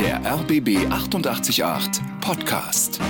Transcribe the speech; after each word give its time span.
Der 0.00 0.20
RBB 0.24 0.86
888 0.88 1.64
Podcast. 2.20 3.00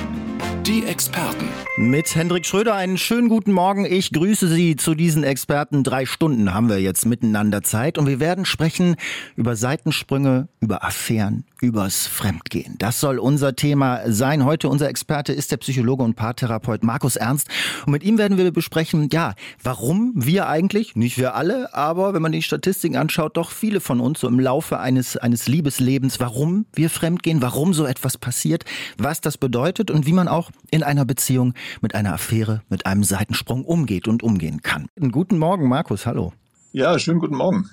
Die 0.66 0.82
Experten. 0.84 1.46
Mit 1.76 2.14
Hendrik 2.14 2.46
Schröder 2.46 2.74
einen 2.74 2.96
schönen 2.96 3.28
guten 3.28 3.52
Morgen. 3.52 3.84
Ich 3.84 4.12
grüße 4.12 4.48
Sie 4.48 4.76
zu 4.76 4.94
diesen 4.94 5.24
Experten. 5.24 5.84
Drei 5.84 6.06
Stunden 6.06 6.54
haben 6.54 6.70
wir 6.70 6.80
jetzt 6.80 7.04
miteinander 7.04 7.62
Zeit 7.62 7.98
und 7.98 8.06
wir 8.06 8.18
werden 8.18 8.46
sprechen 8.46 8.96
über 9.36 9.56
Seitensprünge, 9.56 10.48
über 10.60 10.84
Affären, 10.84 11.44
übers 11.60 12.06
Fremdgehen. 12.06 12.76
Das 12.78 13.00
soll 13.00 13.18
unser 13.18 13.56
Thema 13.56 14.10
sein. 14.10 14.44
Heute 14.44 14.68
unser 14.68 14.88
Experte 14.88 15.32
ist 15.32 15.50
der 15.50 15.56
Psychologe 15.58 16.02
und 16.02 16.14
Paartherapeut 16.14 16.82
Markus 16.82 17.16
Ernst 17.16 17.48
und 17.86 17.92
mit 17.92 18.02
ihm 18.02 18.18
werden 18.18 18.38
wir 18.38 18.50
besprechen, 18.52 19.08
ja, 19.12 19.34
warum 19.62 20.12
wir 20.14 20.48
eigentlich, 20.48 20.96
nicht 20.96 21.18
wir 21.18 21.34
alle, 21.34 21.74
aber 21.74 22.14
wenn 22.14 22.22
man 22.22 22.32
die 22.32 22.42
Statistiken 22.42 22.96
anschaut, 22.96 23.36
doch 23.36 23.50
viele 23.50 23.80
von 23.80 24.00
uns 24.00 24.20
so 24.20 24.28
im 24.28 24.40
Laufe 24.40 24.78
eines, 24.78 25.16
eines 25.16 25.48
Liebeslebens, 25.48 26.20
warum 26.20 26.66
wir 26.74 26.90
fremdgehen, 26.90 27.42
warum 27.42 27.74
so 27.74 27.86
etwas 27.86 28.18
passiert, 28.18 28.64
was 28.96 29.20
das 29.20 29.38
bedeutet 29.38 29.90
und 29.90 30.06
wie 30.06 30.12
man 30.12 30.28
auch 30.28 30.50
in 30.70 30.82
einer 30.82 31.04
Beziehung 31.04 31.54
mit 31.80 31.94
einer 31.94 32.14
Affäre, 32.14 32.62
mit 32.68 32.86
einem 32.86 33.04
Seitensprung 33.04 33.64
umgeht 33.64 34.08
und 34.08 34.22
umgehen 34.22 34.62
kann. 34.62 34.86
Guten 35.10 35.38
Morgen, 35.38 35.68
Markus, 35.68 36.06
hallo. 36.06 36.32
Ja, 36.72 36.98
schönen 36.98 37.18
guten 37.18 37.36
Morgen. 37.36 37.70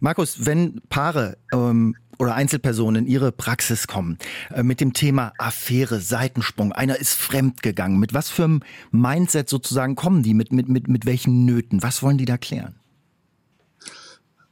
Markus, 0.00 0.46
wenn 0.46 0.80
Paare 0.88 1.36
ähm, 1.52 1.94
oder 2.18 2.34
Einzelpersonen 2.34 3.06
in 3.06 3.10
ihre 3.10 3.32
Praxis 3.32 3.86
kommen. 3.86 4.18
Äh, 4.50 4.62
mit 4.62 4.80
dem 4.80 4.92
Thema 4.92 5.32
Affäre, 5.38 6.00
Seitensprung, 6.00 6.72
einer 6.72 6.96
ist 6.96 7.14
fremdgegangen, 7.14 7.98
mit 7.98 8.14
was 8.14 8.30
für 8.30 8.44
einem 8.44 8.60
Mindset 8.90 9.48
sozusagen 9.48 9.96
kommen 9.96 10.22
die, 10.22 10.34
mit, 10.34 10.52
mit, 10.52 10.68
mit, 10.68 10.88
mit 10.88 11.06
welchen 11.06 11.44
Nöten, 11.44 11.82
was 11.82 12.02
wollen 12.02 12.18
die 12.18 12.24
da 12.24 12.38
klären? 12.38 12.74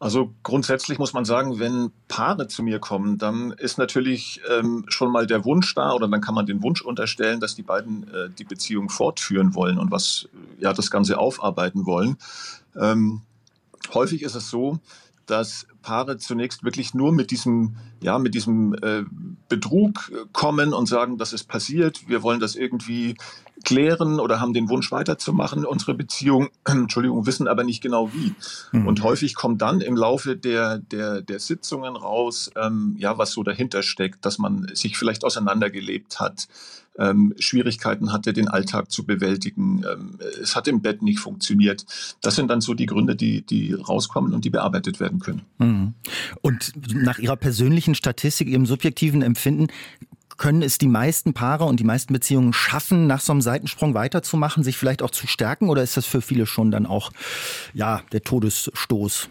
Also 0.00 0.32
grundsätzlich 0.42 0.98
muss 0.98 1.12
man 1.12 1.26
sagen, 1.26 1.58
wenn 1.58 1.92
Paare 2.08 2.48
zu 2.48 2.62
mir 2.62 2.78
kommen, 2.78 3.18
dann 3.18 3.50
ist 3.52 3.76
natürlich 3.76 4.40
ähm, 4.50 4.86
schon 4.88 5.12
mal 5.12 5.26
der 5.26 5.44
Wunsch 5.44 5.74
da 5.74 5.92
oder 5.92 6.08
dann 6.08 6.22
kann 6.22 6.34
man 6.34 6.46
den 6.46 6.62
Wunsch 6.62 6.80
unterstellen, 6.80 7.38
dass 7.38 7.54
die 7.54 7.62
beiden 7.62 8.08
äh, 8.08 8.30
die 8.30 8.44
Beziehung 8.44 8.88
fortführen 8.88 9.54
wollen 9.54 9.78
und 9.78 9.90
was 9.90 10.26
ja 10.58 10.72
das 10.72 10.90
Ganze 10.90 11.18
aufarbeiten 11.18 11.84
wollen. 11.84 12.16
Ähm, 12.80 13.20
häufig 13.92 14.22
ist 14.22 14.36
es 14.36 14.48
so, 14.48 14.78
dass 15.26 15.66
Paare 15.82 16.18
zunächst 16.18 16.64
wirklich 16.64 16.94
nur 16.94 17.12
mit 17.12 17.30
diesem, 17.30 17.76
ja, 18.00 18.18
mit 18.18 18.34
diesem 18.34 18.74
äh, 18.74 19.04
Betrug 19.48 20.12
kommen 20.32 20.72
und 20.72 20.86
sagen, 20.86 21.18
das 21.18 21.32
ist 21.32 21.44
passiert, 21.44 22.08
wir 22.08 22.22
wollen 22.22 22.40
das 22.40 22.56
irgendwie 22.56 23.16
klären 23.64 24.20
oder 24.20 24.40
haben 24.40 24.54
den 24.54 24.68
Wunsch 24.68 24.90
weiterzumachen, 24.90 25.64
unsere 25.64 25.94
Beziehung, 25.94 26.48
Entschuldigung, 26.64 27.26
wissen 27.26 27.48
aber 27.48 27.64
nicht 27.64 27.82
genau 27.82 28.12
wie. 28.12 28.34
Mhm. 28.72 28.86
Und 28.86 29.02
häufig 29.02 29.34
kommt 29.34 29.62
dann 29.62 29.80
im 29.80 29.96
Laufe 29.96 30.36
der, 30.36 30.78
der, 30.78 31.22
der 31.22 31.40
Sitzungen 31.40 31.96
raus, 31.96 32.50
ähm, 32.56 32.94
ja, 32.98 33.18
was 33.18 33.32
so 33.32 33.42
dahinter 33.42 33.82
steckt, 33.82 34.24
dass 34.24 34.38
man 34.38 34.70
sich 34.74 34.96
vielleicht 34.96 35.24
auseinandergelebt 35.24 36.20
hat, 36.20 36.48
ähm, 36.98 37.34
Schwierigkeiten 37.38 38.12
hatte, 38.12 38.32
den 38.32 38.48
Alltag 38.48 38.90
zu 38.90 39.04
bewältigen. 39.04 39.84
Ähm, 39.90 40.18
es 40.40 40.56
hat 40.56 40.68
im 40.68 40.82
Bett 40.82 41.02
nicht 41.02 41.18
funktioniert. 41.18 41.84
Das 42.20 42.36
sind 42.36 42.48
dann 42.48 42.60
so 42.60 42.74
die 42.74 42.86
Gründe, 42.86 43.16
die, 43.16 43.42
die 43.42 43.72
rauskommen 43.72 44.34
und 44.34 44.44
die 44.44 44.50
bearbeitet 44.50 45.00
werden 45.00 45.20
können. 45.20 45.42
Mhm. 45.58 45.69
Und 46.40 46.72
nach 46.94 47.18
Ihrer 47.18 47.36
persönlichen 47.36 47.94
Statistik, 47.94 48.48
Ihrem 48.48 48.66
subjektiven 48.66 49.22
Empfinden, 49.22 49.68
können 50.40 50.62
es 50.62 50.78
die 50.78 50.88
meisten 50.88 51.34
Paare 51.34 51.64
und 51.64 51.80
die 51.80 51.84
meisten 51.84 52.14
Beziehungen 52.14 52.54
schaffen, 52.54 53.06
nach 53.06 53.20
so 53.20 53.32
einem 53.32 53.42
Seitensprung 53.42 53.92
weiterzumachen, 53.92 54.64
sich 54.64 54.78
vielleicht 54.78 55.02
auch 55.02 55.10
zu 55.10 55.26
stärken? 55.26 55.68
Oder 55.68 55.82
ist 55.82 55.98
das 55.98 56.06
für 56.06 56.22
viele 56.22 56.46
schon 56.46 56.70
dann 56.70 56.86
auch, 56.86 57.12
ja, 57.74 58.02
der 58.12 58.22
Todesstoß? 58.22 59.28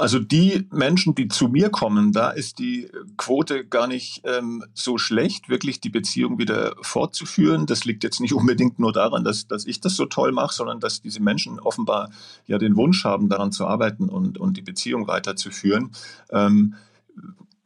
Also 0.00 0.18
die 0.18 0.66
Menschen, 0.72 1.14
die 1.14 1.28
zu 1.28 1.48
mir 1.48 1.68
kommen, 1.68 2.12
da 2.12 2.30
ist 2.30 2.58
die 2.58 2.88
Quote 3.18 3.66
gar 3.66 3.86
nicht 3.86 4.22
ähm, 4.24 4.64
so 4.72 4.96
schlecht, 4.96 5.50
wirklich 5.50 5.80
die 5.80 5.90
Beziehung 5.90 6.38
wieder 6.38 6.74
fortzuführen. 6.80 7.66
Das 7.66 7.84
liegt 7.84 8.02
jetzt 8.02 8.18
nicht 8.18 8.32
unbedingt 8.40 8.78
nur 8.78 8.92
daran, 8.92 9.24
dass, 9.24 9.46
dass 9.46 9.66
ich 9.66 9.80
das 9.80 9.96
so 9.96 10.06
toll 10.06 10.32
mache, 10.32 10.54
sondern 10.54 10.80
dass 10.80 11.02
diese 11.02 11.20
Menschen 11.20 11.60
offenbar 11.60 12.10
ja 12.46 12.56
den 12.56 12.76
Wunsch 12.76 13.04
haben, 13.04 13.28
daran 13.28 13.52
zu 13.52 13.66
arbeiten 13.66 14.08
und, 14.08 14.38
und 14.38 14.56
die 14.56 14.62
Beziehung 14.62 15.06
weiterzuführen. 15.06 15.90
Ähm, 16.30 16.76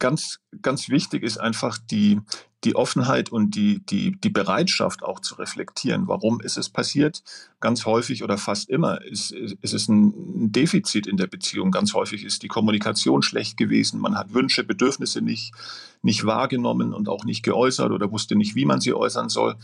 ganz, 0.05 0.39
ganz 0.61 0.89
wichtig 0.89 1.23
ist 1.23 1.39
einfach 1.39 1.79
die, 1.79 2.21
die 2.63 2.75
Offenheit 2.75 3.31
und 3.31 3.55
die, 3.55 3.83
die, 3.87 4.11
die 4.21 4.29
Bereitschaft 4.29 5.01
auch 5.01 5.19
zu 5.19 5.33
reflektieren. 5.33 6.07
Warum 6.07 6.41
ist 6.41 6.57
es 6.57 6.69
passiert? 6.69 7.23
Ganz 7.59 7.87
häufig 7.87 8.23
oder 8.23 8.37
fast 8.37 8.69
immer 8.69 9.01
ist, 9.01 9.31
ist 9.31 9.73
es 9.73 9.89
ein 9.89 10.51
Defizit 10.51 11.07
in 11.07 11.17
der 11.17 11.25
Beziehung. 11.25 11.71
Ganz 11.71 11.95
häufig 11.95 12.23
ist 12.23 12.43
die 12.43 12.47
Kommunikation 12.47 13.23
schlecht 13.23 13.57
gewesen. 13.57 13.99
Man 13.99 14.15
hat 14.15 14.31
Wünsche, 14.31 14.63
Bedürfnisse 14.63 15.23
nicht, 15.23 15.55
nicht 16.03 16.23
wahrgenommen 16.23 16.93
und 16.93 17.09
auch 17.09 17.25
nicht 17.25 17.41
geäußert 17.41 17.89
oder 17.89 18.11
wusste 18.11 18.35
nicht, 18.35 18.53
wie 18.53 18.65
man 18.65 18.81
sie 18.81 18.93
äußern 18.93 19.29
soll. 19.29 19.55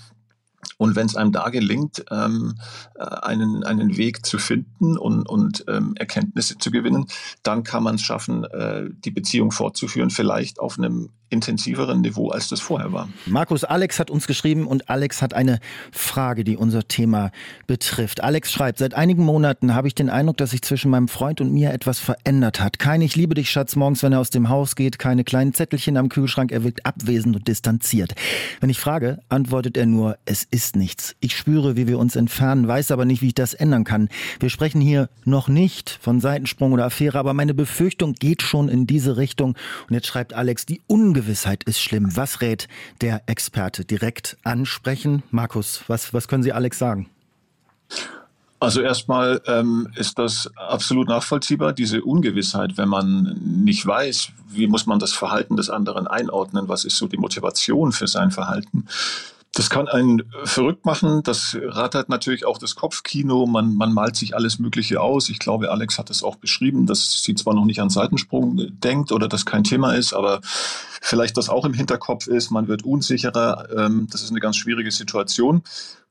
Und 0.82 0.96
wenn 0.96 1.06
es 1.06 1.16
einem 1.16 1.32
da 1.32 1.50
gelingt, 1.50 2.06
ähm, 2.10 2.56
äh, 2.96 3.04
einen, 3.04 3.64
einen 3.64 3.98
Weg 3.98 4.26
zu 4.26 4.40
finden 4.40 4.98
und, 4.98 5.30
und 5.30 5.64
ähm, 5.68 5.94
Erkenntnisse 5.96 6.58
zu 6.58 6.72
gewinnen, 6.72 7.06
dann 7.44 7.64
kann 7.64 7.84
man 7.84 7.96
es 7.96 8.02
schaffen, 8.02 8.46
äh, 8.46 8.90
die 8.90 9.12
Beziehung 9.12 9.52
fortzuführen, 9.52 10.10
vielleicht 10.10 10.60
auf 10.60 10.80
einem 10.80 11.10
intensiveren 11.32 12.02
Niveau, 12.02 12.30
als 12.30 12.50
das 12.50 12.60
vorher 12.60 12.92
war. 12.92 13.10
Markus, 13.26 13.64
Alex 13.64 14.00
hat 14.00 14.12
uns 14.12 14.28
geschrieben 14.28 14.68
und 14.68 14.90
Alex 14.90 15.22
hat 15.22 15.34
eine 15.34 15.60
Frage, 15.92 16.44
die 16.44 16.58
unser 16.58 16.88
Thema 16.88 17.32
betrifft. 17.68 18.22
Alex 18.22 18.52
schreibt, 18.52 18.80
seit 18.80 18.94
einigen 18.94 19.24
Monaten 19.24 19.74
habe 19.74 19.88
ich 19.88 19.96
den 19.96 20.10
Eindruck, 20.10 20.38
dass 20.38 20.52
sich 20.52 20.62
zwischen 20.62 20.92
meinem 20.92 21.08
Freund 21.08 21.40
und 21.40 21.54
mir 21.54 21.72
etwas 21.72 22.00
verändert 22.00 22.60
hat. 22.60 22.80
Kein 22.80 23.02
Ich 23.02 23.16
liebe 23.16 23.34
dich, 23.34 23.50
Schatz, 23.50 23.76
morgens, 23.76 24.04
wenn 24.04 24.12
er 24.12 24.20
aus 24.20 24.30
dem 24.30 24.50
Haus 24.50 24.76
geht, 24.76 25.00
keine 25.00 25.24
kleinen 25.24 25.54
Zettelchen 25.54 25.96
am 25.96 26.10
Kühlschrank, 26.10 26.52
er 26.52 26.66
wirkt 26.66 26.86
abwesend 26.86 27.36
und 27.36 27.48
distanziert. 27.48 28.14
Wenn 28.60 28.70
ich 28.70 28.80
frage, 28.80 29.20
antwortet 29.30 29.78
er 29.78 29.86
nur, 29.86 30.18
es 30.26 30.44
ist 30.44 30.76
nichts. 30.76 31.16
Ich 31.22 31.38
spüre, 31.38 31.78
wie 31.78 31.88
wir 31.88 31.98
uns 31.98 32.18
entfernen, 32.18 32.68
weiß 32.68 32.92
aber 32.92 33.06
nicht, 33.06 33.22
wie 33.22 33.28
ich 33.28 33.36
das 33.36 33.54
ändern 33.54 33.86
kann. 33.86 34.10
Wir 34.42 34.50
sprechen 34.50 34.82
hier 34.82 35.10
noch 35.24 35.48
nicht 35.48 35.98
von 36.02 36.20
Seitensprung 36.20 36.74
oder 36.74 36.86
Affäre, 36.86 37.18
aber 37.18 37.34
meine 37.34 37.54
Befürchtung 37.54 38.14
geht 38.14 38.42
schon 38.42 38.68
in 38.68 38.86
diese 38.86 39.16
Richtung. 39.16 39.56
Und 39.88 39.94
jetzt 39.94 40.08
schreibt 40.08 40.34
Alex, 40.34 40.66
die 40.66 40.82
Ungewissheit 40.88 41.21
Ungewissheit 41.22 41.64
ist 41.66 41.80
schlimm. 41.80 42.16
Was 42.16 42.42
rät 42.42 42.68
der 43.02 43.22
Experte? 43.28 43.86
Direkt 43.86 44.38
ansprechen? 44.44 45.22
Markus, 45.30 45.84
was, 45.86 46.16
was 46.16 46.28
können 46.28 46.42
Sie 46.42 46.52
Alex 46.52 46.80
sagen? 46.80 47.12
Also 48.60 48.82
erstmal 48.82 49.40
ähm, 49.46 49.88
ist 49.96 50.18
das 50.18 50.50
absolut 50.56 51.08
nachvollziehbar, 51.08 51.74
diese 51.74 52.04
Ungewissheit, 52.04 52.76
wenn 52.78 52.90
man 52.90 53.40
nicht 53.44 53.86
weiß, 53.86 54.30
wie 54.50 54.66
muss 54.66 54.88
man 54.88 54.98
das 54.98 55.14
Verhalten 55.14 55.58
des 55.58 55.70
anderen 55.70 56.08
einordnen, 56.08 56.68
was 56.68 56.86
ist 56.86 56.98
so 56.98 57.06
die 57.06 57.18
Motivation 57.18 57.92
für 57.92 58.08
sein 58.08 58.32
Verhalten. 58.32 58.88
Das 59.54 59.70
kann 59.70 59.90
einen 59.90 60.32
verrückt 60.46 60.86
machen. 60.86 61.24
Das 61.24 61.58
rattert 61.62 62.08
natürlich 62.08 62.46
auch 62.46 62.58
das 62.58 62.76
Kopfkino. 62.76 63.46
Man, 63.46 63.76
man 63.76 63.94
malt 63.94 64.16
sich 64.16 64.34
alles 64.34 64.60
Mögliche 64.60 65.02
aus. 65.02 65.30
Ich 65.30 65.40
glaube, 65.40 65.72
Alex 65.72 65.98
hat 65.98 66.10
es 66.10 66.24
auch 66.24 66.38
beschrieben, 66.38 66.86
dass 66.86 67.22
sie 67.22 67.36
zwar 67.36 67.54
noch 67.54 67.66
nicht 67.66 67.82
an 67.82 67.90
Seitensprung 67.90 68.80
denkt 68.80 69.12
oder 69.12 69.28
das 69.28 69.46
kein 69.46 69.66
Thema 69.66 69.94
ist, 69.94 70.14
aber 70.14 70.40
vielleicht 70.44 71.36
das 71.36 71.50
auch 71.50 71.66
im 71.66 71.74
Hinterkopf 71.74 72.28
ist. 72.28 72.50
Man 72.50 72.70
wird 72.70 72.84
unsicherer. 72.84 73.68
Ähm, 73.76 74.08
das 74.10 74.24
ist 74.24 74.32
eine 74.32 74.40
ganz 74.40 74.56
schwierige 74.56 74.92
Situation. 74.92 75.64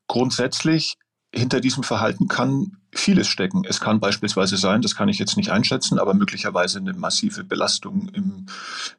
Grundsätzlich 0.07 0.99
hinter 1.33 1.61
diesem 1.61 1.83
Verhalten 1.83 2.29
kann 2.29 2.77
vieles 2.93 3.29
stecken. 3.29 3.63
Es 3.65 3.81
kann 3.81 4.01
beispielsweise 4.01 4.57
sein, 4.57 4.83
das 4.83 4.97
kann 4.97 5.09
ich 5.09 5.19
jetzt 5.19 5.37
nicht 5.37 5.51
einschätzen, 5.51 5.99
aber 5.99 6.13
möglicherweise 6.15 6.79
eine 6.79 6.93
massive 6.93 7.45
Belastung 7.45 8.09
im, 8.13 8.47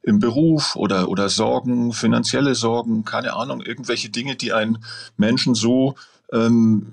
im 0.01 0.19
Beruf 0.19 0.77
oder, 0.77 1.09
oder 1.09 1.27
Sorgen, 1.27 1.91
finanzielle 1.91 2.55
Sorgen, 2.55 3.03
keine 3.03 3.33
Ahnung, 3.33 3.61
irgendwelche 3.61 4.09
Dinge, 4.09 4.35
die 4.35 4.53
einen 4.53 4.77
Menschen 5.17 5.55
so 5.55 5.95
ähm, 6.31 6.87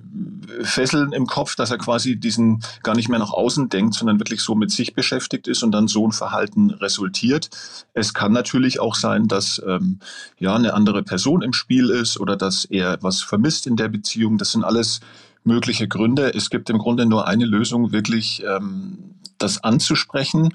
fesseln 0.62 1.12
im 1.12 1.26
Kopf, 1.26 1.55
dass 1.55 1.70
er 1.70 1.78
quasi 1.78 2.16
diesen 2.16 2.60
gar 2.82 2.97
nicht 2.97 3.09
mehr 3.09 3.20
nach 3.20 3.31
außen 3.31 3.69
denkt, 3.69 3.94
sondern 3.94 4.19
wirklich 4.19 4.41
so 4.41 4.55
mit 4.55 4.70
sich 4.72 4.94
beschäftigt 4.94 5.47
ist 5.47 5.62
und 5.62 5.70
dann 5.70 5.87
so 5.87 6.06
ein 6.06 6.12
Verhalten 6.12 6.70
resultiert. 6.70 7.49
Es 7.94 8.15
kann 8.15 8.32
natürlich 8.32 8.81
auch 8.81 8.96
sein, 8.96 9.29
dass 9.29 9.62
ähm, 9.64 10.00
ja 10.38 10.56
eine 10.56 10.75
andere 10.75 11.02
Person 11.02 11.43
im 11.43 11.52
Spiel 11.52 11.91
ist 11.91 12.19
oder 12.19 12.37
dass 12.37 12.64
er 12.64 12.99
was 13.02 13.23
vermisst 13.23 13.67
in 13.69 13.76
der 13.76 13.88
Beziehung. 13.88 14.38
Das 14.38 14.52
sind 14.52 14.64
alles 14.64 15.00
mögliche 15.49 15.89
Gründe. 15.89 16.33
Es 16.35 16.50
gibt 16.50 16.71
im 16.71 16.79
Grunde 16.79 17.06
nur 17.06 17.27
eine 17.27 17.45
Lösung, 17.45 17.91
wirklich 17.91 18.45
ähm, 18.47 19.17
das 19.39 19.65
anzusprechen 19.65 20.55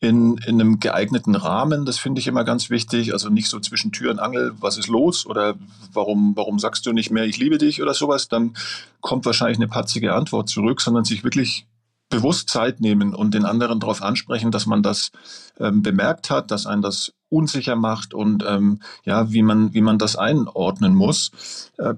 in, 0.00 0.36
in 0.46 0.60
einem 0.60 0.78
geeigneten 0.78 1.34
Rahmen. 1.34 1.84
Das 1.84 1.98
finde 1.98 2.20
ich 2.20 2.26
immer 2.26 2.44
ganz 2.44 2.70
wichtig. 2.70 3.12
Also 3.12 3.30
nicht 3.30 3.48
so 3.48 3.58
zwischen 3.58 3.90
Tür 3.90 4.10
und 4.10 4.20
Angel, 4.20 4.52
was 4.60 4.78
ist 4.78 4.88
los 4.88 5.26
oder 5.26 5.54
warum, 5.92 6.36
warum 6.36 6.58
sagst 6.58 6.86
du 6.86 6.92
nicht 6.92 7.10
mehr, 7.10 7.24
ich 7.24 7.38
liebe 7.38 7.58
dich 7.58 7.82
oder 7.82 7.94
sowas. 7.94 8.28
Dann 8.28 8.54
kommt 9.00 9.26
wahrscheinlich 9.26 9.58
eine 9.58 9.68
patzige 9.68 10.14
Antwort 10.14 10.48
zurück, 10.48 10.80
sondern 10.80 11.04
sich 11.04 11.24
wirklich 11.24 11.66
bewusst 12.10 12.48
Zeit 12.50 12.80
nehmen 12.80 13.14
und 13.14 13.34
den 13.34 13.44
anderen 13.44 13.80
darauf 13.80 14.02
ansprechen, 14.02 14.50
dass 14.50 14.66
man 14.66 14.82
das 14.82 15.10
ähm, 15.58 15.82
bemerkt 15.82 16.30
hat, 16.30 16.50
dass 16.50 16.66
einen 16.66 16.82
das 16.82 17.12
unsicher 17.28 17.76
macht 17.76 18.14
und 18.14 18.44
ähm, 18.46 18.80
ja, 19.04 19.32
wie 19.32 19.42
man, 19.42 19.74
wie 19.74 19.80
man 19.80 19.98
das 19.98 20.14
einordnen 20.14 20.94
muss. 20.94 21.72
Äh, 21.78 21.94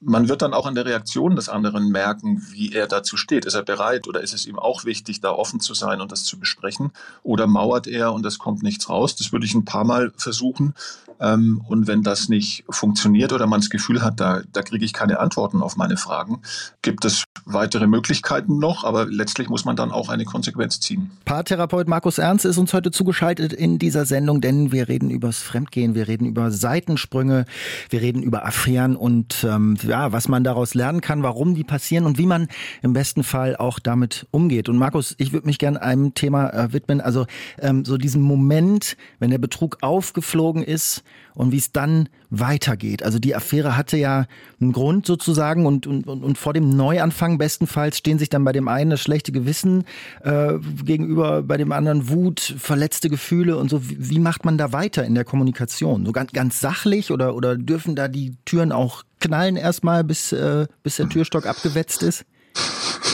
man 0.00 0.28
wird 0.28 0.42
dann 0.42 0.54
auch 0.54 0.66
an 0.66 0.74
der 0.74 0.86
Reaktion 0.86 1.36
des 1.36 1.48
anderen 1.48 1.90
merken, 1.90 2.42
wie 2.50 2.72
er 2.72 2.86
dazu 2.86 3.16
steht. 3.16 3.44
Ist 3.44 3.54
er 3.54 3.62
bereit 3.62 4.08
oder 4.08 4.22
ist 4.22 4.32
es 4.32 4.46
ihm 4.46 4.58
auch 4.58 4.84
wichtig, 4.84 5.20
da 5.20 5.30
offen 5.30 5.60
zu 5.60 5.74
sein 5.74 6.00
und 6.00 6.10
das 6.10 6.24
zu 6.24 6.38
besprechen? 6.38 6.92
Oder 7.22 7.46
mauert 7.46 7.86
er 7.86 8.12
und 8.12 8.24
es 8.24 8.38
kommt 8.38 8.62
nichts 8.62 8.88
raus? 8.88 9.14
Das 9.16 9.32
würde 9.32 9.44
ich 9.44 9.54
ein 9.54 9.66
paar 9.66 9.84
Mal 9.84 10.12
versuchen. 10.16 10.74
Ähm, 11.20 11.62
und 11.68 11.86
wenn 11.86 12.02
das 12.02 12.28
nicht 12.28 12.64
funktioniert 12.70 13.32
oder 13.32 13.46
man 13.46 13.60
das 13.60 13.68
Gefühl 13.68 14.02
hat, 14.02 14.18
da, 14.20 14.40
da 14.52 14.62
kriege 14.62 14.84
ich 14.84 14.92
keine 14.92 15.20
Antworten 15.20 15.62
auf 15.62 15.76
meine 15.76 15.98
Fragen, 15.98 16.40
gibt 16.80 17.04
es 17.04 17.24
weitere 17.44 17.86
Möglichkeiten 17.86 18.58
noch, 18.58 18.84
aber 18.84 19.06
letztlich 19.06 19.48
muss 19.48 19.64
man 19.64 19.76
dann 19.76 19.90
auch 19.90 20.08
eine 20.08 20.24
Konsequenz 20.24 20.80
ziehen. 20.80 21.10
Paartherapeut 21.26 21.88
Markus 21.88 22.18
Ernst 22.18 22.46
ist 22.46 22.56
uns 22.56 22.72
heute 22.72 22.90
zugeschaltet 22.90 23.52
in 23.52 23.78
dieser 23.78 24.06
Sendung, 24.06 24.40
denn 24.40 24.72
wir 24.72 24.88
reden 24.88 25.10
übers 25.10 25.38
Fremdgehen, 25.38 25.94
wir 25.94 26.08
reden 26.08 26.24
über 26.24 26.50
Seitensprünge, 26.50 27.44
wir 27.90 28.00
reden 28.00 28.22
über 28.22 28.46
Affären 28.46 28.96
und 28.96 29.44
ähm, 29.44 29.76
ja, 29.90 30.12
was 30.12 30.28
man 30.28 30.44
daraus 30.44 30.74
lernen 30.74 31.00
kann, 31.00 31.22
warum 31.22 31.54
die 31.54 31.64
passieren 31.64 32.06
und 32.06 32.16
wie 32.16 32.26
man 32.26 32.48
im 32.82 32.92
besten 32.92 33.22
Fall 33.22 33.56
auch 33.56 33.78
damit 33.78 34.26
umgeht. 34.30 34.68
Und 34.68 34.78
Markus, 34.78 35.14
ich 35.18 35.32
würde 35.32 35.46
mich 35.46 35.58
gerne 35.58 35.82
einem 35.82 36.14
Thema 36.14 36.48
äh, 36.50 36.72
widmen, 36.72 37.00
also 37.00 37.26
ähm, 37.58 37.84
so 37.84 37.98
diesem 37.98 38.22
Moment, 38.22 38.96
wenn 39.18 39.30
der 39.30 39.38
Betrug 39.38 39.78
aufgeflogen 39.82 40.62
ist 40.62 41.02
und 41.34 41.52
wie 41.52 41.58
es 41.58 41.72
dann 41.72 42.08
weitergeht. 42.30 43.02
Also 43.02 43.18
die 43.18 43.34
Affäre 43.34 43.76
hatte 43.76 43.96
ja 43.96 44.26
einen 44.60 44.72
Grund 44.72 45.06
sozusagen 45.06 45.66
und, 45.66 45.86
und, 45.86 46.06
und 46.06 46.38
vor 46.38 46.52
dem 46.52 46.70
Neuanfang 46.70 47.38
bestenfalls 47.38 47.98
stehen 47.98 48.18
sich 48.18 48.28
dann 48.28 48.44
bei 48.44 48.52
dem 48.52 48.68
einen 48.68 48.90
das 48.90 49.00
schlechte 49.00 49.32
Gewissen 49.32 49.84
äh, 50.22 50.54
gegenüber, 50.84 51.42
bei 51.42 51.56
dem 51.56 51.72
anderen 51.72 52.08
Wut, 52.08 52.40
verletzte 52.40 53.10
Gefühle 53.10 53.56
und 53.56 53.68
so. 53.68 53.88
Wie, 53.88 54.10
wie 54.10 54.18
macht 54.20 54.44
man 54.44 54.58
da 54.58 54.72
weiter 54.72 55.04
in 55.04 55.14
der 55.14 55.24
Kommunikation? 55.24 56.06
So 56.06 56.12
ganz, 56.12 56.32
ganz 56.32 56.60
sachlich 56.60 57.10
oder, 57.10 57.34
oder 57.34 57.56
dürfen 57.56 57.96
da 57.96 58.06
die 58.06 58.36
Türen 58.44 58.70
auch 58.70 59.02
knallen 59.20 59.56
erstmal, 59.56 60.04
bis, 60.04 60.32
äh, 60.32 60.66
bis 60.82 60.96
der 60.96 61.08
Türstock 61.08 61.46
abgewetzt 61.46 62.02
ist? 62.02 62.24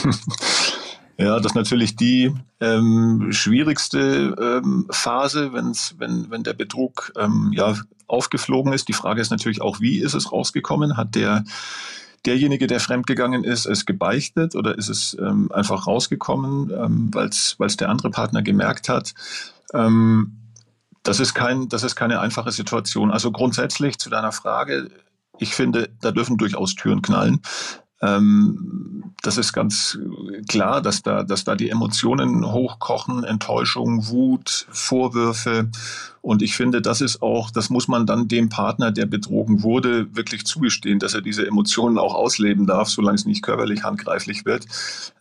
Ja, 1.19 1.37
das 1.37 1.53
ist 1.53 1.55
natürlich 1.55 1.95
die 1.95 2.31
ähm, 2.59 3.29
schwierigste 3.31 4.35
ähm, 4.39 4.85
Phase, 4.91 5.51
wenn's, 5.51 5.95
wenn, 5.97 6.29
wenn 6.29 6.43
der 6.43 6.53
Betrug 6.53 7.11
ähm, 7.17 7.51
ja, 7.55 7.75
aufgeflogen 8.05 8.71
ist. 8.71 8.87
Die 8.87 8.93
Frage 8.93 9.19
ist 9.19 9.31
natürlich 9.31 9.61
auch, 9.61 9.79
wie 9.79 9.97
ist 9.97 10.13
es 10.13 10.31
rausgekommen? 10.31 10.95
Hat 10.95 11.15
der 11.15 11.43
derjenige, 12.25 12.67
der 12.67 12.79
fremdgegangen 12.79 13.43
ist, 13.43 13.65
es 13.65 13.85
gebeichtet 13.85 14.55
oder 14.55 14.77
ist 14.77 14.89
es 14.89 15.17
ähm, 15.19 15.51
einfach 15.51 15.87
rausgekommen, 15.87 16.71
ähm, 16.71 17.09
weil 17.13 17.29
es 17.29 17.77
der 17.77 17.89
andere 17.89 18.11
Partner 18.11 18.43
gemerkt 18.43 18.87
hat? 18.87 19.15
Ähm, 19.73 20.37
das, 21.01 21.19
ist 21.19 21.33
kein, 21.33 21.67
das 21.67 21.83
ist 21.83 21.95
keine 21.95 22.19
einfache 22.19 22.51
Situation. 22.51 23.11
Also 23.11 23.31
grundsätzlich 23.31 23.97
zu 23.97 24.09
deiner 24.09 24.31
Frage, 24.31 24.89
ich 25.39 25.53
finde, 25.55 25.89
da 26.01 26.11
dürfen 26.11 26.37
durchaus 26.37 26.75
Türen 26.75 27.01
knallen. 27.01 27.41
Ähm, 28.01 29.13
das 29.23 29.37
ist 29.37 29.53
ganz 29.53 29.97
klar, 30.47 30.81
dass 30.81 31.01
da, 31.01 31.23
dass 31.23 31.43
da 31.43 31.55
die 31.55 31.69
Emotionen 31.69 32.45
hochkochen, 32.45 33.23
Enttäuschung, 33.23 34.07
Wut, 34.07 34.67
Vorwürfe. 34.69 35.71
Und 36.21 36.43
ich 36.43 36.55
finde, 36.55 36.81
das 36.81 37.01
ist 37.01 37.21
auch, 37.21 37.49
das 37.49 37.69
muss 37.69 37.87
man 37.87 38.05
dann 38.05 38.27
dem 38.27 38.49
Partner, 38.49 38.91
der 38.91 39.07
betrogen 39.07 39.63
wurde, 39.63 40.15
wirklich 40.15 40.45
zugestehen, 40.45 40.99
dass 40.99 41.15
er 41.15 41.21
diese 41.21 41.47
Emotionen 41.47 41.97
auch 41.97 42.13
ausleben 42.13 42.67
darf, 42.67 42.89
solange 42.89 43.15
es 43.15 43.25
nicht 43.25 43.41
körperlich 43.41 43.83
handgreiflich 43.83 44.45
wird. 44.45 44.67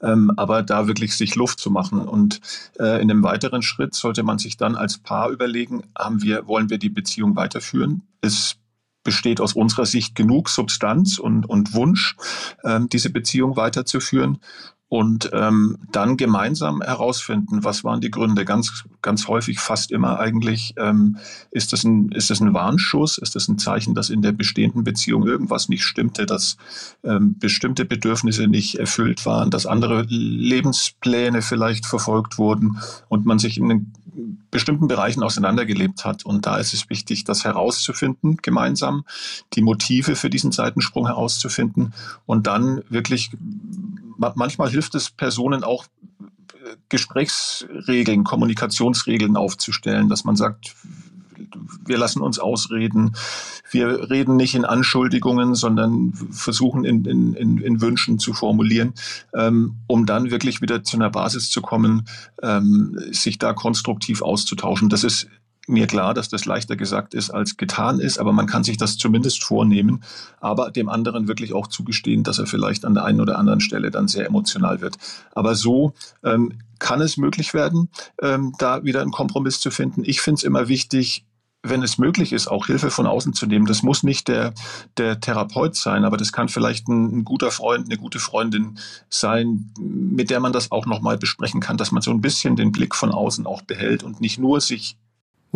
Ähm, 0.02 0.32
aber 0.36 0.62
da 0.62 0.86
wirklich 0.86 1.16
sich 1.16 1.34
Luft 1.34 1.58
zu 1.58 1.70
machen. 1.70 2.00
Und 2.00 2.40
äh, 2.78 3.00
in 3.00 3.10
einem 3.10 3.22
weiteren 3.22 3.62
Schritt 3.62 3.94
sollte 3.94 4.22
man 4.22 4.38
sich 4.38 4.58
dann 4.58 4.74
als 4.74 4.98
Paar 4.98 5.30
überlegen, 5.30 5.82
haben 5.96 6.22
wir, 6.22 6.46
wollen 6.46 6.68
wir 6.68 6.78
die 6.78 6.90
Beziehung 6.90 7.36
weiterführen? 7.36 8.02
Ist 8.20 8.58
besteht 9.06 9.40
aus 9.40 9.54
unserer 9.54 9.86
Sicht 9.86 10.14
genug 10.14 10.50
Substanz 10.50 11.18
und, 11.18 11.46
und 11.48 11.72
Wunsch, 11.72 12.16
ähm, 12.64 12.90
diese 12.90 13.08
Beziehung 13.08 13.56
weiterzuführen 13.56 14.38
und 14.88 15.30
ähm, 15.32 15.78
dann 15.90 16.16
gemeinsam 16.16 16.80
herausfinden, 16.80 17.64
was 17.64 17.82
waren 17.82 18.00
die 18.00 18.10
Gründe. 18.10 18.44
Ganz, 18.44 18.84
ganz 19.02 19.26
häufig, 19.26 19.58
fast 19.58 19.90
immer 19.90 20.20
eigentlich, 20.20 20.74
ähm, 20.78 21.18
ist, 21.50 21.72
das 21.72 21.82
ein, 21.82 22.10
ist 22.12 22.30
das 22.30 22.40
ein 22.40 22.54
Warnschuss, 22.54 23.18
ist 23.18 23.34
das 23.34 23.48
ein 23.48 23.58
Zeichen, 23.58 23.94
dass 23.94 24.10
in 24.10 24.22
der 24.22 24.32
bestehenden 24.32 24.84
Beziehung 24.84 25.26
irgendwas 25.26 25.68
nicht 25.68 25.82
stimmte, 25.82 26.24
dass 26.24 26.56
ähm, 27.02 27.36
bestimmte 27.38 27.84
Bedürfnisse 27.84 28.46
nicht 28.46 28.76
erfüllt 28.76 29.26
waren, 29.26 29.50
dass 29.50 29.66
andere 29.66 30.06
Lebenspläne 30.08 31.42
vielleicht 31.42 31.84
verfolgt 31.86 32.38
wurden 32.38 32.78
und 33.08 33.26
man 33.26 33.40
sich 33.40 33.58
in 33.58 33.92
bestimmten 34.50 34.88
Bereichen 34.88 35.22
auseinandergelebt 35.22 36.04
hat. 36.04 36.24
Und 36.24 36.46
da 36.46 36.56
ist 36.56 36.72
es 36.72 36.88
wichtig, 36.88 37.24
das 37.24 37.44
herauszufinden, 37.44 38.38
gemeinsam, 38.38 39.04
die 39.54 39.62
Motive 39.62 40.16
für 40.16 40.30
diesen 40.30 40.52
Seitensprung 40.52 41.06
herauszufinden 41.06 41.92
und 42.24 42.46
dann 42.46 42.82
wirklich, 42.88 43.30
manchmal 44.16 44.70
hilft 44.70 44.94
es 44.94 45.10
Personen 45.10 45.64
auch, 45.64 45.86
Gesprächsregeln, 46.88 48.24
Kommunikationsregeln 48.24 49.36
aufzustellen, 49.36 50.08
dass 50.08 50.24
man 50.24 50.36
sagt, 50.36 50.74
wir 51.84 51.98
lassen 51.98 52.22
uns 52.22 52.38
ausreden. 52.38 53.14
Wir 53.70 54.10
reden 54.10 54.36
nicht 54.36 54.54
in 54.54 54.64
Anschuldigungen, 54.64 55.54
sondern 55.54 56.12
versuchen 56.30 56.84
in, 56.84 57.04
in, 57.04 57.34
in, 57.58 57.80
Wünschen 57.80 58.18
zu 58.18 58.32
formulieren, 58.32 58.94
ähm, 59.34 59.76
um 59.86 60.06
dann 60.06 60.30
wirklich 60.30 60.60
wieder 60.60 60.82
zu 60.82 60.96
einer 60.96 61.10
Basis 61.10 61.50
zu 61.50 61.62
kommen, 61.62 62.06
ähm, 62.42 62.98
sich 63.10 63.38
da 63.38 63.52
konstruktiv 63.52 64.22
auszutauschen. 64.22 64.88
Das 64.88 65.04
ist 65.04 65.28
mir 65.66 65.86
klar, 65.86 66.14
dass 66.14 66.28
das 66.28 66.44
leichter 66.44 66.76
gesagt 66.76 67.14
ist 67.14 67.30
als 67.30 67.56
getan 67.56 68.00
ist, 68.00 68.18
aber 68.18 68.32
man 68.32 68.46
kann 68.46 68.64
sich 68.64 68.76
das 68.76 68.96
zumindest 68.96 69.42
vornehmen, 69.42 70.02
aber 70.40 70.70
dem 70.70 70.88
anderen 70.88 71.28
wirklich 71.28 71.52
auch 71.52 71.66
zugestehen, 71.66 72.22
dass 72.22 72.38
er 72.38 72.46
vielleicht 72.46 72.84
an 72.84 72.94
der 72.94 73.04
einen 73.04 73.20
oder 73.20 73.38
anderen 73.38 73.60
Stelle 73.60 73.90
dann 73.90 74.08
sehr 74.08 74.26
emotional 74.26 74.80
wird. 74.80 74.96
Aber 75.34 75.54
so 75.54 75.92
ähm, 76.24 76.52
kann 76.78 77.00
es 77.00 77.16
möglich 77.16 77.54
werden, 77.54 77.88
ähm, 78.22 78.52
da 78.58 78.84
wieder 78.84 79.02
einen 79.02 79.10
Kompromiss 79.10 79.60
zu 79.60 79.70
finden. 79.70 80.02
Ich 80.04 80.20
finde 80.20 80.38
es 80.38 80.44
immer 80.44 80.68
wichtig, 80.68 81.24
wenn 81.68 81.82
es 81.82 81.98
möglich 81.98 82.32
ist, 82.32 82.46
auch 82.46 82.66
Hilfe 82.66 82.90
von 82.90 83.06
außen 83.06 83.32
zu 83.32 83.46
nehmen. 83.46 83.66
Das 83.66 83.82
muss 83.82 84.02
nicht 84.02 84.28
der, 84.28 84.54
der 84.96 85.20
Therapeut 85.20 85.74
sein, 85.74 86.04
aber 86.04 86.16
das 86.16 86.32
kann 86.32 86.48
vielleicht 86.48 86.88
ein, 86.88 87.18
ein 87.18 87.24
guter 87.24 87.50
Freund, 87.50 87.86
eine 87.86 87.98
gute 87.98 88.18
Freundin 88.18 88.78
sein, 89.08 89.72
mit 89.78 90.30
der 90.30 90.38
man 90.38 90.52
das 90.52 90.70
auch 90.70 90.86
nochmal 90.86 91.18
besprechen 91.18 91.60
kann, 91.60 91.76
dass 91.76 91.92
man 91.92 92.02
so 92.02 92.10
ein 92.10 92.20
bisschen 92.20 92.56
den 92.56 92.72
Blick 92.72 92.94
von 92.94 93.10
außen 93.10 93.46
auch 93.46 93.62
behält 93.62 94.04
und 94.04 94.20
nicht 94.20 94.38
nur 94.38 94.60
sich 94.60 94.96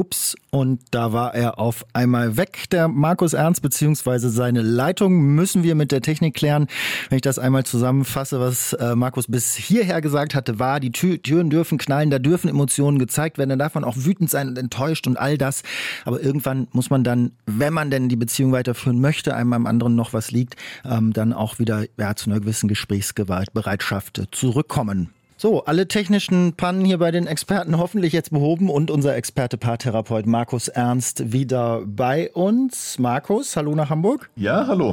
Ups, 0.00 0.34
und 0.50 0.80
da 0.92 1.12
war 1.12 1.34
er 1.34 1.58
auf 1.58 1.84
einmal 1.92 2.38
weg, 2.38 2.64
der 2.70 2.88
Markus 2.88 3.34
Ernst, 3.34 3.60
beziehungsweise 3.60 4.30
seine 4.30 4.62
Leitung 4.62 5.34
müssen 5.34 5.62
wir 5.62 5.74
mit 5.74 5.92
der 5.92 6.00
Technik 6.00 6.34
klären. 6.34 6.68
Wenn 7.10 7.16
ich 7.16 7.22
das 7.22 7.38
einmal 7.38 7.64
zusammenfasse, 7.64 8.40
was 8.40 8.72
äh, 8.72 8.96
Markus 8.96 9.26
bis 9.26 9.54
hierher 9.54 10.00
gesagt 10.00 10.34
hatte, 10.34 10.58
war, 10.58 10.80
die 10.80 10.90
Tür, 10.90 11.22
Türen 11.22 11.50
dürfen 11.50 11.76
knallen, 11.76 12.08
da 12.08 12.18
dürfen 12.18 12.48
Emotionen 12.48 12.98
gezeigt 12.98 13.36
werden, 13.36 13.50
dann 13.50 13.58
darf 13.58 13.74
man 13.74 13.84
auch 13.84 13.98
wütend 13.98 14.30
sein 14.30 14.48
und 14.48 14.56
enttäuscht 14.58 15.06
und 15.06 15.18
all 15.18 15.36
das. 15.36 15.62
Aber 16.06 16.22
irgendwann 16.22 16.66
muss 16.72 16.88
man 16.88 17.04
dann, 17.04 17.32
wenn 17.44 17.74
man 17.74 17.90
denn 17.90 18.08
die 18.08 18.16
Beziehung 18.16 18.52
weiterführen 18.52 19.02
möchte, 19.02 19.36
einem 19.36 19.52
am 19.52 19.66
anderen 19.66 19.96
noch 19.96 20.14
was 20.14 20.30
liegt, 20.30 20.56
ähm, 20.82 21.12
dann 21.12 21.34
auch 21.34 21.58
wieder 21.58 21.84
ja, 21.98 22.16
zu 22.16 22.30
einer 22.30 22.40
gewissen 22.40 22.68
Gesprächsbereitschaft 22.68 24.22
zurückkommen. 24.32 25.10
So, 25.40 25.64
alle 25.64 25.88
technischen 25.88 26.52
Pannen 26.52 26.84
hier 26.84 26.98
bei 26.98 27.10
den 27.10 27.26
Experten 27.26 27.78
hoffentlich 27.78 28.12
jetzt 28.12 28.30
behoben 28.30 28.68
und 28.68 28.90
unser 28.90 29.16
Experte 29.16 29.56
Paartherapeut 29.56 30.26
Markus 30.26 30.68
Ernst 30.68 31.32
wieder 31.32 31.80
bei 31.86 32.30
uns. 32.32 32.98
Markus, 32.98 33.56
hallo 33.56 33.74
nach 33.74 33.88
Hamburg. 33.88 34.28
Ja, 34.36 34.66
hallo. 34.66 34.92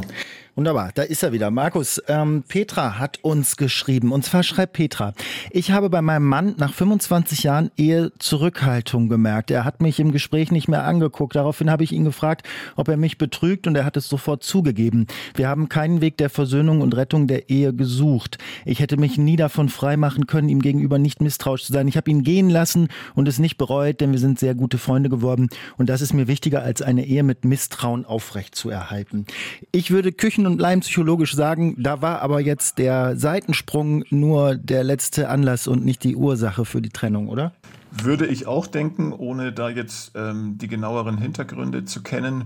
Wunderbar, 0.58 0.90
da 0.96 1.04
ist 1.04 1.22
er 1.22 1.34
wieder. 1.34 1.52
Markus, 1.52 2.02
ähm, 2.08 2.44
Petra 2.48 2.98
hat 2.98 3.20
uns 3.22 3.58
geschrieben. 3.58 4.12
Und 4.12 4.26
zwar 4.26 4.42
schreibt 4.42 4.74
Petra, 4.74 5.14
ich 5.52 5.70
habe 5.70 5.88
bei 5.92 6.02
meinem 6.02 6.26
Mann 6.26 6.56
nach 6.58 6.74
25 6.74 7.44
Jahren 7.44 7.70
Ehe 7.78 8.12
Zurückhaltung 8.18 9.08
gemerkt. 9.08 9.52
Er 9.52 9.66
hat 9.66 9.84
mich 9.84 10.00
im 10.00 10.12
Gespräch 10.12 10.52
nicht 10.52 10.68
mehr 10.68 10.84
angeguckt. 10.84 11.36
Daraufhin 11.36 11.70
habe 11.70 11.84
ich 11.84 11.92
ihn 11.92 12.06
gefragt, 12.06 12.48
ob 12.76 12.88
er 12.88 12.98
mich 12.98 13.20
betrügt 13.20 13.68
und 13.68 13.76
er 13.76 13.86
hat 13.86 13.98
es 13.98 14.10
sofort 14.10 14.42
zugegeben. 14.42 15.06
Wir 15.36 15.48
haben 15.48 15.70
keinen 15.70 16.02
Weg 16.02 16.18
der 16.18 16.32
Versöhnung 16.32 16.82
und 16.82 16.98
Rettung 16.98 17.28
der 17.28 17.52
Ehe 17.52 17.72
gesucht. 17.72 18.40
Ich 18.66 18.80
hätte 18.80 18.98
mich 18.98 19.20
nie 19.20 19.36
davon 19.36 19.70
freimachen 19.70 20.26
können, 20.26 20.50
ihm 20.50 20.64
gegenüber 20.64 20.98
nicht 20.98 21.22
misstrauisch 21.22 21.66
zu 21.66 21.74
sein. 21.74 21.88
Ich 21.88 21.98
habe 21.98 22.10
ihn 22.10 22.24
gehen 22.24 22.50
lassen 22.50 22.88
und 23.14 23.28
es 23.28 23.38
nicht 23.38 23.60
bereut, 23.60 24.02
denn 24.02 24.12
wir 24.12 24.20
sind 24.20 24.40
sehr 24.40 24.56
gute 24.56 24.80
Freunde 24.80 25.10
geworden. 25.10 25.50
Und 25.78 25.88
das 25.88 26.02
ist 26.02 26.16
mir 26.16 26.28
wichtiger, 26.28 26.64
als 26.64 26.82
eine 26.82 27.06
Ehe 27.06 27.22
mit 27.22 27.46
Misstrauen 27.46 28.06
aufrecht 28.06 28.56
zu 28.56 28.72
erhalten. 28.72 29.28
Ich 29.72 29.92
würde 29.92 30.12
Küchen 30.12 30.47
und 30.48 30.60
Leim 30.60 30.80
psychologisch 30.80 31.36
sagen, 31.36 31.76
da 31.78 32.02
war 32.02 32.22
aber 32.22 32.40
jetzt 32.40 32.78
der 32.78 33.18
Seitensprung 33.18 34.04
nur 34.10 34.56
der 34.56 34.84
letzte 34.84 35.30
Anlass 35.30 35.68
und 35.68 35.86
nicht 35.86 36.04
die 36.04 36.16
Ursache 36.16 36.66
für 36.66 36.82
die 36.82 36.90
Trennung, 36.90 37.30
oder? 37.30 37.54
Würde 37.92 38.26
ich 38.26 38.48
auch 38.48 38.68
denken, 38.68 39.14
ohne 39.14 39.54
da 39.54 39.70
jetzt 39.70 40.12
ähm, 40.16 40.58
die 40.58 40.68
genaueren 40.68 41.18
Hintergründe 41.18 41.86
zu 41.86 42.04
kennen. 42.04 42.46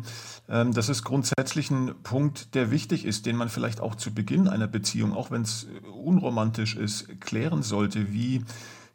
Ähm, 0.50 0.74
das 0.74 0.90
ist 0.90 1.04
grundsätzlich 1.04 1.72
ein 1.72 1.94
Punkt, 2.04 2.56
der 2.56 2.72
wichtig 2.72 3.06
ist, 3.06 3.26
den 3.26 3.36
man 3.36 3.50
vielleicht 3.50 3.82
auch 3.82 3.96
zu 3.96 4.14
Beginn 4.14 4.48
einer 4.48 4.68
Beziehung, 4.68 5.14
auch 5.14 5.32
wenn 5.32 5.42
es 5.42 5.68
unromantisch 6.04 6.76
ist, 6.76 7.22
klären 7.22 7.64
sollte. 7.64 8.12
Wie 8.12 8.44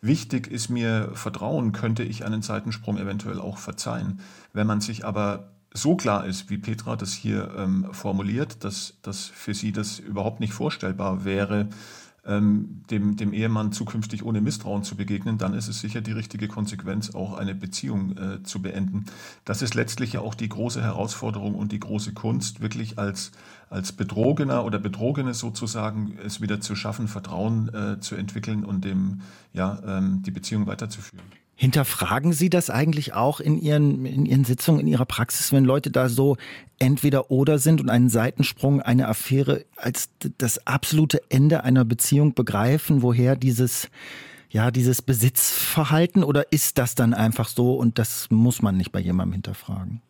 wichtig 0.00 0.46
ist 0.48 0.68
mir 0.68 1.10
Vertrauen? 1.14 1.72
Könnte 1.72 2.02
ich 2.02 2.24
einen 2.24 2.42
Seitensprung 2.42 2.98
eventuell 2.98 3.40
auch 3.40 3.58
verzeihen? 3.58 4.20
Wenn 4.52 4.66
man 4.66 4.80
sich 4.80 5.04
aber 5.04 5.55
so 5.76 5.96
klar 5.96 6.26
ist, 6.26 6.50
wie 6.50 6.58
Petra 6.58 6.96
das 6.96 7.12
hier 7.12 7.54
ähm, 7.56 7.86
formuliert, 7.92 8.64
dass, 8.64 8.94
dass 9.02 9.26
für 9.26 9.54
sie 9.54 9.72
das 9.72 9.98
überhaupt 9.98 10.40
nicht 10.40 10.52
vorstellbar 10.52 11.24
wäre, 11.24 11.68
ähm, 12.26 12.82
dem, 12.90 13.16
dem 13.16 13.32
Ehemann 13.32 13.72
zukünftig 13.72 14.24
ohne 14.24 14.40
Misstrauen 14.40 14.82
zu 14.82 14.96
begegnen, 14.96 15.38
dann 15.38 15.54
ist 15.54 15.68
es 15.68 15.80
sicher 15.80 16.00
die 16.00 16.12
richtige 16.12 16.48
Konsequenz, 16.48 17.14
auch 17.14 17.38
eine 17.38 17.54
Beziehung 17.54 18.16
äh, 18.16 18.42
zu 18.42 18.60
beenden. 18.60 19.04
Das 19.44 19.62
ist 19.62 19.74
letztlich 19.74 20.14
ja 20.14 20.20
auch 20.20 20.34
die 20.34 20.48
große 20.48 20.82
Herausforderung 20.82 21.54
und 21.54 21.72
die 21.72 21.80
große 21.80 22.14
Kunst, 22.14 22.60
wirklich 22.60 22.98
als, 22.98 23.30
als 23.70 23.92
Betrogener 23.92 24.64
oder 24.64 24.78
Betrogene 24.78 25.34
sozusagen 25.34 26.18
es 26.24 26.40
wieder 26.40 26.60
zu 26.60 26.74
schaffen, 26.74 27.08
Vertrauen 27.08 27.72
äh, 27.72 28.00
zu 28.00 28.16
entwickeln 28.16 28.64
und 28.64 28.84
dem, 28.84 29.20
ja, 29.52 29.78
ähm, 29.86 30.22
die 30.22 30.32
Beziehung 30.32 30.66
weiterzuführen. 30.66 31.26
Hinterfragen 31.58 32.34
Sie 32.34 32.50
das 32.50 32.68
eigentlich 32.68 33.14
auch 33.14 33.40
in 33.40 33.58
Ihren, 33.58 34.04
in 34.04 34.26
Ihren 34.26 34.44
Sitzungen, 34.44 34.80
in 34.80 34.86
Ihrer 34.86 35.06
Praxis, 35.06 35.52
wenn 35.52 35.64
Leute 35.64 35.90
da 35.90 36.10
so 36.10 36.36
entweder 36.78 37.30
oder 37.30 37.58
sind 37.58 37.80
und 37.80 37.88
einen 37.88 38.10
Seitensprung, 38.10 38.82
eine 38.82 39.08
Affäre 39.08 39.64
als 39.76 40.10
das 40.36 40.66
absolute 40.66 41.22
Ende 41.30 41.64
einer 41.64 41.86
Beziehung 41.86 42.34
begreifen, 42.34 43.00
woher 43.00 43.36
dieses, 43.36 43.88
ja, 44.50 44.70
dieses 44.70 45.00
Besitzverhalten 45.00 46.24
oder 46.24 46.52
ist 46.52 46.76
das 46.76 46.94
dann 46.94 47.14
einfach 47.14 47.48
so 47.48 47.74
und 47.74 47.98
das 47.98 48.30
muss 48.30 48.60
man 48.60 48.76
nicht 48.76 48.92
bei 48.92 49.00
jemandem 49.00 49.32
hinterfragen? 49.32 50.02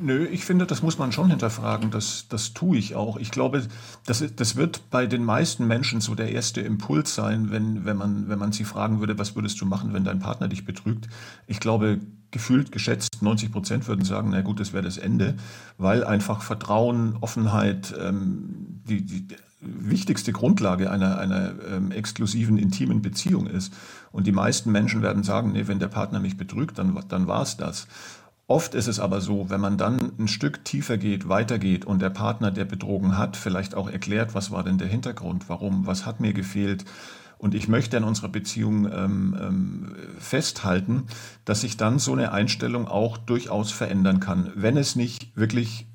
Nö, 0.00 0.26
ich 0.26 0.44
finde, 0.44 0.66
das 0.66 0.82
muss 0.82 0.98
man 0.98 1.12
schon 1.12 1.30
hinterfragen. 1.30 1.90
Das, 1.90 2.26
das 2.28 2.52
tue 2.52 2.76
ich 2.76 2.96
auch. 2.96 3.16
Ich 3.16 3.30
glaube, 3.30 3.66
das, 4.06 4.24
das 4.34 4.56
wird 4.56 4.90
bei 4.90 5.06
den 5.06 5.24
meisten 5.24 5.66
Menschen 5.66 6.00
so 6.00 6.14
der 6.14 6.32
erste 6.32 6.60
Impuls 6.60 7.14
sein, 7.14 7.50
wenn, 7.50 7.84
wenn, 7.84 7.96
man, 7.96 8.28
wenn 8.28 8.38
man 8.38 8.52
sie 8.52 8.64
fragen 8.64 8.98
würde, 9.00 9.18
was 9.18 9.36
würdest 9.36 9.60
du 9.60 9.66
machen, 9.66 9.92
wenn 9.92 10.04
dein 10.04 10.18
Partner 10.18 10.48
dich 10.48 10.64
betrügt. 10.64 11.08
Ich 11.46 11.60
glaube, 11.60 12.00
gefühlt 12.32 12.72
geschätzt 12.72 13.22
90 13.22 13.52
Prozent 13.52 13.86
würden 13.86 14.04
sagen, 14.04 14.30
na 14.30 14.40
gut, 14.40 14.58
das 14.58 14.72
wäre 14.72 14.82
das 14.82 14.98
Ende, 14.98 15.36
weil 15.78 16.02
einfach 16.02 16.42
Vertrauen, 16.42 17.16
Offenheit, 17.20 17.94
ähm, 18.00 18.82
die, 18.88 19.06
die 19.06 19.28
wichtigste 19.60 20.32
Grundlage 20.32 20.90
einer, 20.90 21.18
einer 21.18 21.52
ähm, 21.70 21.90
exklusiven, 21.90 22.58
intimen 22.58 23.02
Beziehung 23.02 23.46
ist. 23.46 23.72
Und 24.12 24.26
die 24.26 24.32
meisten 24.32 24.72
Menschen 24.72 25.02
werden 25.02 25.22
sagen, 25.22 25.52
nee, 25.52 25.66
wenn 25.66 25.78
der 25.78 25.88
Partner 25.88 26.20
mich 26.20 26.36
betrügt, 26.36 26.78
dann, 26.78 26.98
dann 27.08 27.26
war 27.26 27.42
es 27.42 27.56
das. 27.56 27.86
Oft 28.46 28.74
ist 28.74 28.88
es 28.88 29.00
aber 29.00 29.22
so, 29.22 29.48
wenn 29.48 29.60
man 29.60 29.78
dann 29.78 30.12
ein 30.18 30.28
Stück 30.28 30.64
tiefer 30.64 30.98
geht, 30.98 31.28
weitergeht 31.28 31.86
und 31.86 32.02
der 32.02 32.10
Partner, 32.10 32.50
der 32.50 32.66
betrogen 32.66 33.16
hat, 33.16 33.38
vielleicht 33.38 33.74
auch 33.74 33.88
erklärt, 33.88 34.34
was 34.34 34.50
war 34.50 34.62
denn 34.62 34.76
der 34.76 34.88
Hintergrund, 34.88 35.48
warum, 35.48 35.86
was 35.86 36.04
hat 36.04 36.20
mir 36.20 36.34
gefehlt. 36.34 36.84
Und 37.38 37.54
ich 37.54 37.68
möchte 37.68 37.96
in 37.96 38.04
unserer 38.04 38.28
Beziehung 38.28 38.90
ähm, 38.92 39.36
ähm, 39.40 39.96
festhalten, 40.18 41.04
dass 41.46 41.62
sich 41.62 41.78
dann 41.78 41.98
so 41.98 42.12
eine 42.12 42.32
Einstellung 42.32 42.86
auch 42.86 43.16
durchaus 43.16 43.72
verändern 43.72 44.20
kann, 44.20 44.52
wenn 44.54 44.76
es 44.76 44.94
nicht 44.94 45.36
wirklich, 45.36 45.86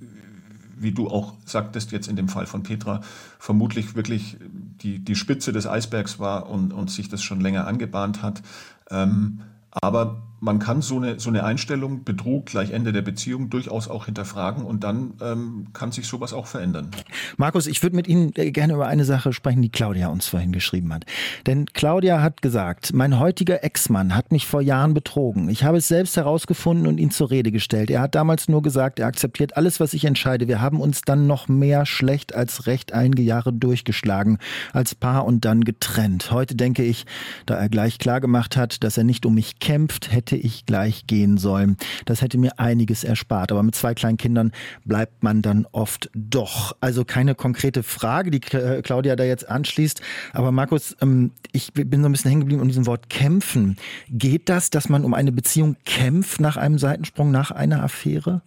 wie 0.78 0.92
du 0.92 1.08
auch 1.08 1.34
sagtest 1.46 1.92
jetzt 1.92 2.08
in 2.08 2.16
dem 2.16 2.30
Fall 2.30 2.48
von 2.48 2.64
Petra, 2.64 3.02
vermutlich 3.38 3.96
wirklich 3.96 4.38
die, 4.82 5.00
die 5.00 5.16
Spitze 5.16 5.54
des 5.54 5.68
Eisbergs 5.68 6.20
war 6.20 6.50
und, 6.50 6.74
und 6.74 6.90
sich 6.90 7.10
das 7.10 7.22
schon 7.22 7.42
länger 7.42 7.68
angebahnt 7.68 8.24
hat. 8.24 8.42
Ähm, 8.90 9.42
aber 9.72 10.29
man 10.40 10.60
kann 10.60 10.82
so 10.82 10.98
eine, 10.98 11.20
so 11.20 11.30
eine 11.30 11.44
Einstellung, 11.44 12.04
Betrug 12.04 12.48
gleich 12.48 12.72
Ende 12.72 12.94
der 12.94 13.02
Beziehung, 13.02 13.50
durchaus 13.50 13.88
auch 13.88 14.06
hinterfragen 14.06 14.64
und 14.64 14.84
dann 14.84 15.14
ähm, 15.22 15.68
kann 15.74 15.92
sich 15.92 16.08
sowas 16.08 16.34
auch 16.34 16.48
verändern. 16.48 16.92
Markus, 17.38 17.68
ich 17.68 17.84
würde 17.84 17.96
mit 17.96 18.08
Ihnen 18.08 18.32
äh, 18.36 18.52
gerne 18.52 18.74
über 18.74 18.88
eine 18.88 19.06
Sache 19.06 19.34
sprechen, 19.34 19.62
die 19.62 19.70
Claudia 19.70 20.08
uns 20.08 20.28
vorhin 20.28 20.52
geschrieben 20.52 20.94
hat. 20.94 21.06
Denn 21.46 21.66
Claudia 21.68 22.22
hat 22.22 22.42
gesagt, 22.42 22.94
mein 22.94 23.20
heutiger 23.20 23.64
Ex-Mann 23.64 24.16
hat 24.16 24.32
mich 24.32 24.48
vor 24.48 24.62
Jahren 24.62 24.94
betrogen. 24.94 25.50
Ich 25.50 25.64
habe 25.64 25.78
es 25.78 25.88
selbst 25.88 26.18
herausgefunden 26.18 26.88
und 26.88 27.00
ihn 27.00 27.12
zur 27.12 27.30
Rede 27.30 27.52
gestellt. 27.52 27.90
Er 27.90 28.02
hat 28.02 28.16
damals 28.16 28.48
nur 28.50 28.62
gesagt, 28.62 29.00
er 29.00 29.08
akzeptiert 29.08 29.58
alles, 29.58 29.80
was 29.80 29.94
ich 29.94 30.06
entscheide. 30.06 30.48
Wir 30.48 30.62
haben 30.62 30.80
uns 30.80 31.02
dann 31.02 31.28
noch 31.28 31.48
mehr 31.48 31.86
schlecht 31.86 32.34
als 32.34 32.68
recht 32.68 32.94
einige 32.94 33.22
Jahre 33.22 33.54
durchgeschlagen, 33.54 34.38
als 34.74 34.96
Paar 34.96 35.26
und 35.26 35.46
dann 35.46 35.64
getrennt. 35.64 36.32
Heute 36.32 36.56
denke 36.56 36.84
ich, 36.84 37.06
da 37.46 37.56
er 37.56 37.70
gleich 37.70 38.00
klar 38.00 38.22
gemacht 38.22 38.58
hat, 38.58 38.84
dass 38.84 38.98
er 38.98 39.04
nicht 39.04 39.26
um 39.26 39.36
mich 39.36 39.60
kämpft, 39.60 40.12
hätte 40.12 40.29
hätte 40.32 40.46
ich 40.46 40.66
gleich 40.66 41.08
gehen 41.08 41.38
sollen. 41.38 41.78
Das 42.06 42.22
hätte 42.22 42.38
mir 42.38 42.60
einiges 42.60 43.04
erspart. 43.04 43.52
Aber 43.52 43.64
mit 43.64 43.76
zwei 43.76 43.94
kleinen 43.94 44.18
Kindern 44.18 44.52
bleibt 44.86 45.24
man 45.24 45.42
dann 45.42 45.66
oft 45.72 46.10
doch. 46.14 46.76
Also 46.82 47.06
keine 47.06 47.36
konkrete 47.36 47.84
Frage, 47.84 48.32
die 48.32 48.40
Claudia 48.40 49.16
da 49.16 49.24
jetzt 49.24 49.50
anschließt. 49.50 50.02
Aber 50.34 50.52
Markus, 50.52 50.96
ähm, 51.02 51.32
ich 51.52 51.74
bin 51.74 52.02
so 52.02 52.10
ein 52.10 52.12
bisschen 52.12 52.30
hängen 52.30 52.42
geblieben 52.42 52.62
an 52.62 52.68
diesem 52.68 52.86
Wort 52.86 53.10
kämpfen. 53.10 53.78
Geht 54.10 54.50
das, 54.50 54.70
dass 54.70 54.90
man 54.90 55.04
um 55.04 55.14
eine 55.14 55.32
Beziehung 55.32 55.76
kämpft 55.86 56.40
nach 56.40 56.58
einem 56.58 56.78
Seitensprung, 56.78 57.32
nach 57.32 57.52
einer 57.52 57.84
Affäre? 57.84 58.42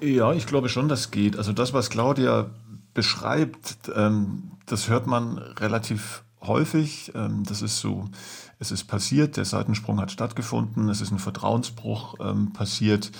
Ja, 0.00 0.32
ich 0.32 0.46
glaube 0.46 0.68
schon, 0.68 0.88
das 0.88 1.10
geht. 1.10 1.36
Also 1.36 1.52
das, 1.52 1.72
was 1.72 1.90
Claudia 1.90 2.50
beschreibt, 2.94 3.90
ähm, 3.94 4.52
das 4.66 4.88
hört 4.88 5.06
man 5.06 5.38
relativ 5.38 6.24
häufig. 6.40 7.12
Ähm, 7.14 7.44
das 7.46 7.62
ist 7.62 7.78
so 7.78 8.08
es 8.62 8.70
ist 8.70 8.84
passiert, 8.84 9.36
der 9.36 9.44
Seitensprung 9.44 10.00
hat 10.00 10.12
stattgefunden, 10.12 10.88
es 10.88 11.00
ist 11.00 11.10
ein 11.10 11.18
Vertrauensbruch 11.18 12.14
ähm, 12.20 12.52
passiert 12.52 13.10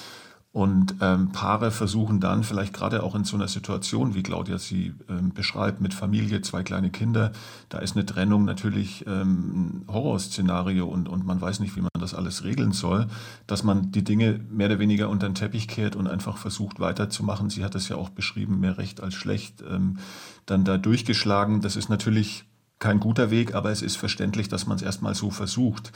und 0.53 0.97
ähm, 1.01 1.33
Paare 1.33 1.71
versuchen 1.71 2.21
dann 2.21 2.45
vielleicht 2.45 2.75
gerade 2.75 3.03
auch 3.03 3.17
in 3.17 3.25
so 3.25 3.37
einer 3.37 3.49
Situation, 3.49 4.15
wie 4.15 4.23
Claudia 4.23 4.59
sie 4.59 4.95
ähm, 5.09 5.33
beschreibt, 5.33 5.81
mit 5.81 5.95
Familie, 5.95 6.43
zwei 6.43 6.63
kleine 6.63 6.91
Kinder, 6.91 7.33
da 7.71 7.79
ist 7.79 7.97
eine 7.97 8.07
Trennung 8.07 8.45
natürlich 8.45 9.05
ähm, 9.07 9.83
ein 9.89 9.93
Horrorszenario 9.93 10.87
und, 10.87 11.09
und 11.09 11.27
man 11.27 11.41
weiß 11.41 11.59
nicht, 11.59 11.75
wie 11.75 11.81
man 11.81 11.91
das 11.99 12.15
alles 12.15 12.45
regeln 12.45 12.73
soll, 12.73 13.09
dass 13.49 13.65
man 13.65 13.91
die 13.91 14.05
Dinge 14.05 14.41
mehr 14.51 14.69
oder 14.69 14.79
weniger 14.79 15.09
unter 15.09 15.29
den 15.29 15.35
Teppich 15.35 15.67
kehrt 15.67 15.97
und 15.97 16.07
einfach 16.07 16.37
versucht 16.37 16.79
weiterzumachen. 16.79 17.51
Sie 17.51 17.65
hat 17.65 17.75
es 17.75 17.89
ja 17.89 17.97
auch 17.97 18.11
beschrieben, 18.11 18.61
mehr 18.61 18.79
recht 18.79 19.03
als 19.03 19.15
schlecht, 19.15 19.65
ähm, 19.69 19.99
dann 20.47 20.65
da 20.65 20.79
durchgeschlagen. 20.79 21.63
Das 21.63 21.75
ist 21.75 21.89
natürlich 21.89 22.45
kein 22.83 22.99
guter 22.99 23.31
Weg, 23.31 23.55
aber 23.55 23.71
es 23.71 23.81
ist 23.81 23.97
verständlich, 23.97 24.49
dass 24.49 24.67
man 24.67 24.77
es 24.77 24.83
erstmal 24.83 25.15
so 25.15 25.31
versucht. 25.31 25.93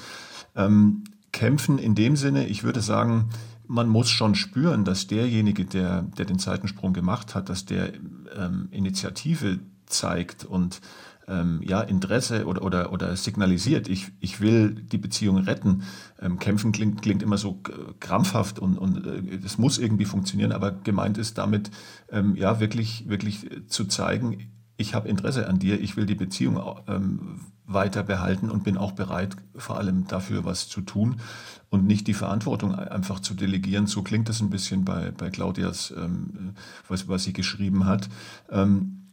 Ähm, 0.54 1.02
kämpfen 1.32 1.78
in 1.78 1.96
dem 1.96 2.14
Sinne, 2.14 2.46
ich 2.46 2.62
würde 2.62 2.80
sagen, 2.80 3.30
man 3.66 3.88
muss 3.88 4.08
schon 4.08 4.36
spüren, 4.36 4.84
dass 4.84 5.08
derjenige, 5.08 5.64
der, 5.64 6.02
der 6.02 6.26
den 6.26 6.38
Seitensprung 6.38 6.92
gemacht 6.92 7.34
hat, 7.34 7.48
dass 7.48 7.64
der 7.64 7.92
ähm, 8.38 8.68
Initiative 8.70 9.58
zeigt 9.86 10.44
und 10.44 10.80
ähm, 11.26 11.60
ja, 11.64 11.80
Interesse 11.80 12.46
oder, 12.46 12.62
oder, 12.62 12.92
oder 12.92 13.16
signalisiert, 13.16 13.88
ich, 13.88 14.12
ich 14.20 14.40
will 14.40 14.70
die 14.70 14.98
Beziehung 14.98 15.38
retten. 15.38 15.82
Ähm, 16.20 16.38
kämpfen 16.38 16.70
klingt, 16.70 17.02
klingt 17.02 17.20
immer 17.20 17.36
so 17.36 17.60
krampfhaft 17.98 18.60
und, 18.60 18.78
und 18.78 19.04
äh, 19.04 19.40
muss 19.58 19.78
irgendwie 19.78 20.04
funktionieren, 20.04 20.52
aber 20.52 20.70
gemeint 20.70 21.18
ist 21.18 21.36
damit, 21.36 21.72
ähm, 22.12 22.36
ja, 22.36 22.60
wirklich, 22.60 23.08
wirklich 23.08 23.44
zu 23.66 23.86
zeigen, 23.86 24.52
ich 24.76 24.94
habe 24.94 25.08
Interesse 25.08 25.48
an 25.48 25.58
dir, 25.58 25.80
ich 25.80 25.96
will 25.96 26.06
die 26.06 26.14
Beziehung 26.14 26.60
ähm, 26.86 27.40
weiter 27.66 28.02
behalten 28.02 28.50
und 28.50 28.64
bin 28.64 28.76
auch 28.76 28.92
bereit, 28.92 29.36
vor 29.56 29.78
allem 29.78 30.06
dafür 30.06 30.44
was 30.44 30.68
zu 30.68 30.80
tun 30.82 31.16
und 31.70 31.86
nicht 31.86 32.06
die 32.06 32.14
Verantwortung 32.14 32.74
einfach 32.74 33.20
zu 33.20 33.34
delegieren. 33.34 33.86
So 33.86 34.02
klingt 34.02 34.28
das 34.28 34.40
ein 34.40 34.50
bisschen 34.50 34.84
bei, 34.84 35.10
bei 35.10 35.30
Claudias, 35.30 35.92
ähm, 35.96 36.54
was, 36.88 37.08
was 37.08 37.24
sie 37.24 37.32
geschrieben 37.32 37.86
hat. 37.86 38.08
Ähm, 38.50 39.12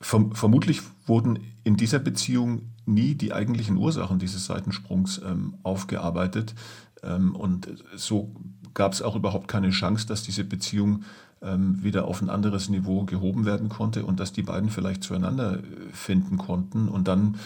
verm 0.00 0.34
vermutlich 0.34 0.82
wurden 1.06 1.38
in 1.64 1.76
dieser 1.76 1.98
Beziehung 1.98 2.72
nie 2.84 3.14
die 3.14 3.32
eigentlichen 3.32 3.76
Ursachen 3.76 4.18
dieses 4.18 4.46
Seitensprungs 4.46 5.20
ähm, 5.24 5.54
aufgearbeitet. 5.62 6.54
Ähm, 7.02 7.34
und 7.34 7.68
so 7.94 8.34
gab 8.74 8.92
es 8.92 9.00
auch 9.02 9.16
überhaupt 9.16 9.48
keine 9.48 9.70
Chance, 9.70 10.06
dass 10.06 10.22
diese 10.22 10.44
Beziehung 10.44 11.04
wieder 11.40 12.06
auf 12.06 12.22
ein 12.22 12.30
anderes 12.30 12.68
Niveau 12.68 13.04
gehoben 13.04 13.44
werden 13.44 13.68
konnte 13.68 14.04
und 14.04 14.20
dass 14.20 14.32
die 14.32 14.42
beiden 14.42 14.70
vielleicht 14.70 15.02
zueinander 15.02 15.58
äh, 15.58 15.62
finden 15.92 16.38
konnten. 16.38 16.88
Und 16.88 17.08
dann 17.08 17.36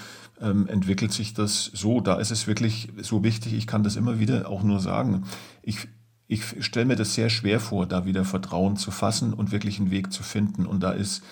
ähm, 0.40 0.66
entwickelt 0.68 1.12
sich 1.12 1.35
das 1.35 1.64
so. 1.75 2.00
Da 2.00 2.16
ist 2.16 2.30
es 2.30 2.47
wirklich 2.47 2.92
so 3.02 3.25
wichtig, 3.25 3.52
ich 3.52 3.66
kann 3.66 3.82
das 3.82 3.97
immer 3.97 4.18
wieder 4.18 4.49
auch 4.49 4.62
nur 4.62 4.80
sagen. 4.80 5.25
Ich, 5.62 5.88
ich 6.28 6.64
stelle 6.64 6.87
mir 6.87 6.97
das 6.97 7.14
sehr 7.14 7.30
schwer 7.30 7.61
vor, 7.61 7.87
da 7.87 8.04
wieder 8.06 8.25
Vertrauen 8.25 8.76
zu 8.76 8.90
fassen 8.90 9.35
und 9.35 9.52
wirklich 9.52 9.78
einen 9.80 9.90
Weg 9.90 10.12
zu 10.12 10.23
finden. 10.23 10.66
Und 10.66 10.82
da 10.82 10.92
ist 10.92 11.23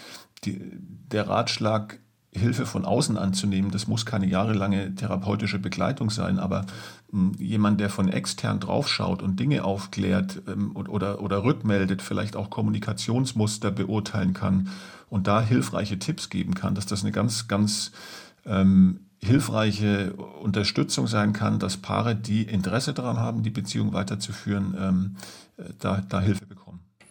die, 0.45 0.61
der 1.13 1.29
Ratschlag, 1.29 2.01
Hilfe 2.31 2.67
von 2.67 2.85
außen 2.85 3.17
anzunehmen. 3.17 3.71
Das 3.71 3.87
muss 3.87 4.05
keine 4.05 4.27
jahrelange 4.27 4.95
therapeutische 4.95 5.59
Begleitung 5.59 6.11
sein, 6.11 6.39
aber 6.39 6.67
hm, 7.11 7.33
jemand, 7.39 7.81
der 7.81 7.91
von 7.91 8.09
extern 8.09 8.61
draufschaut 8.61 9.23
und 9.23 9.41
Dinge 9.41 9.65
aufklärt 9.65 10.43
ähm, 10.47 10.77
oder, 10.77 11.23
oder 11.23 11.43
rückmeldet, 11.45 12.03
vielleicht 12.03 12.37
auch 12.37 12.51
Kommunikationsmuster 12.51 13.71
beurteilen 13.71 14.35
kann 14.35 14.69
und 15.09 15.27
da 15.27 15.41
hilfreiche 15.41 15.99
Tipps 15.99 16.29
geben 16.29 16.55
kann, 16.55 16.75
dass 16.75 16.87
das 16.87 17.03
eine 17.03 17.13
ganz, 17.13 17.49
ganz 17.49 17.93
ähm, 18.45 19.01
hilfreiche 19.23 20.13
Unterstützung 20.15 21.07
sein 21.07 21.33
kann, 21.33 21.59
dass 21.59 21.77
Paare, 21.77 22.15
die 22.15 22.43
Interesse 22.43 22.93
daran 22.93 23.17
haben, 23.17 23.43
die 23.43 23.51
Beziehung 23.51 23.93
weiterzuführen, 23.93 24.77
ähm, 24.79 25.17
äh, 25.57 25.73
da, 25.79 26.03
da 26.09 26.21
Hilfe 26.21 26.47
bekommen. 26.47 26.58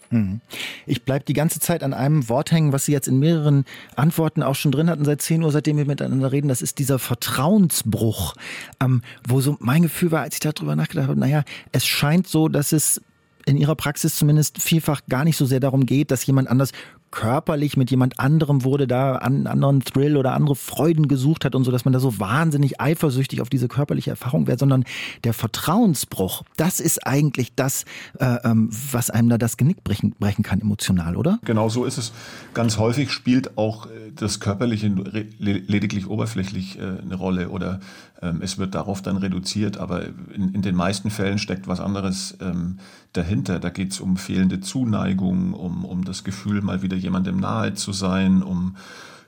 Hm. 0.10 0.42
Ich 0.86 1.04
bleibe 1.04 1.26
die 1.26 1.34
ganze 1.34 1.60
Zeit 1.60 1.84
an 1.84 1.94
einem 1.94 2.30
Wort 2.30 2.52
hängen, 2.52 2.72
was 2.72 2.86
Sie 2.86 2.92
jetzt 2.92 3.08
in 3.08 3.20
mehreren 3.20 3.66
Antworten 3.96 4.44
auch 4.44 4.56
schon 4.56 4.72
drin 4.72 4.90
hatten 4.90 5.06
seit 5.06 5.22
10 5.22 5.44
Uhr, 5.44 5.52
seitdem 5.52 5.78
wir 5.78 5.86
miteinander 5.86 6.32
reden. 6.32 6.48
Das 6.48 6.62
ist 6.62 6.80
dieser 6.80 7.00
Vertrauensbruch, 7.00 8.36
ähm, 8.82 9.02
wo 9.28 9.42
so 9.42 9.58
mein 9.60 9.84
Gefühl 9.84 10.12
war, 10.12 10.22
als 10.22 10.36
ich 10.36 10.40
darüber 10.40 10.76
nachgedacht 10.76 11.08
habe, 11.08 11.20
naja, 11.20 11.44
es 11.72 11.86
scheint 11.86 12.28
so, 12.28 12.48
dass 12.48 12.72
es 12.72 13.02
in 13.46 13.58
Ihrer 13.58 13.76
Praxis 13.76 14.16
zumindest 14.16 14.62
vielfach 14.62 15.02
gar 15.08 15.24
nicht 15.24 15.38
so 15.38 15.46
sehr 15.46 15.62
darum 15.62 15.86
geht, 15.86 16.12
dass 16.12 16.26
jemand 16.26 16.50
anders 16.50 16.72
körperlich 17.12 17.78
mit 17.78 17.92
jemand 17.92 18.20
anderem 18.20 18.64
wurde, 18.64 18.88
da 18.88 19.16
einen 19.16 19.48
anderen 19.48 19.82
Thrill 19.82 20.18
oder 20.18 20.34
andere 20.34 20.56
Freuden 20.56 21.08
gesucht 21.08 21.46
hat 21.46 21.56
und 21.56 21.64
so, 21.64 21.72
dass 21.72 21.86
man 21.86 21.94
da 21.94 22.00
so 22.00 22.20
wahnsinnig 22.20 22.82
eifersüchtig 22.82 23.42
auf 23.42 23.50
diese 23.50 23.68
körperliche 23.68 24.10
Erfahrung 24.10 24.48
wäre, 24.48 24.58
sondern 24.58 24.84
der 25.24 25.34
Vertrauensbruch, 25.34 26.44
das 26.58 26.80
ist 26.80 27.06
eigentlich 27.06 27.56
das, 27.56 27.86
äh, 28.20 28.38
ähm, 28.44 28.70
was 28.92 29.10
einem 29.10 29.30
da 29.30 29.38
das 29.38 29.58
Genick 29.58 29.84
brechen, 29.84 30.16
brechen 30.20 30.44
kann 30.44 30.62
emotional, 30.62 31.16
oder? 31.16 31.40
Genau 31.46 31.70
so 31.70 31.86
ist 31.86 31.98
es. 31.98 32.12
Ganz 32.54 32.78
häufig 32.78 33.12
spielt 33.12 33.58
auch 33.58 33.86
äh, 33.86 34.12
das 34.16 34.40
Körperliche 34.40 34.88
lediglich 34.88 36.08
oberflächlich 36.08 36.80
äh, 36.80 37.02
eine 37.02 37.16
Rolle 37.16 37.50
oder 37.50 37.80
ähm, 38.22 38.42
es 38.42 38.58
wird 38.58 38.76
darauf 38.76 39.02
dann 39.02 39.18
reduziert, 39.18 39.78
aber 39.78 40.06
in, 40.06 40.54
in 40.54 40.62
den 40.62 40.76
meisten 40.76 41.10
Fällen 41.10 41.38
steckt 41.38 41.68
was 41.68 41.80
anderes 41.80 42.38
ähm, 42.42 42.80
dahinter. 43.14 43.60
Da 43.60 43.70
geht 43.70 43.92
es 43.92 44.00
um 44.00 44.18
fehlende 44.18 44.60
Zuneigung, 44.60 45.54
um, 45.54 45.86
um 45.86 46.04
das 46.04 46.24
Gefühl, 46.24 46.62
mal 46.62 46.82
wieder 46.82 46.97
jemandem 46.98 47.38
nahe 47.38 47.74
zu 47.74 47.94
sein, 47.94 48.44
um, 48.44 48.75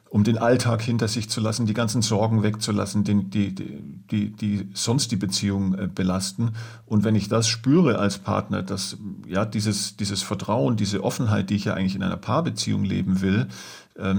um 0.09 0.23
den 0.23 0.37
Alltag 0.37 0.81
hinter 0.81 1.07
sich 1.07 1.29
zu 1.29 1.39
lassen, 1.39 1.65
die 1.65 1.73
ganzen 1.73 2.01
Sorgen 2.01 2.41
wegzulassen, 2.41 3.03
die, 3.03 3.23
die, 3.23 3.53
die, 3.53 4.31
die 4.31 4.69
sonst 4.73 5.11
die 5.11 5.17
Beziehung 5.17 5.75
äh, 5.75 5.87
belasten. 5.87 6.51
Und 6.85 7.03
wenn 7.03 7.15
ich 7.15 7.29
das 7.29 7.47
spüre 7.47 7.99
als 7.99 8.17
Partner, 8.17 8.63
dass 8.63 8.97
ja 9.27 9.45
dieses, 9.45 9.97
dieses 9.97 10.23
Vertrauen, 10.23 10.77
diese 10.77 11.03
Offenheit, 11.03 11.49
die 11.49 11.55
ich 11.55 11.65
ja 11.65 11.75
eigentlich 11.75 11.95
in 11.95 12.03
einer 12.03 12.17
Paarbeziehung 12.17 12.83
leben 12.83 13.21
will, 13.21 13.47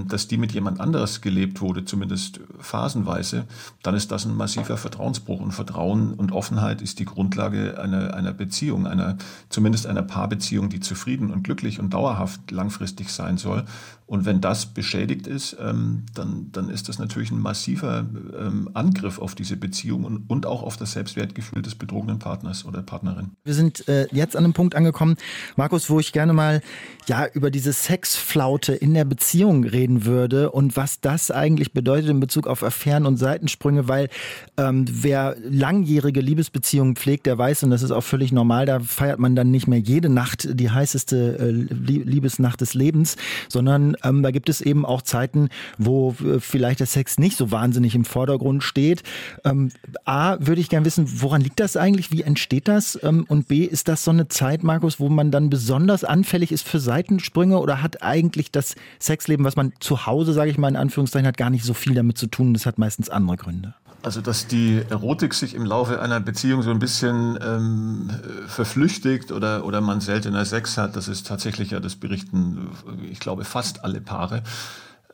dass 0.06 0.28
die 0.28 0.36
mit 0.36 0.52
jemand 0.52 0.80
anderes 0.80 1.20
gelebt 1.20 1.60
wurde, 1.60 1.84
zumindest 1.84 2.40
phasenweise, 2.58 3.44
dann 3.82 3.94
ist 3.94 4.12
das 4.12 4.26
ein 4.26 4.36
massiver 4.36 4.76
Vertrauensbruch. 4.76 5.40
Und 5.40 5.52
Vertrauen 5.52 6.14
und 6.14 6.32
Offenheit 6.32 6.82
ist 6.82 6.98
die 6.98 7.04
Grundlage 7.04 7.80
einer, 7.80 8.14
einer 8.14 8.32
Beziehung, 8.32 8.86
einer, 8.86 9.16
zumindest 9.48 9.86
einer 9.86 10.02
Paarbeziehung, 10.02 10.68
die 10.68 10.80
zufrieden 10.80 11.30
und 11.30 11.44
glücklich 11.44 11.80
und 11.80 11.94
dauerhaft 11.94 12.50
langfristig 12.50 13.10
sein 13.10 13.38
soll. 13.38 13.64
Und 14.10 14.24
wenn 14.24 14.40
das 14.40 14.66
beschädigt 14.66 15.28
ist, 15.28 15.56
ähm, 15.60 16.02
dann, 16.14 16.48
dann 16.50 16.68
ist 16.68 16.88
das 16.88 16.98
natürlich 16.98 17.30
ein 17.30 17.38
massiver 17.38 18.04
ähm, 18.36 18.68
Angriff 18.74 19.20
auf 19.20 19.36
diese 19.36 19.56
Beziehung 19.56 20.02
und, 20.02 20.28
und 20.28 20.46
auch 20.46 20.64
auf 20.64 20.76
das 20.76 20.90
Selbstwertgefühl 20.94 21.62
des 21.62 21.76
betrogenen 21.76 22.18
Partners 22.18 22.64
oder 22.64 22.82
Partnerin. 22.82 23.30
Wir 23.44 23.54
sind 23.54 23.86
äh, 23.86 24.08
jetzt 24.10 24.34
an 24.34 24.42
einem 24.42 24.52
Punkt 24.52 24.74
angekommen, 24.74 25.14
Markus, 25.54 25.90
wo 25.90 26.00
ich 26.00 26.12
gerne 26.12 26.32
mal 26.32 26.60
ja 27.06 27.28
über 27.32 27.52
diese 27.52 27.72
Sexflaute 27.72 28.72
in 28.72 28.94
der 28.94 29.04
Beziehung 29.04 29.62
reden 29.62 30.04
würde 30.04 30.50
und 30.50 30.76
was 30.76 31.00
das 31.00 31.30
eigentlich 31.30 31.72
bedeutet 31.72 32.10
in 32.10 32.18
Bezug 32.18 32.48
auf 32.48 32.64
Affären 32.64 33.06
und 33.06 33.16
Seitensprünge, 33.16 33.86
weil 33.86 34.08
ähm, 34.56 34.86
wer 34.90 35.36
langjährige 35.40 36.20
Liebesbeziehungen 36.20 36.96
pflegt, 36.96 37.26
der 37.26 37.38
weiß, 37.38 37.62
und 37.62 37.70
das 37.70 37.84
ist 37.84 37.92
auch 37.92 38.02
völlig 38.02 38.32
normal, 38.32 38.66
da 38.66 38.80
feiert 38.80 39.20
man 39.20 39.36
dann 39.36 39.52
nicht 39.52 39.68
mehr 39.68 39.78
jede 39.78 40.08
Nacht 40.08 40.48
die 40.50 40.70
heißeste 40.70 41.38
äh, 41.38 41.50
Liebesnacht 41.52 42.60
des 42.60 42.74
Lebens, 42.74 43.16
sondern 43.48 43.94
ähm, 44.04 44.22
da 44.22 44.30
gibt 44.30 44.48
es 44.48 44.60
eben 44.60 44.84
auch 44.84 45.02
Zeiten, 45.02 45.48
wo 45.78 46.14
äh, 46.24 46.40
vielleicht 46.40 46.80
der 46.80 46.86
Sex 46.86 47.18
nicht 47.18 47.36
so 47.36 47.50
wahnsinnig 47.50 47.94
im 47.94 48.04
Vordergrund 48.04 48.62
steht. 48.62 49.02
Ähm, 49.44 49.70
A, 50.04 50.36
würde 50.40 50.60
ich 50.60 50.68
gerne 50.68 50.86
wissen, 50.86 51.06
woran 51.20 51.40
liegt 51.40 51.60
das 51.60 51.76
eigentlich? 51.76 52.10
Wie 52.12 52.22
entsteht 52.22 52.68
das? 52.68 52.98
Ähm, 53.02 53.24
und 53.28 53.48
B, 53.48 53.64
ist 53.64 53.88
das 53.88 54.04
so 54.04 54.10
eine 54.10 54.28
Zeit, 54.28 54.62
Markus, 54.62 55.00
wo 55.00 55.08
man 55.08 55.30
dann 55.30 55.50
besonders 55.50 56.04
anfällig 56.04 56.52
ist 56.52 56.68
für 56.68 56.80
Seitensprünge 56.80 57.58
oder 57.58 57.82
hat 57.82 58.02
eigentlich 58.02 58.50
das 58.50 58.74
Sexleben, 59.00 59.44
was 59.44 59.56
man 59.56 59.72
zu 59.80 60.06
Hause, 60.06 60.32
sage 60.32 60.50
ich 60.50 60.58
mal 60.58 60.68
in 60.68 60.76
Anführungszeichen, 60.76 61.26
hat 61.26 61.36
gar 61.36 61.50
nicht 61.50 61.64
so 61.64 61.74
viel 61.74 61.94
damit 61.94 62.18
zu 62.18 62.26
tun? 62.26 62.54
Das 62.54 62.66
hat 62.66 62.78
meistens 62.78 63.08
andere 63.08 63.36
Gründe. 63.36 63.74
Also, 64.02 64.22
dass 64.22 64.46
die 64.46 64.82
Erotik 64.88 65.34
sich 65.34 65.54
im 65.54 65.66
Laufe 65.66 66.00
einer 66.00 66.20
Beziehung 66.20 66.62
so 66.62 66.70
ein 66.70 66.78
bisschen 66.78 67.38
ähm, 67.42 68.10
verflüchtigt 68.46 69.30
oder, 69.30 69.64
oder 69.66 69.82
man 69.82 70.00
seltener 70.00 70.44
Sex 70.46 70.78
hat, 70.78 70.96
das 70.96 71.06
ist 71.06 71.26
tatsächlich 71.26 71.72
ja 71.72 71.80
das 71.80 71.96
Berichten, 71.96 72.70
ich 73.10 73.20
glaube, 73.20 73.44
fast 73.44 73.84
alle 73.84 74.00
Paare. 74.00 74.42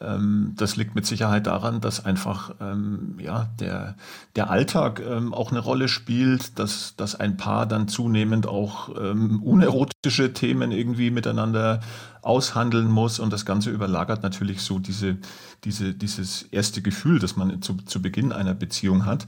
Ähm, 0.01 0.53
das 0.57 0.77
liegt 0.77 0.95
mit 0.95 1.07
Sicherheit 1.07 1.47
daran, 1.47 1.81
dass 1.81 2.05
einfach 2.05 2.55
ähm, 2.61 3.17
ja, 3.19 3.49
der, 3.59 3.97
der 4.37 4.51
Alltag 4.51 5.01
ähm, 5.01 5.33
auch 5.33 5.51
eine 5.51 5.61
Rolle 5.61 5.89
spielt, 5.89 6.59
dass, 6.59 6.95
dass 6.97 7.19
ein 7.19 7.37
Paar 7.37 7.67
dann 7.67 7.89
zunehmend 7.89 8.47
auch 8.47 8.91
ähm, 9.01 9.43
unerotische 9.43 10.33
Themen 10.33 10.71
irgendwie 10.71 11.11
miteinander 11.11 11.81
aushandeln 12.27 12.91
muss 12.91 13.19
und 13.19 13.33
das 13.33 13.47
Ganze 13.47 13.71
überlagert 13.71 14.23
natürlich 14.23 14.63
so 14.63 14.79
diese, 14.79 15.17
diese, 15.65 15.95
dieses 15.95 16.43
erste 16.43 16.83
Gefühl, 16.83 17.19
das 17.19 17.37
man 17.37 17.63
zu, 17.63 17.75
zu 17.75 18.03
Beginn 18.03 18.33
einer 18.33 18.55
Beziehung 18.55 19.07
hat. 19.07 19.27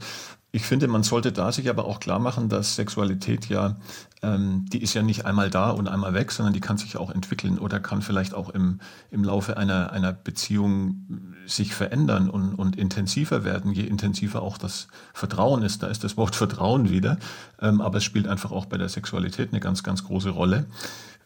Ich 0.51 0.63
finde, 0.63 0.87
man 0.87 1.03
sollte 1.03 1.31
da 1.31 1.51
sich 1.51 1.69
aber 1.69 1.85
auch 1.85 1.99
klar 1.99 2.17
machen, 2.17 2.49
dass 2.49 2.75
Sexualität 2.75 3.49
ja, 3.49 3.77
ähm, 4.23 4.65
die 4.73 4.81
ist 4.81 4.95
ja 4.95 5.03
nicht 5.03 5.25
einmal 5.25 5.51
da 5.51 5.69
und 5.69 5.87
einmal 5.87 6.15
weg, 6.15 6.31
sondern 6.31 6.53
die 6.53 6.59
kann 6.59 6.77
sich 6.77 6.97
auch 6.97 7.11
entwickeln 7.11 7.59
oder 7.59 7.79
kann 7.79 8.01
vielleicht 8.01 8.33
auch 8.33 8.49
im, 8.49 8.79
im 9.11 9.23
Laufe 9.23 9.57
einer, 9.57 9.91
einer 9.91 10.11
Beziehung 10.11 11.35
sich 11.45 11.75
verändern 11.75 12.31
und, 12.31 12.55
und 12.55 12.77
intensiver 12.77 13.43
werden, 13.43 13.73
je 13.73 13.83
intensiver 13.83 14.41
auch 14.41 14.57
das 14.57 14.87
Vertrauen 15.13 15.61
ist. 15.61 15.83
Da 15.83 15.87
ist 15.87 16.03
das 16.03 16.17
Wort 16.17 16.35
Vertrauen 16.35 16.89
wieder, 16.89 17.19
ähm, 17.61 17.79
aber 17.79 17.99
es 17.99 18.03
spielt 18.03 18.27
einfach 18.27 18.51
auch 18.51 18.65
bei 18.65 18.77
der 18.77 18.89
Sexualität 18.89 19.49
eine 19.51 19.59
ganz, 19.59 19.83
ganz 19.83 20.03
große 20.03 20.31
Rolle. 20.31 20.65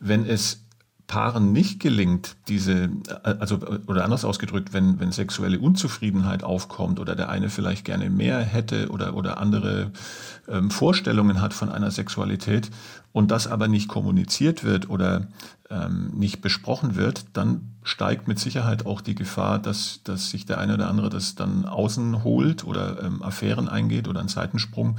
Wenn 0.02 0.26
es 0.26 0.62
Paaren 1.08 1.52
nicht 1.52 1.80
gelingt, 1.80 2.38
diese, 2.48 2.89
also, 3.24 3.60
oder 3.88 4.06
anders 4.06 4.24
ausgedrückt, 4.24 4.74
wenn, 4.74 5.00
wenn 5.00 5.12
sexuelle 5.12 5.60
Unzufriedenheit 5.60 6.44
aufkommt 6.44 7.00
oder 7.00 7.16
der 7.16 7.30
eine 7.30 7.50
vielleicht 7.50 7.86
gerne 7.86 8.10
mehr 8.10 8.39
hätte 8.39 8.89
oder, 8.89 9.16
oder 9.16 9.38
andere 9.38 9.92
ähm, 10.48 10.72
Vorstellungen 10.72 11.42
hat 11.42 11.54
von 11.54 11.70
einer 11.70 11.92
Sexualität 11.92 12.72
und 13.12 13.32
das 13.32 13.48
aber 13.48 13.68
nicht 13.68 13.89
kommuniziert 13.89 14.63
wird 14.63 14.89
oder 14.89 15.28
ähm, 15.70 16.12
nicht 16.16 16.42
besprochen 16.42 16.96
wird, 16.96 17.26
dann 17.34 17.74
steigt 17.84 18.28
mit 18.28 18.39
Sicherheit 18.39 18.86
auch 18.86 19.02
die 19.02 19.16
Gefahr, 19.16 19.60
dass, 19.60 20.02
dass 20.04 20.30
sich 20.30 20.46
der 20.46 20.58
eine 20.60 20.76
oder 20.76 20.89
andere 20.89 21.10
das 21.10 21.36
dann 21.36 21.66
außen 21.66 22.24
holt 22.24 22.63
oder 22.63 23.04
ähm, 23.04 23.22
Affären 23.22 23.68
eingeht 23.68 24.08
oder 24.08 24.22
einen 24.22 24.30
Seitensprung 24.30 24.98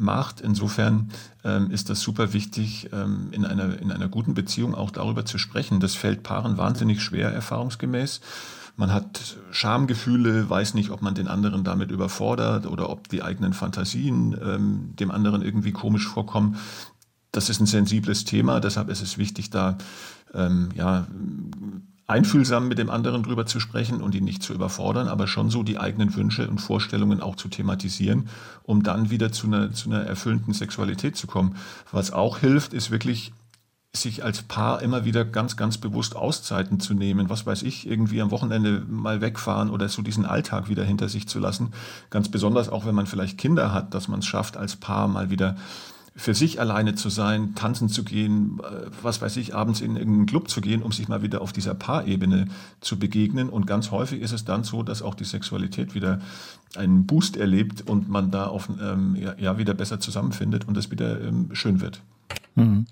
macht. 0.00 0.40
Insofern 0.40 1.10
ähm, 1.44 1.70
ist 1.70 1.90
das 1.90 2.00
super 2.00 2.32
wichtig, 2.32 2.88
ähm, 2.92 3.28
in, 3.32 3.44
einer, 3.44 3.78
in 3.80 3.90
einer 3.92 4.08
guten 4.08 4.34
Beziehung 4.34 4.74
auch 4.74 4.90
darüber 4.90 5.24
zu 5.24 5.38
sprechen. 5.38 5.80
Das 5.80 5.94
fällt 5.94 6.22
Paaren 6.22 6.56
wahnsinnig 6.56 7.02
schwer, 7.02 7.30
erfahrungsgemäß. 7.30 8.20
Man 8.76 8.92
hat 8.92 9.36
Schamgefühle, 9.50 10.48
weiß 10.48 10.74
nicht, 10.74 10.90
ob 10.90 11.02
man 11.02 11.14
den 11.14 11.26
anderen 11.26 11.64
damit 11.64 11.90
überfordert 11.90 12.66
oder 12.66 12.90
ob 12.90 13.08
die 13.08 13.22
eigenen 13.22 13.52
Fantasien 13.52 14.38
ähm, 14.40 14.94
dem 14.94 15.10
anderen 15.10 15.42
irgendwie 15.42 15.72
komisch 15.72 16.06
vorkommen. 16.06 16.56
Das 17.32 17.50
ist 17.50 17.60
ein 17.60 17.66
sensibles 17.66 18.24
Thema, 18.24 18.60
deshalb 18.60 18.88
ist 18.88 19.02
es 19.02 19.18
wichtig, 19.18 19.50
da 19.50 19.78
ähm, 20.32 20.68
ja, 20.74 21.06
einfühlsam 22.08 22.68
mit 22.68 22.78
dem 22.78 22.88
anderen 22.88 23.22
drüber 23.22 23.44
zu 23.44 23.60
sprechen 23.60 24.00
und 24.00 24.14
ihn 24.14 24.24
nicht 24.24 24.42
zu 24.42 24.54
überfordern, 24.54 25.08
aber 25.08 25.26
schon 25.26 25.50
so 25.50 25.62
die 25.62 25.78
eigenen 25.78 26.16
Wünsche 26.16 26.48
und 26.48 26.58
Vorstellungen 26.58 27.20
auch 27.20 27.36
zu 27.36 27.48
thematisieren, 27.48 28.30
um 28.62 28.82
dann 28.82 29.10
wieder 29.10 29.30
zu 29.30 29.46
einer, 29.46 29.72
zu 29.72 29.90
einer 29.90 30.00
erfüllenden 30.00 30.54
Sexualität 30.54 31.16
zu 31.16 31.26
kommen. 31.26 31.56
Was 31.92 32.10
auch 32.10 32.38
hilft, 32.38 32.72
ist 32.72 32.90
wirklich 32.90 33.32
sich 33.92 34.24
als 34.24 34.42
Paar 34.42 34.82
immer 34.82 35.04
wieder 35.04 35.24
ganz, 35.24 35.56
ganz 35.56 35.78
bewusst 35.78 36.16
Auszeiten 36.16 36.80
zu 36.80 36.94
nehmen. 36.94 37.28
Was 37.28 37.46
weiß 37.46 37.62
ich, 37.62 37.86
irgendwie 37.86 38.22
am 38.22 38.30
Wochenende 38.30 38.84
mal 38.88 39.20
wegfahren 39.20 39.70
oder 39.70 39.88
so 39.88 40.02
diesen 40.02 40.24
Alltag 40.24 40.68
wieder 40.68 40.84
hinter 40.84 41.08
sich 41.08 41.28
zu 41.28 41.38
lassen. 41.38 41.72
Ganz 42.08 42.30
besonders 42.30 42.68
auch, 42.68 42.86
wenn 42.86 42.94
man 42.94 43.06
vielleicht 43.06 43.38
Kinder 43.38 43.72
hat, 43.72 43.92
dass 43.94 44.08
man 44.08 44.20
es 44.20 44.26
schafft, 44.26 44.56
als 44.56 44.76
Paar 44.76 45.08
mal 45.08 45.30
wieder 45.30 45.56
für 46.18 46.34
sich 46.34 46.60
alleine 46.60 46.96
zu 46.96 47.10
sein, 47.10 47.54
tanzen 47.54 47.88
zu 47.88 48.02
gehen, 48.02 48.58
äh, 48.60 48.90
was 49.02 49.22
weiß 49.22 49.36
ich, 49.36 49.54
abends 49.54 49.80
in 49.80 49.96
irgendeinen 49.96 50.26
Club 50.26 50.50
zu 50.50 50.60
gehen, 50.60 50.82
um 50.82 50.90
sich 50.90 51.06
mal 51.06 51.22
wieder 51.22 51.40
auf 51.40 51.52
dieser 51.52 51.74
Paarebene 51.74 52.48
zu 52.80 52.98
begegnen. 52.98 53.48
Und 53.48 53.68
ganz 53.68 53.92
häufig 53.92 54.20
ist 54.20 54.32
es 54.32 54.44
dann 54.44 54.64
so, 54.64 54.82
dass 54.82 55.00
auch 55.00 55.14
die 55.14 55.24
Sexualität 55.24 55.94
wieder 55.94 56.20
einen 56.74 57.06
Boost 57.06 57.36
erlebt 57.36 57.82
und 57.82 58.08
man 58.08 58.32
da 58.32 58.48
auf, 58.48 58.68
ähm, 58.82 59.16
ja, 59.38 59.58
wieder 59.58 59.74
besser 59.74 60.00
zusammenfindet 60.00 60.66
und 60.66 60.76
es 60.76 60.90
wieder 60.90 61.20
ähm, 61.20 61.50
schön 61.52 61.80
wird. 61.80 62.02
Mhm. 62.58 62.86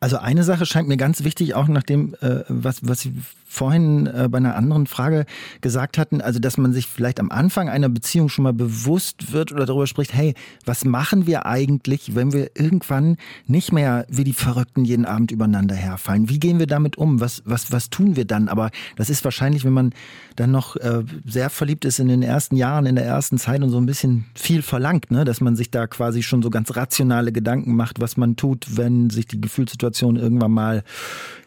Also 0.00 0.18
eine 0.18 0.44
Sache 0.44 0.66
scheint 0.66 0.88
mir 0.88 0.96
ganz 0.96 1.24
wichtig, 1.24 1.54
auch 1.54 1.68
nach 1.68 1.82
dem, 1.82 2.14
äh, 2.20 2.44
was, 2.48 2.80
was 2.82 3.00
Sie 3.00 3.14
vorhin 3.52 4.06
äh, 4.06 4.28
bei 4.30 4.38
einer 4.38 4.56
anderen 4.56 4.86
Frage 4.86 5.26
gesagt 5.60 5.98
hatten, 5.98 6.22
also 6.22 6.38
dass 6.38 6.56
man 6.56 6.72
sich 6.72 6.86
vielleicht 6.86 7.20
am 7.20 7.30
Anfang 7.30 7.68
einer 7.68 7.90
Beziehung 7.90 8.30
schon 8.30 8.44
mal 8.44 8.54
bewusst 8.54 9.32
wird 9.32 9.52
oder 9.52 9.66
darüber 9.66 9.86
spricht, 9.86 10.14
hey, 10.14 10.34
was 10.64 10.86
machen 10.86 11.26
wir 11.26 11.44
eigentlich, 11.44 12.14
wenn 12.14 12.32
wir 12.32 12.52
irgendwann 12.54 13.18
nicht 13.46 13.70
mehr 13.70 14.06
wie 14.08 14.24
die 14.24 14.32
Verrückten 14.32 14.86
jeden 14.86 15.04
Abend 15.04 15.32
übereinander 15.32 15.74
herfallen? 15.74 16.30
Wie 16.30 16.40
gehen 16.40 16.58
wir 16.58 16.66
damit 16.66 16.96
um? 16.96 17.20
Was, 17.20 17.42
was, 17.44 17.70
was 17.72 17.90
tun 17.90 18.16
wir 18.16 18.24
dann? 18.24 18.48
Aber 18.48 18.70
das 18.96 19.10
ist 19.10 19.22
wahrscheinlich, 19.22 19.64
wenn 19.64 19.74
man 19.74 19.92
dann 20.36 20.50
noch 20.50 20.76
äh, 20.76 21.04
sehr 21.26 21.50
verliebt 21.50 21.84
ist 21.84 21.98
in 21.98 22.08
den 22.08 22.22
ersten 22.22 22.56
Jahren, 22.56 22.86
in 22.86 22.96
der 22.96 23.04
ersten 23.04 23.36
Zeit 23.36 23.62
und 23.62 23.68
so 23.68 23.76
ein 23.76 23.86
bisschen 23.86 24.24
viel 24.34 24.62
verlangt, 24.62 25.10
ne? 25.10 25.26
dass 25.26 25.42
man 25.42 25.56
sich 25.56 25.70
da 25.70 25.86
quasi 25.86 26.22
schon 26.22 26.42
so 26.42 26.48
ganz 26.48 26.74
rationale 26.74 27.32
Gedanken 27.32 27.76
macht, 27.76 28.00
was 28.00 28.16
man 28.16 28.36
tut, 28.36 28.78
wenn 28.78 29.10
sich 29.12 29.26
die 29.26 29.40
Gefühlssituation 29.40 30.16
irgendwann 30.16 30.52
mal 30.52 30.84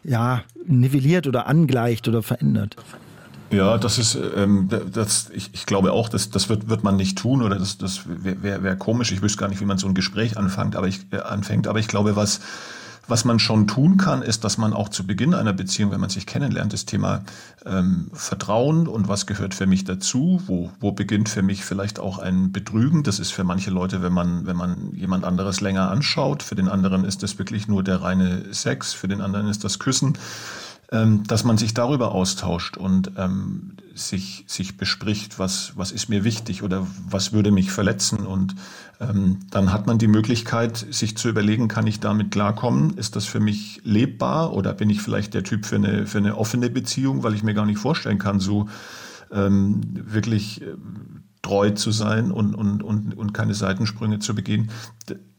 ja, 0.04 0.42
nivelliert 0.66 1.26
oder 1.26 1.46
angleicht 1.46 2.08
oder 2.08 2.22
verändert. 2.22 2.76
Ja, 3.50 3.78
das 3.78 3.98
ist, 3.98 4.18
ähm, 4.36 4.68
das, 4.92 5.30
ich, 5.32 5.50
ich 5.52 5.66
glaube 5.66 5.92
auch, 5.92 6.08
das, 6.08 6.30
das 6.30 6.48
wird, 6.48 6.68
wird 6.68 6.82
man 6.82 6.96
nicht 6.96 7.16
tun 7.18 7.42
oder 7.42 7.56
das, 7.58 7.78
das 7.78 8.00
wäre 8.06 8.42
wär, 8.42 8.62
wär 8.62 8.76
komisch. 8.76 9.12
Ich 9.12 9.22
wüsste 9.22 9.38
gar 9.38 9.48
nicht, 9.48 9.60
wie 9.60 9.64
man 9.64 9.78
so 9.78 9.86
ein 9.86 9.94
Gespräch 9.94 10.36
anfängt, 10.36 10.74
aber 10.74 10.88
ich, 10.88 11.06
äh, 11.12 11.18
anfängt. 11.18 11.68
Aber 11.68 11.78
ich 11.78 11.86
glaube, 11.86 12.16
was, 12.16 12.40
Was 13.08 13.24
man 13.24 13.38
schon 13.38 13.68
tun 13.68 13.96
kann, 13.96 14.22
ist, 14.22 14.42
dass 14.42 14.58
man 14.58 14.72
auch 14.72 14.88
zu 14.88 15.06
Beginn 15.06 15.34
einer 15.34 15.52
Beziehung, 15.52 15.92
wenn 15.92 16.00
man 16.00 16.10
sich 16.10 16.26
kennenlernt, 16.26 16.72
das 16.72 16.86
Thema 16.86 17.22
ähm, 17.64 18.10
Vertrauen 18.12 18.88
und 18.88 19.06
was 19.06 19.26
gehört 19.26 19.54
für 19.54 19.66
mich 19.66 19.84
dazu, 19.84 20.42
wo, 20.46 20.70
wo 20.80 20.92
beginnt 20.92 21.28
für 21.28 21.42
mich 21.42 21.64
vielleicht 21.64 22.00
auch 22.00 22.18
ein 22.18 22.50
Betrügen. 22.50 23.04
Das 23.04 23.20
ist 23.20 23.30
für 23.30 23.44
manche 23.44 23.70
Leute, 23.70 24.02
wenn 24.02 24.12
man, 24.12 24.46
wenn 24.46 24.56
man 24.56 24.92
jemand 24.92 25.24
anderes 25.24 25.60
länger 25.60 25.90
anschaut, 25.90 26.42
für 26.42 26.56
den 26.56 26.68
anderen 26.68 27.04
ist 27.04 27.22
das 27.22 27.38
wirklich 27.38 27.68
nur 27.68 27.84
der 27.84 28.02
reine 28.02 28.52
Sex, 28.52 28.92
für 28.92 29.08
den 29.08 29.20
anderen 29.20 29.48
ist 29.48 29.62
das 29.62 29.78
Küssen 29.78 30.18
dass 30.88 31.42
man 31.42 31.58
sich 31.58 31.74
darüber 31.74 32.12
austauscht 32.12 32.76
und 32.76 33.12
ähm, 33.16 33.72
sich, 33.94 34.44
sich 34.46 34.76
bespricht, 34.76 35.38
was, 35.38 35.72
was 35.74 35.90
ist 35.90 36.08
mir 36.08 36.22
wichtig 36.22 36.62
oder 36.62 36.86
was 37.08 37.32
würde 37.32 37.50
mich 37.50 37.72
verletzen. 37.72 38.24
Und 38.24 38.54
ähm, 39.00 39.40
dann 39.50 39.72
hat 39.72 39.86
man 39.88 39.98
die 39.98 40.06
Möglichkeit, 40.06 40.76
sich 40.76 41.16
zu 41.16 41.28
überlegen, 41.28 41.66
kann 41.66 41.88
ich 41.88 41.98
damit 41.98 42.30
klarkommen? 42.30 42.96
Ist 42.96 43.16
das 43.16 43.24
für 43.24 43.40
mich 43.40 43.80
lebbar 43.82 44.52
oder 44.52 44.74
bin 44.74 44.88
ich 44.88 45.02
vielleicht 45.02 45.34
der 45.34 45.42
Typ 45.42 45.66
für 45.66 45.76
eine, 45.76 46.06
für 46.06 46.18
eine 46.18 46.36
offene 46.36 46.70
Beziehung, 46.70 47.24
weil 47.24 47.34
ich 47.34 47.42
mir 47.42 47.54
gar 47.54 47.66
nicht 47.66 47.78
vorstellen 47.78 48.18
kann, 48.18 48.38
so 48.38 48.68
ähm, 49.32 49.80
wirklich 49.92 50.62
äh, 50.62 50.66
treu 51.42 51.70
zu 51.70 51.90
sein 51.90 52.30
und, 52.30 52.54
und, 52.54 52.82
und, 52.82 53.16
und 53.16 53.32
keine 53.32 53.54
Seitensprünge 53.54 54.20
zu 54.20 54.36
begehen 54.36 54.70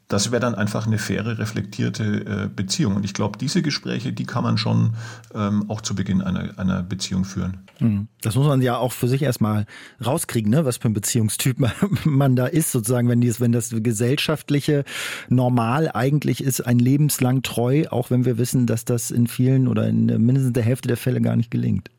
das 0.08 0.32
wäre 0.32 0.40
dann 0.40 0.56
einfach 0.56 0.88
eine 0.88 1.00
faire, 1.00 1.38
reflektierte 1.38 2.04
äh, 2.04 2.50
Beziehung. 2.54 2.96
Und 2.96 3.04
ich 3.04 3.14
glaube, 3.14 3.38
diese 3.38 3.62
Gespräche, 3.62 4.14
die 4.14 4.26
kann 4.26 4.44
man 4.44 4.58
schon 4.58 4.96
ähm, 5.34 5.70
auch 5.70 5.82
zu 5.82 5.96
Beginn 5.96 6.22
einer, 6.22 6.58
einer 6.58 6.82
Beziehung 6.82 7.26
führen. 7.26 7.58
Hm. 7.80 8.08
Das 8.22 8.36
muss 8.36 8.48
man 8.48 8.62
ja 8.62 8.78
auch 8.78 8.94
für 8.94 9.10
sich 9.10 9.22
erstmal 9.22 9.66
rauskriegen, 10.04 10.50
ne? 10.50 10.64
was 10.64 10.78
für 10.78 10.88
ein 10.88 10.94
Beziehungstyp 10.94 11.60
man, 11.60 11.72
man 12.06 12.36
da 12.38 12.46
ist, 12.46 12.72
sozusagen, 12.72 13.10
wenn, 13.10 13.20
dies, 13.20 13.42
wenn 13.42 13.52
das 13.52 13.70
gesellschaftliche 13.70 14.86
Normal 15.28 15.92
eigentlich 15.94 16.42
ist, 16.42 16.62
ein 16.62 16.80
lebenslang 16.80 17.42
treu, 17.42 17.84
auch 17.90 18.10
wenn 18.10 18.24
wir 18.24 18.38
wissen, 18.38 18.66
dass 18.66 18.86
das 18.86 19.12
in 19.12 19.28
vielen 19.28 19.68
oder 19.68 19.88
in 19.88 20.06
mindestens 20.06 20.54
der 20.54 20.64
Hälfte 20.64 20.88
der 20.88 20.98
Fälle 20.98 21.20
gar 21.20 21.36
nicht 21.36 21.52
gelingt. 21.52 21.92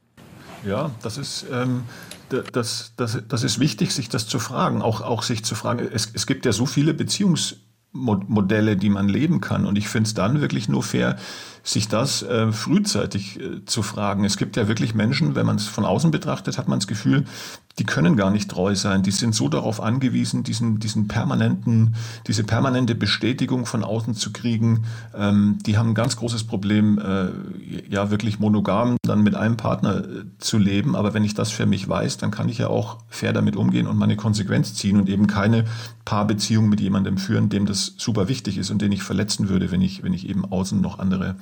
Ja, 0.66 0.90
das 1.02 1.18
ist. 1.18 1.46
Ähm 1.52 1.82
das, 2.30 2.92
das, 2.98 3.22
das 3.26 3.42
ist 3.42 3.58
wichtig, 3.58 3.94
sich 3.94 4.10
das 4.10 4.26
zu 4.26 4.38
fragen, 4.38 4.82
auch, 4.82 5.00
auch 5.00 5.22
sich 5.22 5.46
zu 5.46 5.54
fragen. 5.54 5.88
Es, 5.90 6.10
es 6.12 6.26
gibt 6.26 6.44
ja 6.44 6.52
so 6.52 6.66
viele 6.66 6.92
Beziehungs 6.92 7.56
Modelle, 7.92 8.76
die 8.76 8.90
man 8.90 9.08
leben 9.08 9.40
kann. 9.40 9.64
Und 9.64 9.78
ich 9.78 9.88
finde 9.88 10.08
es 10.08 10.14
dann 10.14 10.40
wirklich 10.40 10.68
nur 10.68 10.82
fair, 10.82 11.16
sich 11.62 11.88
das 11.88 12.22
äh, 12.22 12.52
frühzeitig 12.52 13.40
äh, 13.40 13.64
zu 13.64 13.82
fragen. 13.82 14.24
Es 14.24 14.36
gibt 14.36 14.56
ja 14.56 14.68
wirklich 14.68 14.94
Menschen, 14.94 15.34
wenn 15.34 15.46
man 15.46 15.56
es 15.56 15.66
von 15.66 15.84
außen 15.84 16.10
betrachtet, 16.10 16.58
hat 16.58 16.68
man 16.68 16.78
das 16.78 16.86
Gefühl, 16.86 17.24
die 17.78 17.84
können 17.84 18.16
gar 18.16 18.30
nicht 18.30 18.50
treu 18.50 18.74
sein. 18.74 19.02
Die 19.02 19.10
sind 19.10 19.34
so 19.34 19.48
darauf 19.48 19.80
angewiesen, 19.80 20.42
diesen, 20.42 20.80
diesen 20.80 21.06
permanenten, 21.06 21.94
diese 22.26 22.42
permanente 22.44 22.94
Bestätigung 22.94 23.66
von 23.66 23.84
außen 23.84 24.14
zu 24.14 24.32
kriegen. 24.32 24.84
Ähm, 25.16 25.58
die 25.64 25.78
haben 25.78 25.90
ein 25.90 25.94
ganz 25.94 26.16
großes 26.16 26.44
Problem, 26.44 26.98
äh, 26.98 27.28
ja 27.88 28.10
wirklich 28.10 28.40
monogam 28.40 28.96
dann 29.02 29.22
mit 29.22 29.34
einem 29.34 29.56
Partner 29.56 30.04
äh, 30.04 30.24
zu 30.38 30.58
leben. 30.58 30.96
Aber 30.96 31.14
wenn 31.14 31.24
ich 31.24 31.34
das 31.34 31.50
für 31.50 31.66
mich 31.66 31.88
weiß, 31.88 32.18
dann 32.18 32.30
kann 32.30 32.48
ich 32.48 32.58
ja 32.58 32.68
auch 32.68 32.98
fair 33.08 33.32
damit 33.32 33.56
umgehen 33.56 33.86
und 33.86 33.96
meine 33.96 34.16
Konsequenz 34.16 34.74
ziehen 34.74 34.98
und 34.98 35.08
eben 35.08 35.26
keine 35.26 35.64
Paarbeziehung 36.04 36.68
mit 36.68 36.80
jemandem 36.80 37.16
führen, 37.16 37.48
dem 37.48 37.66
das 37.66 37.94
super 37.96 38.28
wichtig 38.28 38.58
ist 38.58 38.70
und 38.70 38.82
den 38.82 38.92
ich 38.92 39.02
verletzen 39.02 39.48
würde, 39.48 39.70
wenn 39.70 39.82
ich, 39.82 40.02
wenn 40.02 40.14
ich 40.14 40.28
eben 40.28 40.44
außen 40.44 40.80
noch 40.80 40.98
andere 40.98 41.36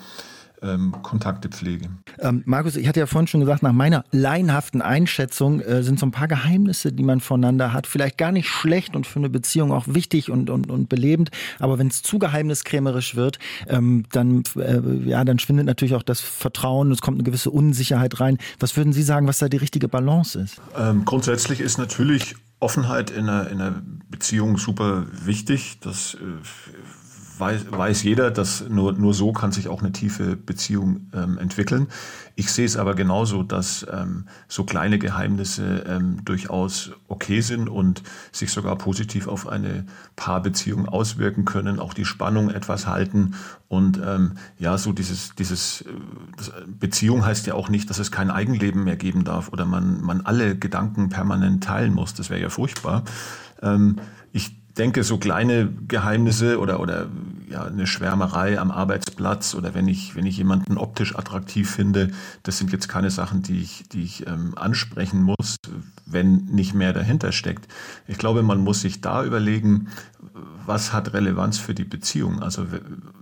ähm, 0.62 0.94
Kontakte 1.02 1.48
pflege. 1.48 1.88
Ähm, 2.18 2.42
Markus, 2.46 2.76
ich 2.76 2.88
hatte 2.88 3.00
ja 3.00 3.06
vorhin 3.06 3.26
schon 3.26 3.40
gesagt, 3.40 3.62
nach 3.62 3.72
meiner 3.72 4.04
laienhaften 4.10 4.82
Einschätzung 4.82 5.60
äh, 5.60 5.82
sind 5.82 5.98
so 5.98 6.06
ein 6.06 6.10
paar 6.10 6.28
Geheimnisse, 6.28 6.92
die 6.92 7.02
man 7.02 7.20
voneinander 7.20 7.72
hat, 7.72 7.86
vielleicht 7.86 8.18
gar 8.18 8.32
nicht 8.32 8.48
schlecht 8.48 8.96
und 8.96 9.06
für 9.06 9.18
eine 9.18 9.28
Beziehung 9.28 9.72
auch 9.72 9.86
wichtig 9.88 10.30
und, 10.30 10.50
und, 10.50 10.70
und 10.70 10.88
belebend. 10.88 11.30
Aber 11.58 11.78
wenn 11.78 11.88
es 11.88 12.02
zu 12.02 12.18
geheimniskrämerisch 12.18 13.16
wird, 13.16 13.38
ähm, 13.68 14.04
dann, 14.12 14.42
äh, 14.56 14.80
ja, 15.08 15.24
dann 15.24 15.38
schwindet 15.38 15.66
natürlich 15.66 15.94
auch 15.94 16.02
das 16.02 16.20
Vertrauen, 16.20 16.90
es 16.92 17.00
kommt 17.00 17.16
eine 17.16 17.24
gewisse 17.24 17.50
Unsicherheit 17.50 18.20
rein. 18.20 18.38
Was 18.58 18.76
würden 18.76 18.92
Sie 18.92 19.02
sagen, 19.02 19.26
was 19.26 19.38
da 19.38 19.48
die 19.48 19.56
richtige 19.56 19.88
Balance 19.88 20.38
ist? 20.38 20.60
Ähm, 20.76 21.04
grundsätzlich 21.04 21.60
ist 21.60 21.78
natürlich 21.78 22.36
Offenheit 22.58 23.10
in 23.10 23.28
einer, 23.28 23.50
in 23.50 23.60
einer 23.60 23.82
Beziehung 24.08 24.56
super 24.56 25.06
wichtig. 25.10 25.78
Das 25.80 26.14
äh, 26.14 26.18
weiß, 27.38 27.66
weiß 27.70 28.02
jeder, 28.02 28.30
dass 28.30 28.68
nur, 28.68 28.92
nur 28.92 29.14
so 29.14 29.32
kann 29.32 29.52
sich 29.52 29.68
auch 29.68 29.80
eine 29.80 29.92
tiefe 29.92 30.36
Beziehung 30.36 31.08
ähm, 31.14 31.38
entwickeln. 31.38 31.88
Ich 32.34 32.50
sehe 32.50 32.66
es 32.66 32.76
aber 32.76 32.94
genauso, 32.94 33.42
dass 33.42 33.86
ähm, 33.90 34.26
so 34.48 34.64
kleine 34.64 34.98
Geheimnisse 34.98 35.84
ähm, 35.86 36.24
durchaus 36.24 36.90
okay 37.08 37.40
sind 37.40 37.68
und 37.68 38.02
sich 38.32 38.50
sogar 38.50 38.76
positiv 38.76 39.26
auf 39.26 39.48
eine 39.48 39.86
Paarbeziehung 40.16 40.86
auswirken 40.86 41.44
können, 41.44 41.80
auch 41.80 41.94
die 41.94 42.04
Spannung 42.04 42.50
etwas 42.50 42.86
halten. 42.86 43.34
Und 43.68 44.00
ähm, 44.04 44.32
ja, 44.58 44.76
so 44.76 44.92
dieses, 44.92 45.34
dieses 45.34 45.84
Beziehung 46.66 47.24
heißt 47.24 47.46
ja 47.46 47.54
auch 47.54 47.68
nicht, 47.68 47.88
dass 47.90 47.98
es 47.98 48.12
kein 48.12 48.30
Eigenleben 48.30 48.84
mehr 48.84 48.96
geben 48.96 49.24
darf 49.24 49.48
oder 49.48 49.64
man, 49.64 50.02
man 50.02 50.20
alle 50.20 50.56
Gedanken 50.56 51.08
permanent 51.08 51.64
teilen 51.64 51.94
muss. 51.94 52.14
Das 52.14 52.30
wäre 52.30 52.40
ja 52.40 52.50
furchtbar. 52.50 53.04
Ähm, 53.62 53.96
ich 54.32 54.65
denke, 54.78 55.04
so 55.04 55.18
kleine 55.18 55.68
Geheimnisse 55.88 56.60
oder, 56.60 56.80
oder 56.80 57.08
ja, 57.48 57.64
eine 57.64 57.86
Schwärmerei 57.86 58.58
am 58.58 58.70
Arbeitsplatz 58.70 59.54
oder 59.54 59.74
wenn 59.74 59.88
ich, 59.88 60.14
wenn 60.14 60.26
ich 60.26 60.36
jemanden 60.36 60.78
optisch 60.78 61.16
attraktiv 61.16 61.70
finde, 61.70 62.10
das 62.42 62.58
sind 62.58 62.72
jetzt 62.72 62.88
keine 62.88 63.10
Sachen, 63.10 63.42
die 63.42 63.60
ich, 63.60 63.88
die 63.88 64.02
ich 64.02 64.26
ähm, 64.26 64.52
ansprechen 64.56 65.22
muss, 65.22 65.56
wenn 66.04 66.46
nicht 66.46 66.74
mehr 66.74 66.92
dahinter 66.92 67.32
steckt. 67.32 67.72
Ich 68.06 68.18
glaube, 68.18 68.42
man 68.42 68.60
muss 68.60 68.80
sich 68.80 69.00
da 69.00 69.24
überlegen, 69.24 69.88
was 70.66 70.92
hat 70.92 71.12
Relevanz 71.12 71.58
für 71.58 71.74
die 71.74 71.84
Beziehung? 71.84 72.42
Also 72.42 72.66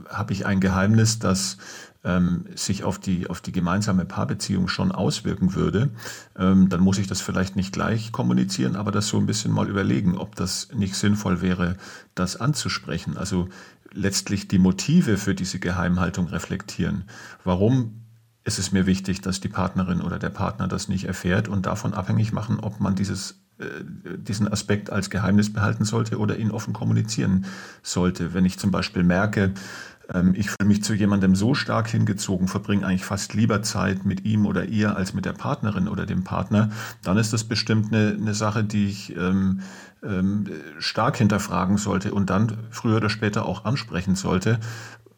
habe 0.08 0.32
ich 0.32 0.46
ein 0.46 0.60
Geheimnis, 0.60 1.18
das 1.18 1.58
ähm, 2.04 2.44
sich 2.54 2.84
auf 2.84 2.98
die, 2.98 3.28
auf 3.28 3.40
die 3.40 3.52
gemeinsame 3.52 4.04
Paarbeziehung 4.04 4.68
schon 4.68 4.92
auswirken 4.92 5.54
würde, 5.54 5.90
ähm, 6.38 6.68
dann 6.68 6.80
muss 6.80 6.98
ich 6.98 7.06
das 7.06 7.20
vielleicht 7.20 7.56
nicht 7.56 7.72
gleich 7.72 8.12
kommunizieren, 8.12 8.76
aber 8.76 8.92
das 8.92 9.08
so 9.08 9.18
ein 9.18 9.26
bisschen 9.26 9.52
mal 9.52 9.68
überlegen, 9.68 10.16
ob 10.16 10.36
das 10.36 10.68
nicht 10.74 10.94
sinnvoll 10.94 11.40
wäre, 11.40 11.76
das 12.14 12.40
anzusprechen. 12.40 13.16
Also 13.16 13.48
letztlich 13.92 14.48
die 14.48 14.58
Motive 14.58 15.16
für 15.16 15.34
diese 15.34 15.58
Geheimhaltung 15.58 16.26
reflektieren. 16.28 17.04
Warum 17.42 18.02
ist 18.44 18.58
es 18.58 18.72
mir 18.72 18.86
wichtig, 18.86 19.22
dass 19.22 19.40
die 19.40 19.48
Partnerin 19.48 20.02
oder 20.02 20.18
der 20.18 20.28
Partner 20.28 20.68
das 20.68 20.88
nicht 20.88 21.04
erfährt 21.04 21.48
und 21.48 21.64
davon 21.64 21.94
abhängig 21.94 22.32
machen, 22.32 22.60
ob 22.60 22.78
man 22.78 22.94
dieses 22.94 23.40
äh, 23.58 23.84
diesen 24.18 24.52
Aspekt 24.52 24.90
als 24.90 25.10
Geheimnis 25.10 25.52
behalten 25.52 25.84
sollte 25.84 26.18
oder 26.18 26.36
ihn 26.36 26.50
offen 26.50 26.72
kommunizieren 26.72 27.46
sollte. 27.84 28.34
Wenn 28.34 28.44
ich 28.44 28.58
zum 28.58 28.72
Beispiel 28.72 29.04
merke, 29.04 29.52
ähm, 30.12 30.34
ich 30.36 30.50
fühle 30.50 30.68
mich 30.68 30.82
zu 30.82 30.94
jemandem 30.94 31.34
so 31.34 31.54
stark 31.54 31.88
hingezogen, 31.88 32.48
verbringe 32.48 32.86
eigentlich 32.86 33.04
fast 33.04 33.34
lieber 33.34 33.62
Zeit 33.62 34.04
mit 34.04 34.24
ihm 34.24 34.46
oder 34.46 34.64
ihr 34.64 34.96
als 34.96 35.14
mit 35.14 35.24
der 35.24 35.32
Partnerin 35.32 35.88
oder 35.88 36.06
dem 36.06 36.24
Partner, 36.24 36.70
dann 37.02 37.16
ist 37.16 37.32
das 37.32 37.44
bestimmt 37.44 37.92
eine, 37.92 38.16
eine 38.20 38.34
Sache, 38.34 38.64
die 38.64 38.86
ich 38.86 39.16
ähm, 39.16 39.60
ähm, 40.02 40.46
stark 40.78 41.16
hinterfragen 41.16 41.76
sollte 41.78 42.12
und 42.12 42.30
dann 42.30 42.58
früher 42.70 42.96
oder 42.96 43.10
später 43.10 43.46
auch 43.46 43.64
ansprechen 43.64 44.16
sollte, 44.16 44.58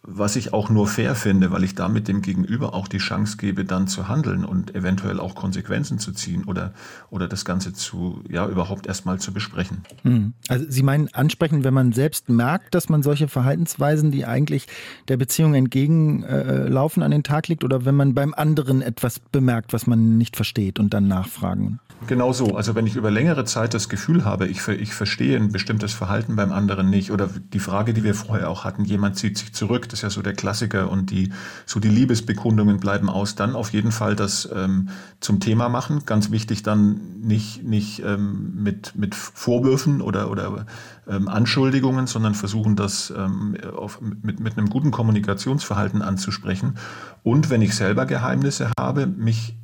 was 0.03 0.37
ich 0.37 0.53
auch 0.53 0.71
nur 0.71 0.87
fair 0.87 1.15
finde, 1.15 1.51
weil 1.51 1.65
ich 1.65 1.75
damit 1.75 2.07
dem 2.09 2.23
Gegenüber 2.23 2.75
auch 2.75 2.87
die 2.87 2.99
Chance 2.99 3.37
gebe, 3.39 3.65
dann 3.65 3.89
zu 3.89 4.09
handeln 4.09 4.45
und 4.45 4.75
eventuell 4.75 5.19
auch 5.19 5.35
Konsequenzen 5.35 5.99
zu 5.99 6.13
ziehen 6.13 6.45
oder, 6.45 6.73
oder 7.11 7.27
das 7.27 7.45
Ganze 7.45 7.73
zu, 7.73 8.23
ja, 8.29 8.47
überhaupt 8.47 8.87
erstmal 8.87 9.19
zu 9.19 9.33
besprechen. 9.33 9.83
Hm. 10.03 10.35
Also 10.49 10.65
Sie 10.69 10.83
meinen 10.83 11.09
ansprechen, 11.13 11.65
wenn 11.65 11.75
man 11.75 11.93
selbst 11.93 12.29
merkt, 12.29 12.75
dass 12.75 12.89
man 12.89 13.03
solche 13.03 13.29
Verhaltensweisen, 13.29 14.13
die 14.13 14.27
eigentlich 14.27 14.67
der 15.09 15.17
Beziehung 15.17 15.55
entgegenlaufen, 15.55 17.03
an 17.03 17.11
den 17.11 17.25
Tag 17.25 17.49
legt 17.49 17.65
oder 17.65 17.85
wenn 17.85 17.97
man 17.97 18.15
beim 18.15 18.33
anderen 18.33 18.83
etwas 18.83 19.19
bemerkt, 19.19 19.73
was 19.73 19.87
man 19.87 20.19
nicht 20.19 20.37
versteht 20.37 20.79
und 20.79 20.95
dann 20.95 21.09
nachfragen? 21.09 21.81
Genau 22.07 22.33
so. 22.33 22.55
Also 22.55 22.75
wenn 22.75 22.87
ich 22.87 22.95
über 22.95 23.11
längere 23.11 23.45
Zeit 23.45 23.75
das 23.75 23.89
Gefühl 23.89 24.25
habe, 24.25 24.47
ich, 24.47 24.69
ich 24.69 24.93
verstehe 24.93 25.37
ein 25.37 25.51
bestimmtes 25.51 25.93
Verhalten 25.93 26.37
beim 26.37 26.53
anderen 26.53 26.91
nicht 26.91 27.11
oder 27.11 27.29
die 27.53 27.59
Frage, 27.59 27.95
die 27.95 28.05
wir 28.05 28.15
vorher 28.15 28.51
auch 28.51 28.65
hatten, 28.65 28.85
jemand 28.85 29.17
zieht 29.17 29.39
sich 29.39 29.53
zurück, 29.55 29.89
ist 29.97 30.03
ja 30.03 30.11
so 30.11 30.21
der 30.21 30.35
Klassiker 30.35 30.91
und 30.91 31.11
die 31.11 31.33
so 31.65 31.81
die 31.81 31.89
Liebesbekundungen 31.89 32.79
bleiben 32.79 33.09
aus, 33.09 33.35
dann 33.35 33.55
auf 33.55 33.73
jeden 33.73 33.93
Fall 33.93 34.15
das 34.15 34.49
ähm, 34.55 34.91
zum 35.21 35.41
Thema 35.41 35.69
machen. 35.69 36.03
Ganz 36.05 36.31
wichtig 36.31 36.63
dann 36.63 37.21
nicht, 37.21 37.65
nicht 37.65 38.03
ähm, 38.05 38.63
mit, 38.63 38.95
mit 38.95 39.15
Vorwürfen 39.15 40.03
oder, 40.03 40.31
oder 40.31 40.67
ähm, 41.09 41.29
Anschuldigungen, 41.29 42.07
sondern 42.07 42.35
versuchen 42.35 42.77
das 42.77 43.13
ähm, 43.17 43.57
auf, 43.75 44.01
mit, 44.01 44.41
mit 44.41 44.59
einem 44.59 44.69
guten 44.69 44.91
Kommunikationsverhalten 44.91 46.03
anzusprechen. 46.03 46.75
Und 47.23 47.49
wenn 47.49 47.63
ich 47.63 47.75
selber 47.75 48.05
Geheimnisse 48.05 48.71
habe, 48.79 49.07
mich 49.07 49.57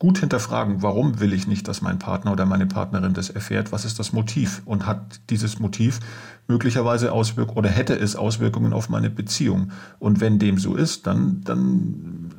gut 0.00 0.18
hinterfragen, 0.18 0.82
warum 0.82 1.20
will 1.20 1.34
ich 1.34 1.46
nicht, 1.46 1.68
dass 1.68 1.82
mein 1.82 1.98
Partner 1.98 2.32
oder 2.32 2.46
meine 2.46 2.66
Partnerin 2.66 3.12
das 3.12 3.28
erfährt, 3.28 3.70
was 3.70 3.84
ist 3.84 3.98
das 3.98 4.14
Motiv 4.14 4.62
und 4.64 4.86
hat 4.86 5.20
dieses 5.28 5.58
Motiv 5.58 6.00
möglicherweise 6.50 7.12
Auswirkungen 7.12 7.58
oder 7.58 7.70
hätte 7.70 7.94
es 7.94 8.16
Auswirkungen 8.16 8.72
auf 8.72 8.88
meine 8.88 9.08
Beziehung. 9.08 9.70
Und 10.00 10.20
wenn 10.20 10.38
dem 10.38 10.58
so 10.58 10.74
ist, 10.74 11.06
dann, 11.06 11.42
dann 11.44 12.32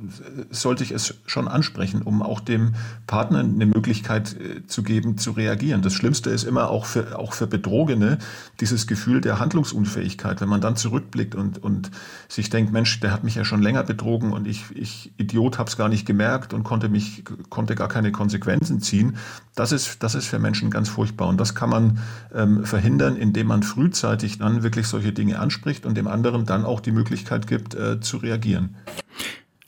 sollte 0.50 0.84
ich 0.84 0.92
es 0.92 1.16
schon 1.26 1.48
ansprechen, 1.48 2.02
um 2.02 2.22
auch 2.22 2.42
dem 2.42 2.76
Partner 3.08 3.40
eine 3.40 3.66
Möglichkeit 3.66 4.36
äh, 4.36 4.68
zu 4.68 4.84
geben, 4.84 5.18
zu 5.18 5.32
reagieren. 5.32 5.82
Das 5.82 5.94
Schlimmste 5.94 6.30
ist 6.30 6.44
immer 6.44 6.70
auch 6.70 6.86
für, 6.86 7.18
auch 7.18 7.34
für 7.34 7.48
Betrogene 7.48 8.18
dieses 8.60 8.86
Gefühl 8.86 9.22
der 9.22 9.40
Handlungsunfähigkeit, 9.40 10.42
wenn 10.42 10.50
man 10.50 10.60
dann 10.60 10.76
zurückblickt 10.76 11.34
und, 11.34 11.64
und 11.64 11.90
sich 12.28 12.50
denkt, 12.50 12.74
Mensch, 12.74 13.00
der 13.00 13.14
hat 13.14 13.24
mich 13.24 13.36
ja 13.36 13.46
schon 13.46 13.62
länger 13.62 13.84
betrogen 13.84 14.34
und 14.34 14.46
ich, 14.46 14.66
ich 14.76 15.14
Idiot, 15.18 15.58
habe 15.58 15.70
es 15.70 15.78
gar 15.78 15.88
nicht 15.88 16.06
gemerkt 16.06 16.54
und 16.54 16.64
konnte, 16.64 16.90
mich, 16.90 17.24
konnte 17.50 17.76
gar 17.76 17.88
keine 17.88 18.12
Konsequenzen 18.12 18.82
ziehen. 18.82 19.16
Das 19.56 19.72
ist, 19.72 20.04
das 20.04 20.16
ist 20.16 20.28
für 20.28 20.40
Menschen 20.40 20.70
ganz 20.70 20.90
furchtbar. 20.90 21.30
Und 21.30 21.40
das 21.40 21.56
kann 21.56 21.70
man 21.70 22.00
ähm, 22.36 22.66
verhindern, 22.66 23.16
indem 23.16 23.48
man 23.48 23.64
frühzeitig 23.64 24.01
dann 24.40 24.64
wirklich 24.64 24.88
solche 24.88 25.14
Dinge 25.14 25.40
anspricht 25.40 25.86
und 25.86 25.96
dem 25.96 26.08
anderen 26.08 26.46
dann 26.46 26.66
auch 26.66 26.80
die 26.80 26.92
Möglichkeit 26.92 27.48
gibt, 27.48 27.76
äh, 27.76 28.00
zu 28.00 28.18
reagieren. 28.18 28.76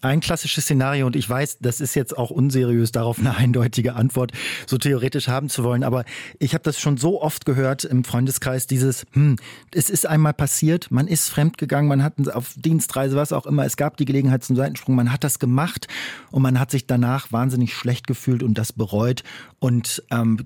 Ein 0.03 0.19
klassisches 0.19 0.65
Szenario, 0.65 1.07
und 1.07 1.15
ich 1.15 1.29
weiß, 1.29 1.59
das 1.61 1.79
ist 1.79 1.95
jetzt 1.95 2.17
auch 2.17 2.29
unseriös, 2.29 2.91
darauf 2.91 3.19
eine 3.19 3.37
eindeutige 3.37 3.95
Antwort 3.95 4.33
so 4.67 4.77
theoretisch 4.77 5.29
haben 5.29 5.47
zu 5.47 5.63
wollen, 5.63 5.81
aber 5.81 6.03
ich 6.39 6.53
habe 6.53 6.63
das 6.65 6.77
schon 6.77 6.97
so 6.97 7.21
oft 7.21 7.45
gehört 7.45 7.85
im 7.85 8.03
Freundeskreis, 8.03 8.67
dieses, 8.67 9.05
hm, 9.13 9.37
es 9.73 9.89
ist 9.89 10.05
einmal 10.05 10.33
passiert, 10.33 10.91
man 10.91 11.07
ist 11.07 11.29
fremdgegangen, 11.29 11.87
man 11.87 12.03
hat 12.03 12.15
auf 12.33 12.53
Dienstreise, 12.57 13.15
was 13.15 13.31
auch 13.31 13.45
immer, 13.45 13.63
es 13.63 13.77
gab 13.77 13.95
die 13.95 14.03
Gelegenheit 14.03 14.43
zum 14.43 14.57
Seitensprung, 14.57 14.95
man 14.95 15.09
hat 15.09 15.23
das 15.23 15.39
gemacht 15.39 15.87
und 16.31 16.41
man 16.41 16.59
hat 16.59 16.69
sich 16.69 16.85
danach 16.85 17.31
wahnsinnig 17.31 17.73
schlecht 17.73 18.05
gefühlt 18.05 18.43
und 18.43 18.57
das 18.57 18.73
bereut 18.73 19.23
und 19.59 20.03
ähm, 20.11 20.37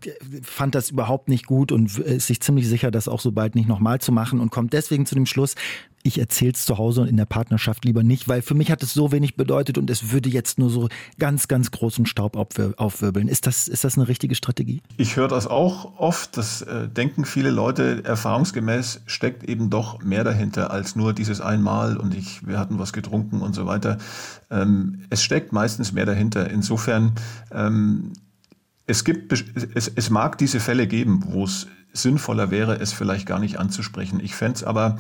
fand 0.44 0.76
das 0.76 0.92
überhaupt 0.92 1.30
nicht 1.30 1.48
gut 1.48 1.72
und 1.72 1.98
ist 1.98 2.28
sich 2.28 2.42
ziemlich 2.42 2.68
sicher, 2.68 2.92
das 2.92 3.08
auch 3.08 3.22
so 3.22 3.32
bald 3.32 3.56
nicht 3.56 3.68
nochmal 3.68 4.00
zu 4.02 4.12
machen 4.12 4.40
und 4.40 4.52
kommt 4.52 4.74
deswegen 4.74 5.08
zu 5.08 5.16
dem 5.16 5.26
Schluss, 5.26 5.56
ich 6.04 6.20
erzähle 6.20 6.54
es 6.54 6.66
zu 6.66 6.78
Hause 6.78 7.02
und 7.02 7.08
in 7.08 7.18
der 7.18 7.26
Partnerschaft 7.26 7.86
lieber 7.86 8.04
nicht, 8.04 8.28
weil 8.28 8.42
für 8.42 8.56
mich 8.56 8.72
hat 8.72 8.82
es 8.82 8.94
so 8.94 9.12
wenig 9.12 9.36
bedeutet 9.48 9.78
und 9.78 9.90
es 9.90 10.12
würde 10.12 10.28
jetzt 10.28 10.60
nur 10.60 10.70
so 10.70 10.90
ganz, 11.20 11.48
ganz 11.48 11.72
großen 11.72 12.06
Staub 12.06 12.36
aufwirbeln. 12.36 13.30
Ist 13.30 13.48
das, 13.48 13.70
ist 13.70 13.86
das 13.86 13.98
eine 13.98 14.10
richtige 14.10 14.36
Strategie? 14.36 14.82
Ich 14.98 15.16
höre 15.16 15.30
das 15.30 15.48
auch 15.48 15.98
oft. 15.98 16.36
Das 16.36 16.62
äh, 16.64 16.90
denken 16.90 17.24
viele 17.24 17.50
Leute. 17.50 18.04
Erfahrungsgemäß 18.04 19.02
steckt 19.06 19.46
eben 19.46 19.70
doch 19.70 20.04
mehr 20.04 20.26
dahinter 20.26 20.70
als 20.70 20.98
nur 20.98 21.14
dieses 21.14 21.40
einmal 21.40 21.96
und 21.96 22.14
ich, 22.14 22.46
wir 22.46 22.60
hatten 22.60 22.78
was 22.78 22.92
getrunken 22.92 23.40
und 23.42 23.56
so 23.56 23.66
weiter. 23.66 23.98
Ähm, 24.52 25.04
es 25.10 25.24
steckt 25.24 25.54
meistens 25.54 25.94
mehr 25.94 26.06
dahinter. 26.06 26.50
Insofern, 26.50 27.14
ähm, 27.52 28.12
es 28.86 29.06
gibt, 29.06 29.32
es, 29.32 29.88
es 29.88 30.10
mag 30.10 30.38
diese 30.38 30.60
Fälle 30.60 30.88
geben, 30.88 31.24
wo 31.28 31.46
es 31.46 31.68
sinnvoller 31.94 32.52
wäre, 32.52 32.80
es 32.80 32.92
vielleicht 32.92 33.26
gar 33.26 33.40
nicht 33.40 33.60
anzusprechen. 33.60 34.20
Ich 34.22 34.36
fände 34.36 34.58
es 34.58 34.64
aber 34.66 34.98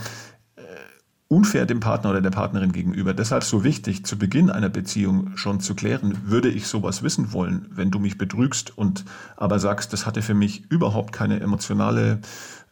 unfair 1.29 1.65
dem 1.65 1.81
Partner 1.81 2.11
oder 2.11 2.21
der 2.21 2.29
Partnerin 2.29 2.71
gegenüber. 2.71 3.13
Deshalb 3.13 3.43
so 3.43 3.63
wichtig, 3.63 4.05
zu 4.05 4.17
Beginn 4.17 4.49
einer 4.49 4.69
Beziehung 4.69 5.35
schon 5.35 5.59
zu 5.59 5.75
klären, 5.75 6.17
würde 6.25 6.49
ich 6.49 6.67
sowas 6.67 7.03
wissen 7.03 7.33
wollen, 7.33 7.67
wenn 7.69 7.91
du 7.91 7.99
mich 7.99 8.17
betrügst 8.17 8.77
und 8.77 9.03
aber 9.35 9.59
sagst, 9.59 9.91
das 9.91 10.05
hatte 10.05 10.21
für 10.21 10.33
mich 10.33 10.71
überhaupt 10.71 11.11
keine 11.11 11.39
emotionale 11.41 12.19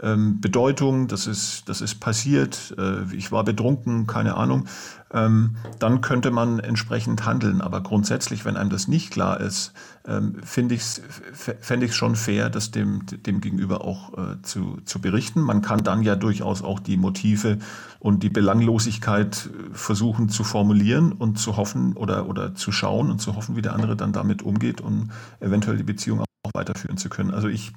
ähm, 0.01 0.41
Bedeutung, 0.41 1.07
das 1.07 1.27
ist, 1.27 1.69
das 1.69 1.81
ist 1.81 1.99
passiert, 1.99 2.75
äh, 2.77 3.03
ich 3.15 3.31
war 3.31 3.43
betrunken, 3.43 4.07
keine 4.07 4.35
Ahnung, 4.35 4.67
ähm, 5.13 5.55
dann 5.79 6.01
könnte 6.01 6.31
man 6.31 6.59
entsprechend 6.59 7.25
handeln. 7.25 7.61
Aber 7.61 7.81
grundsätzlich, 7.81 8.43
wenn 8.43 8.57
einem 8.57 8.69
das 8.69 8.87
nicht 8.87 9.11
klar 9.11 9.39
ist, 9.39 9.71
ähm, 10.05 10.35
finde 10.43 10.75
ich 10.75 10.81
es 10.81 11.01
fände 11.33 11.91
schon 11.91 12.15
fair, 12.15 12.49
das 12.49 12.71
dem, 12.71 13.05
dem 13.05 13.39
Gegenüber 13.39 13.85
auch 13.85 14.17
äh, 14.17 14.41
zu, 14.41 14.79
zu 14.83 14.99
berichten. 14.99 15.41
Man 15.41 15.61
kann 15.61 15.83
dann 15.83 16.03
ja 16.03 16.15
durchaus 16.15 16.61
auch 16.61 16.79
die 16.79 16.97
Motive 16.97 17.59
und 17.99 18.21
die 18.21 18.29
Belanglosigkeit 18.29 19.49
äh, 19.49 19.73
versuchen 19.73 20.27
zu 20.27 20.43
formulieren 20.43 21.13
und 21.13 21.39
zu 21.39 21.55
hoffen 21.55 21.93
oder, 21.93 22.27
oder 22.27 22.53
zu 22.53 22.73
schauen 22.73 23.09
und 23.09 23.19
zu 23.19 23.35
hoffen, 23.35 23.55
wie 23.55 23.61
der 23.61 23.73
andere 23.73 23.95
dann 23.95 24.11
damit 24.11 24.41
umgeht 24.41 24.81
und 24.81 25.11
eventuell 25.39 25.77
die 25.77 25.83
Beziehung 25.83 26.19
auch 26.19 26.51
weiterführen 26.53 26.97
zu 26.97 27.07
können. 27.09 27.31
Also 27.31 27.47
ich 27.47 27.71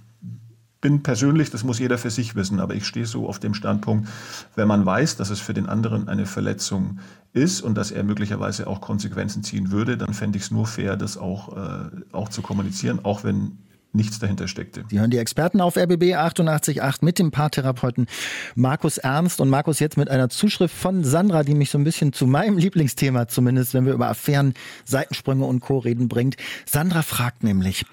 bin 0.81 1.03
persönlich, 1.03 1.51
das 1.51 1.65
muss 1.65 1.79
jeder 1.79 1.99
für 1.99 2.11
sich 2.11 2.35
wissen, 2.35 2.61
aber 2.61 2.75
ich 2.75 2.87
stehe 2.87 3.07
so 3.07 3.29
auf 3.29 3.39
dem 3.39 3.55
Standpunkt, 3.55 4.09
wenn 4.55 4.69
man 4.69 4.87
weiß, 4.87 5.17
dass 5.17 5.31
es 5.31 5.41
für 5.41 5.55
den 5.55 5.67
anderen 5.67 6.09
eine 6.09 6.27
Verletzung 6.27 7.01
ist 7.33 7.61
und 7.61 7.75
dass 7.75 7.91
er 7.91 8.05
möglicherweise 8.05 8.67
auch 8.67 8.81
Konsequenzen 8.81 9.43
ziehen 9.43 9.71
würde, 9.71 9.97
dann 9.97 10.15
fände 10.15 10.39
ich 10.39 10.45
es 10.45 10.51
nur 10.51 10.67
fair, 10.67 10.97
das 10.97 11.17
auch, 11.17 11.57
äh, 11.57 11.91
auch 12.13 12.29
zu 12.29 12.43
kommunizieren, 12.43 13.05
auch 13.05 13.25
wenn 13.25 13.59
nichts 13.93 14.19
dahinter 14.19 14.49
steckte. 14.49 14.85
Sie 14.91 15.01
hören 15.01 15.11
die 15.11 15.19
Experten 15.19 15.61
auf 15.61 15.77
RBB 15.77 16.15
88.8 16.15 17.05
mit 17.05 17.19
dem 17.19 17.31
Paartherapeuten 17.31 18.07
Markus 18.55 18.99
Ernst 18.99 19.41
und 19.41 19.49
Markus 19.49 19.79
jetzt 19.79 19.97
mit 19.97 20.11
einer 20.11 20.29
Zuschrift 20.29 20.75
von 20.75 21.05
Sandra, 21.05 21.43
die 21.43 21.55
mich 21.55 21.71
so 21.71 21.79
ein 21.79 21.85
bisschen 21.85 22.13
zu 22.13 22.27
meinem 22.27 22.59
Lieblingsthema 22.59 23.29
zumindest, 23.29 23.75
wenn 23.75 23.87
wir 23.87 23.95
über 23.95 24.09
Affären, 24.09 24.55
Seitensprünge 24.85 25.45
und 25.45 25.61
Co. 25.61 25.79
reden, 25.79 26.09
bringt. 26.09 26.37
Sandra 26.67 27.03
fragt 27.03 27.43
nämlich, 27.43 27.87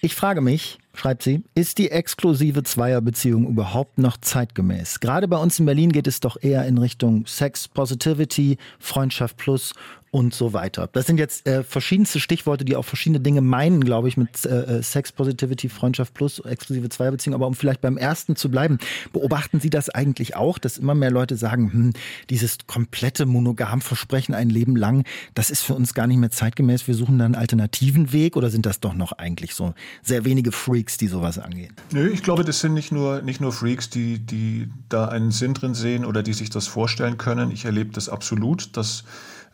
ich 0.00 0.14
frage 0.14 0.40
mich, 0.40 0.78
schreibt 0.94 1.22
sie, 1.22 1.42
ist 1.54 1.78
die 1.78 1.90
exklusive 1.90 2.62
Zweierbeziehung 2.62 3.46
überhaupt 3.46 3.98
noch 3.98 4.16
zeitgemäß? 4.16 5.00
Gerade 5.00 5.28
bei 5.28 5.36
uns 5.38 5.58
in 5.58 5.66
Berlin 5.66 5.92
geht 5.92 6.06
es 6.06 6.20
doch 6.20 6.36
eher 6.40 6.66
in 6.66 6.78
Richtung 6.78 7.26
Sex 7.26 7.68
Positivity, 7.68 8.58
Freundschaft 8.78 9.36
Plus 9.36 9.74
und 10.12 10.34
so 10.34 10.52
weiter. 10.52 10.90
Das 10.92 11.06
sind 11.06 11.16
jetzt 11.16 11.48
äh, 11.48 11.64
verschiedenste 11.64 12.20
Stichworte, 12.20 12.66
die 12.66 12.76
auch 12.76 12.84
verschiedene 12.84 13.18
Dinge 13.18 13.40
meinen, 13.40 13.82
glaube 13.82 14.08
ich, 14.08 14.18
mit 14.18 14.44
äh, 14.44 14.78
äh, 14.78 14.82
Sex 14.82 15.10
Positivity, 15.10 15.70
Freundschaft 15.70 16.12
plus, 16.12 16.38
exklusive 16.40 16.90
Zweierbeziehung. 16.90 17.34
Aber 17.34 17.46
um 17.46 17.54
vielleicht 17.54 17.80
beim 17.80 17.96
ersten 17.96 18.36
zu 18.36 18.50
bleiben, 18.50 18.78
beobachten 19.14 19.58
Sie 19.58 19.70
das 19.70 19.88
eigentlich 19.88 20.36
auch, 20.36 20.58
dass 20.58 20.76
immer 20.76 20.94
mehr 20.94 21.10
Leute 21.10 21.38
sagen, 21.38 21.72
hm, 21.72 21.92
dieses 22.28 22.58
komplette 22.66 23.24
Monogam-Versprechen 23.24 24.34
ein 24.34 24.50
Leben 24.50 24.76
lang, 24.76 25.04
das 25.32 25.48
ist 25.48 25.62
für 25.62 25.72
uns 25.72 25.94
gar 25.94 26.06
nicht 26.06 26.18
mehr 26.18 26.30
zeitgemäß. 26.30 26.86
Wir 26.86 26.94
suchen 26.94 27.18
da 27.18 27.24
einen 27.24 27.34
alternativen 27.34 28.12
Weg 28.12 28.36
oder 28.36 28.50
sind 28.50 28.66
das 28.66 28.80
doch 28.80 28.92
noch 28.92 29.12
eigentlich 29.12 29.54
so 29.54 29.72
sehr 30.02 30.26
wenige 30.26 30.52
Freaks, 30.52 30.98
die 30.98 31.08
sowas 31.08 31.38
angehen? 31.38 31.74
Nö, 31.90 32.10
ich 32.10 32.22
glaube, 32.22 32.44
das 32.44 32.60
sind 32.60 32.74
nicht 32.74 32.92
nur, 32.92 33.22
nicht 33.22 33.40
nur 33.40 33.50
Freaks, 33.50 33.88
die, 33.88 34.18
die 34.18 34.68
da 34.90 35.08
einen 35.08 35.30
Sinn 35.30 35.54
drin 35.54 35.72
sehen 35.74 36.04
oder 36.04 36.22
die 36.22 36.34
sich 36.34 36.50
das 36.50 36.66
vorstellen 36.66 37.16
können. 37.16 37.50
Ich 37.50 37.64
erlebe 37.64 37.92
das 37.92 38.10
absolut, 38.10 38.76
dass 38.76 39.04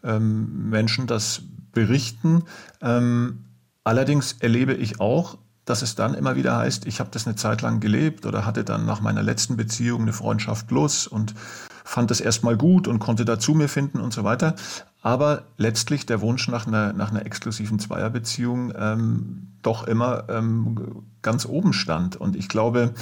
ähm, 0.04 0.70
Menschen 0.70 1.06
das 1.06 1.42
berichten. 1.72 2.44
Ähm, 2.80 3.44
allerdings 3.84 4.36
erlebe 4.40 4.74
ich 4.74 5.00
auch, 5.00 5.38
dass 5.64 5.82
es 5.82 5.94
dann 5.94 6.14
immer 6.14 6.34
wieder 6.34 6.56
heißt, 6.56 6.86
ich 6.86 6.98
habe 6.98 7.10
das 7.12 7.26
eine 7.26 7.36
Zeit 7.36 7.60
lang 7.60 7.80
gelebt 7.80 8.24
oder 8.24 8.46
hatte 8.46 8.64
dann 8.64 8.86
nach 8.86 9.00
meiner 9.00 9.22
letzten 9.22 9.56
Beziehung 9.56 10.02
eine 10.02 10.14
Freundschaft 10.14 10.66
plus 10.66 11.06
und 11.06 11.34
fand 11.84 12.10
das 12.10 12.20
erstmal 12.20 12.56
gut 12.56 12.88
und 12.88 12.98
konnte 12.98 13.24
da 13.24 13.38
zu 13.38 13.54
mir 13.54 13.68
finden 13.68 14.00
und 14.00 14.12
so 14.12 14.24
weiter. 14.24 14.54
Aber 15.02 15.44
letztlich 15.56 16.06
der 16.06 16.20
Wunsch 16.20 16.48
nach 16.48 16.66
einer, 16.66 16.92
nach 16.92 17.10
einer 17.10 17.24
exklusiven 17.24 17.78
Zweierbeziehung 17.78 18.72
ähm, 18.76 19.48
doch 19.62 19.86
immer 19.86 20.24
ähm, 20.28 21.04
ganz 21.22 21.46
oben 21.46 21.72
stand. 21.72 22.16
Und 22.16 22.36
ich 22.36 22.48
glaube, 22.48 22.94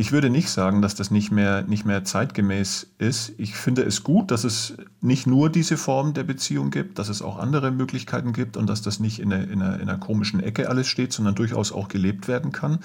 ich 0.00 0.12
würde 0.12 0.30
nicht 0.30 0.48
sagen, 0.48 0.80
dass 0.80 0.94
das 0.94 1.10
nicht 1.10 1.30
mehr, 1.30 1.60
nicht 1.60 1.84
mehr 1.84 2.04
zeitgemäß 2.04 2.86
ist. 2.96 3.34
Ich 3.36 3.54
finde 3.54 3.82
es 3.82 4.02
gut, 4.02 4.30
dass 4.30 4.44
es 4.44 4.78
nicht 5.02 5.26
nur 5.26 5.50
diese 5.50 5.76
Form 5.76 6.14
der 6.14 6.24
Beziehung 6.24 6.70
gibt, 6.70 6.98
dass 6.98 7.10
es 7.10 7.20
auch 7.20 7.38
andere 7.38 7.70
Möglichkeiten 7.70 8.32
gibt 8.32 8.56
und 8.56 8.66
dass 8.66 8.80
das 8.80 8.98
nicht 8.98 9.18
in 9.18 9.30
einer, 9.30 9.44
in 9.44 9.60
einer, 9.60 9.74
in 9.74 9.90
einer 9.90 9.98
komischen 9.98 10.40
Ecke 10.40 10.70
alles 10.70 10.88
steht, 10.88 11.12
sondern 11.12 11.34
durchaus 11.34 11.70
auch 11.70 11.88
gelebt 11.88 12.28
werden 12.28 12.50
kann. 12.50 12.78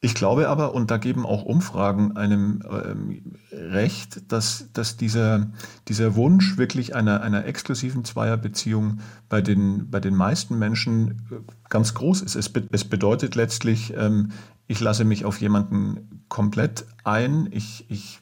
Ich 0.00 0.14
glaube 0.14 0.48
aber, 0.48 0.74
und 0.74 0.90
da 0.90 0.98
geben 0.98 1.24
auch 1.24 1.44
Umfragen 1.44 2.16
einem 2.16 2.62
ähm, 2.68 3.36
recht, 3.52 4.30
dass, 4.30 4.70
dass 4.74 4.98
dieser, 4.98 5.46
dieser 5.88 6.14
Wunsch 6.16 6.58
wirklich 6.58 6.94
einer, 6.94 7.22
einer 7.22 7.46
exklusiven 7.46 8.04
Zweierbeziehung 8.04 8.98
bei 9.30 9.40
den, 9.40 9.88
bei 9.88 10.00
den 10.00 10.14
meisten 10.14 10.58
Menschen 10.58 11.22
äh, 11.30 11.36
ganz 11.70 11.94
groß 11.94 12.20
ist. 12.20 12.34
Es, 12.34 12.48
be, 12.50 12.64
es 12.72 12.84
bedeutet 12.84 13.34
letztlich, 13.34 13.94
ähm, 13.96 14.32
ich 14.66 14.80
lasse 14.80 15.04
mich 15.04 15.24
auf 15.24 15.40
jemanden 15.40 16.24
komplett 16.28 16.86
ein. 17.04 17.48
Ich, 17.50 17.84
ich 17.88 18.20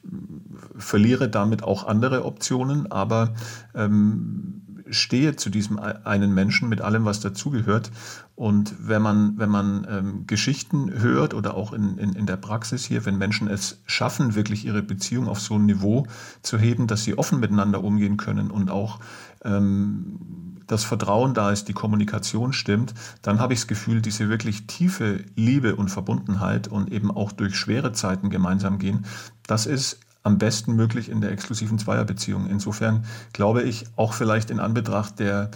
verliere 0.77 1.29
damit 1.29 1.63
auch 1.63 1.87
andere 1.87 2.25
Optionen, 2.25 2.91
aber 2.91 3.33
ähm, 3.73 4.61
stehe 4.89 5.35
zu 5.35 5.49
diesem 5.49 5.79
einen 5.79 6.33
Menschen 6.33 6.69
mit 6.69 6.81
allem, 6.81 7.05
was 7.05 7.21
dazugehört. 7.21 7.91
Und 8.35 8.75
wenn 8.79 9.01
man, 9.01 9.37
wenn 9.37 9.49
man 9.49 9.87
ähm, 9.89 10.27
Geschichten 10.27 10.91
hört 10.91 11.33
oder 11.33 11.55
auch 11.55 11.71
in, 11.71 11.97
in, 11.97 12.13
in 12.13 12.25
der 12.25 12.37
Praxis 12.37 12.83
hier, 12.83 13.05
wenn 13.05 13.17
Menschen 13.17 13.47
es 13.47 13.81
schaffen, 13.85 14.35
wirklich 14.35 14.65
ihre 14.65 14.83
Beziehung 14.83 15.27
auf 15.27 15.39
so 15.39 15.55
ein 15.55 15.65
Niveau 15.65 16.07
zu 16.41 16.57
heben, 16.57 16.87
dass 16.87 17.03
sie 17.03 17.17
offen 17.17 17.39
miteinander 17.39 17.83
umgehen 17.83 18.17
können 18.17 18.51
und 18.51 18.69
auch 18.69 18.99
ähm, 19.43 20.52
das 20.67 20.83
Vertrauen 20.83 21.33
da 21.33 21.51
ist, 21.51 21.67
die 21.67 21.73
Kommunikation 21.73 22.53
stimmt, 22.53 22.93
dann 23.21 23.39
habe 23.39 23.53
ich 23.53 23.61
das 23.61 23.67
Gefühl, 23.67 24.01
diese 24.01 24.29
wirklich 24.29 24.67
tiefe 24.67 25.23
Liebe 25.35 25.75
und 25.75 25.89
Verbundenheit 25.89 26.67
und 26.67 26.91
eben 26.91 27.11
auch 27.11 27.31
durch 27.31 27.55
schwere 27.55 27.93
Zeiten 27.93 28.29
gemeinsam 28.29 28.79
gehen, 28.79 29.05
das 29.47 29.65
ist 29.65 29.99
am 30.23 30.37
besten 30.37 30.75
möglich 30.75 31.09
in 31.09 31.21
der 31.21 31.31
exklusiven 31.31 31.77
Zweierbeziehung. 31.77 32.47
Insofern 32.47 33.05
glaube 33.33 33.63
ich, 33.63 33.85
auch 33.97 34.13
vielleicht 34.13 34.49
in 34.49 34.59
Anbetracht 34.59 35.19
der, 35.19 35.51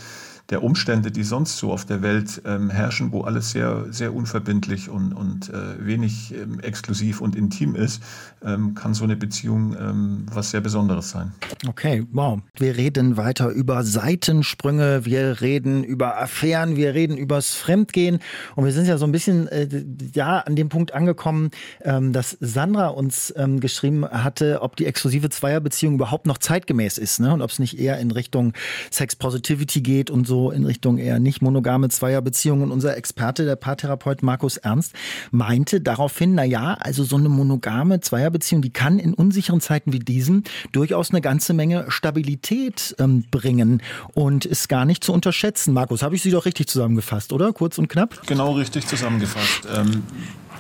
der 0.49 0.63
Umstände, 0.63 1.11
die 1.11 1.23
sonst 1.23 1.57
so 1.57 1.73
auf 1.73 1.85
der 1.85 2.01
Welt 2.01 2.41
ähm, 2.45 2.69
herrschen, 2.69 3.11
wo 3.11 3.21
alles 3.21 3.51
sehr, 3.51 3.85
sehr 3.89 4.13
unverbindlich 4.13 4.89
und, 4.89 5.11
und 5.11 5.49
äh, 5.49 5.85
wenig 5.85 6.33
ähm, 6.33 6.61
exklusiv 6.61 7.19
und 7.19 7.35
intim 7.35 7.75
ist, 7.75 8.01
ähm, 8.45 8.73
kann 8.73 8.93
so 8.93 9.03
eine 9.03 9.17
Beziehung 9.17 9.75
ähm, 9.77 10.25
was 10.31 10.51
sehr 10.51 10.61
Besonderes 10.61 11.09
sein. 11.09 11.33
Okay, 11.67 12.05
wow. 12.11 12.39
Wir 12.57 12.77
reden 12.77 13.17
weiter 13.17 13.49
über 13.49 13.83
Seitensprünge, 13.83 15.05
wir 15.05 15.41
reden 15.41 15.83
über 15.83 16.21
Affären, 16.21 16.77
wir 16.77 16.93
reden 16.93 17.17
übers 17.17 17.53
Fremdgehen 17.53 18.19
und 18.55 18.63
wir 18.63 18.71
sind 18.71 18.87
ja 18.87 18.97
so 18.97 19.05
ein 19.05 19.11
bisschen 19.11 19.47
äh, 19.49 19.67
ja 20.13 20.39
an 20.39 20.55
dem 20.55 20.69
Punkt 20.69 20.93
angekommen, 20.93 21.51
ähm, 21.81 22.13
dass 22.13 22.37
Sandra 22.39 22.87
uns 22.87 23.33
ähm, 23.35 23.59
geschrieben 23.59 24.05
hatte, 24.05 24.61
ob 24.61 24.77
die 24.77 24.85
exklusive 24.85 25.29
Zweierbeziehung 25.29 25.95
überhaupt 25.95 26.25
noch 26.25 26.37
zeitgemäß 26.37 26.97
ist 26.97 27.19
ne? 27.19 27.33
und 27.33 27.41
ob 27.41 27.49
es 27.49 27.59
nicht 27.59 27.77
eher 27.77 27.99
in 27.99 28.11
Richtung 28.11 28.53
Sex 28.91 29.17
Positivity 29.17 29.81
geht 29.81 30.09
und 30.09 30.25
so 30.25 30.36
in 30.51 30.65
Richtung 30.65 30.97
eher 30.97 31.19
nicht 31.19 31.41
monogame 31.41 31.89
Zweierbeziehungen. 31.89 32.71
Unser 32.71 32.97
Experte, 32.97 33.45
der 33.45 33.55
Paartherapeut 33.55 34.23
Markus 34.23 34.57
Ernst, 34.57 34.93
meinte 35.31 35.81
daraufhin, 35.81 36.35
na 36.35 36.43
ja, 36.43 36.75
also 36.75 37.03
so 37.03 37.17
eine 37.17 37.29
monogame 37.29 37.99
Zweierbeziehung, 37.99 38.61
die 38.61 38.71
kann 38.71 38.99
in 38.99 39.13
unsicheren 39.13 39.61
Zeiten 39.61 39.93
wie 39.93 39.99
diesen 39.99 40.43
durchaus 40.71 41.11
eine 41.11 41.21
ganze 41.21 41.53
Menge 41.53 41.85
Stabilität 41.89 42.95
ähm, 42.99 43.25
bringen 43.31 43.81
und 44.13 44.45
ist 44.45 44.69
gar 44.69 44.85
nicht 44.85 45.03
zu 45.03 45.13
unterschätzen. 45.13 45.73
Markus, 45.73 46.01
habe 46.01 46.15
ich 46.15 46.21
Sie 46.21 46.31
doch 46.31 46.45
richtig 46.45 46.67
zusammengefasst, 46.67 47.33
oder? 47.33 47.53
Kurz 47.53 47.77
und 47.77 47.87
knapp? 47.89 48.25
Genau 48.27 48.53
richtig 48.53 48.87
zusammengefasst. 48.87 49.67
Ähm, 49.75 50.03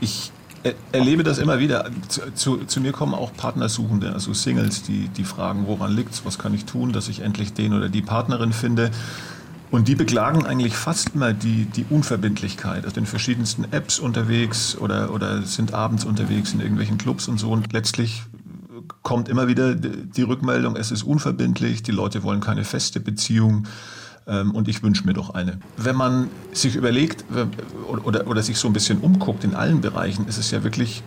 ich 0.01 0.31
erlebe 0.91 1.23
das 1.23 1.37
immer 1.37 1.59
wieder. 1.59 1.89
Zu, 2.07 2.33
zu, 2.33 2.57
zu, 2.65 2.81
mir 2.81 2.91
kommen 2.91 3.13
auch 3.13 3.33
Partnersuchende, 3.33 4.13
also 4.13 4.33
Singles, 4.33 4.83
die, 4.83 5.07
die 5.09 5.23
fragen, 5.23 5.67
woran 5.67 5.95
liegt's, 5.95 6.23
was 6.25 6.37
kann 6.37 6.53
ich 6.53 6.65
tun, 6.65 6.93
dass 6.93 7.07
ich 7.07 7.21
endlich 7.21 7.53
den 7.53 7.73
oder 7.73 7.89
die 7.89 8.01
Partnerin 8.01 8.53
finde. 8.53 8.91
Und 9.69 9.87
die 9.87 9.95
beklagen 9.95 10.45
eigentlich 10.45 10.75
fast 10.75 11.13
immer 11.13 11.33
die, 11.33 11.65
die 11.65 11.85
Unverbindlichkeit. 11.89 12.85
Also 12.85 12.99
in 12.99 13.05
verschiedensten 13.05 13.65
Apps 13.71 13.99
unterwegs 13.99 14.77
oder, 14.77 15.13
oder 15.13 15.41
sind 15.41 15.73
abends 15.73 16.05
unterwegs 16.05 16.53
in 16.53 16.61
irgendwelchen 16.61 16.97
Clubs 16.97 17.27
und 17.27 17.37
so. 17.37 17.51
Und 17.51 17.73
letztlich 17.73 18.23
kommt 19.03 19.27
immer 19.27 19.47
wieder 19.47 19.75
die 19.75 20.21
Rückmeldung, 20.21 20.75
es 20.75 20.91
ist 20.91 21.03
unverbindlich, 21.03 21.83
die 21.83 21.91
Leute 21.91 22.23
wollen 22.23 22.39
keine 22.39 22.63
feste 22.63 22.99
Beziehung 23.01 23.67
ähm, 24.25 24.51
und 24.51 24.69
ich 24.69 24.83
wünsche 24.83 25.05
mir 25.05 25.13
doch 25.13 25.31
eine. 25.31 25.59
Wenn 25.75 25.95
man 25.95 26.29
sich 26.53 26.75
überlegt 26.75 27.25
oder, 27.87 28.27
oder 28.27 28.43
sich 28.43 28.57
so 28.57 28.67
ein 28.67 28.73
bisschen 28.73 28.99
umguckt 28.99 29.43
in 29.43 29.55
allen 29.55 29.81
Bereichen, 29.81 30.27
ist 30.27 30.37
es 30.37 30.51
ja 30.51 30.63
wirklich 30.63 31.03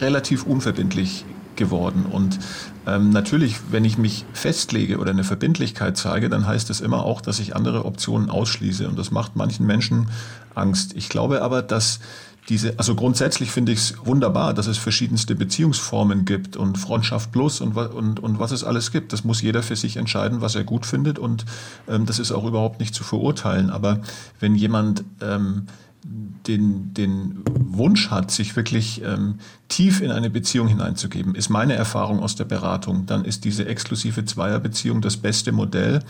relativ 0.00 0.44
unverbindlich 0.44 1.24
geworden. 1.62 2.06
Und 2.10 2.40
ähm, 2.88 3.10
natürlich, 3.10 3.56
wenn 3.70 3.84
ich 3.84 3.98
mich 3.98 4.24
festlege 4.32 4.98
oder 4.98 5.10
eine 5.10 5.22
Verbindlichkeit 5.22 5.96
zeige, 5.96 6.28
dann 6.28 6.44
heißt 6.44 6.70
es 6.70 6.80
immer 6.80 7.04
auch, 7.04 7.20
dass 7.20 7.38
ich 7.38 7.54
andere 7.54 7.84
Optionen 7.84 8.30
ausschließe. 8.30 8.88
Und 8.88 8.98
das 8.98 9.12
macht 9.12 9.36
manchen 9.36 9.64
Menschen 9.64 10.08
Angst. 10.56 10.94
Ich 10.96 11.08
glaube 11.08 11.42
aber, 11.42 11.62
dass 11.62 12.00
diese, 12.48 12.76
also 12.76 12.96
grundsätzlich 12.96 13.52
finde 13.52 13.70
ich 13.70 13.78
es 13.78 13.94
wunderbar, 14.04 14.52
dass 14.52 14.66
es 14.66 14.76
verschiedenste 14.76 15.36
Beziehungsformen 15.36 16.24
gibt 16.24 16.56
und 16.56 16.76
Freundschaft 16.76 17.30
plus 17.30 17.60
und, 17.60 17.76
und, 17.76 18.18
und 18.18 18.38
was 18.40 18.50
es 18.50 18.64
alles 18.64 18.90
gibt. 18.90 19.12
Das 19.12 19.22
muss 19.22 19.42
jeder 19.42 19.62
für 19.62 19.76
sich 19.76 19.96
entscheiden, 19.96 20.40
was 20.40 20.56
er 20.56 20.64
gut 20.64 20.84
findet 20.84 21.20
und 21.20 21.44
ähm, 21.88 22.04
das 22.04 22.18
ist 22.18 22.32
auch 22.32 22.44
überhaupt 22.44 22.80
nicht 22.80 22.96
zu 22.96 23.04
verurteilen. 23.04 23.70
Aber 23.70 24.00
wenn 24.40 24.56
jemand 24.56 25.04
ähm, 25.20 25.66
den, 26.04 26.92
den 26.94 27.44
Wunsch 27.46 28.10
hat, 28.10 28.30
sich 28.30 28.56
wirklich 28.56 29.02
ähm, 29.04 29.36
tief 29.68 30.00
in 30.00 30.10
eine 30.10 30.30
Beziehung 30.30 30.66
hineinzugeben, 30.66 31.34
ist 31.34 31.48
meine 31.48 31.74
Erfahrung 31.74 32.20
aus 32.20 32.34
der 32.34 32.44
Beratung, 32.44 33.06
dann 33.06 33.24
ist 33.24 33.44
diese 33.44 33.66
exklusive 33.66 34.24
Zweierbeziehung 34.24 35.00
das 35.00 35.16
beste 35.16 35.52
Modell, 35.52 36.00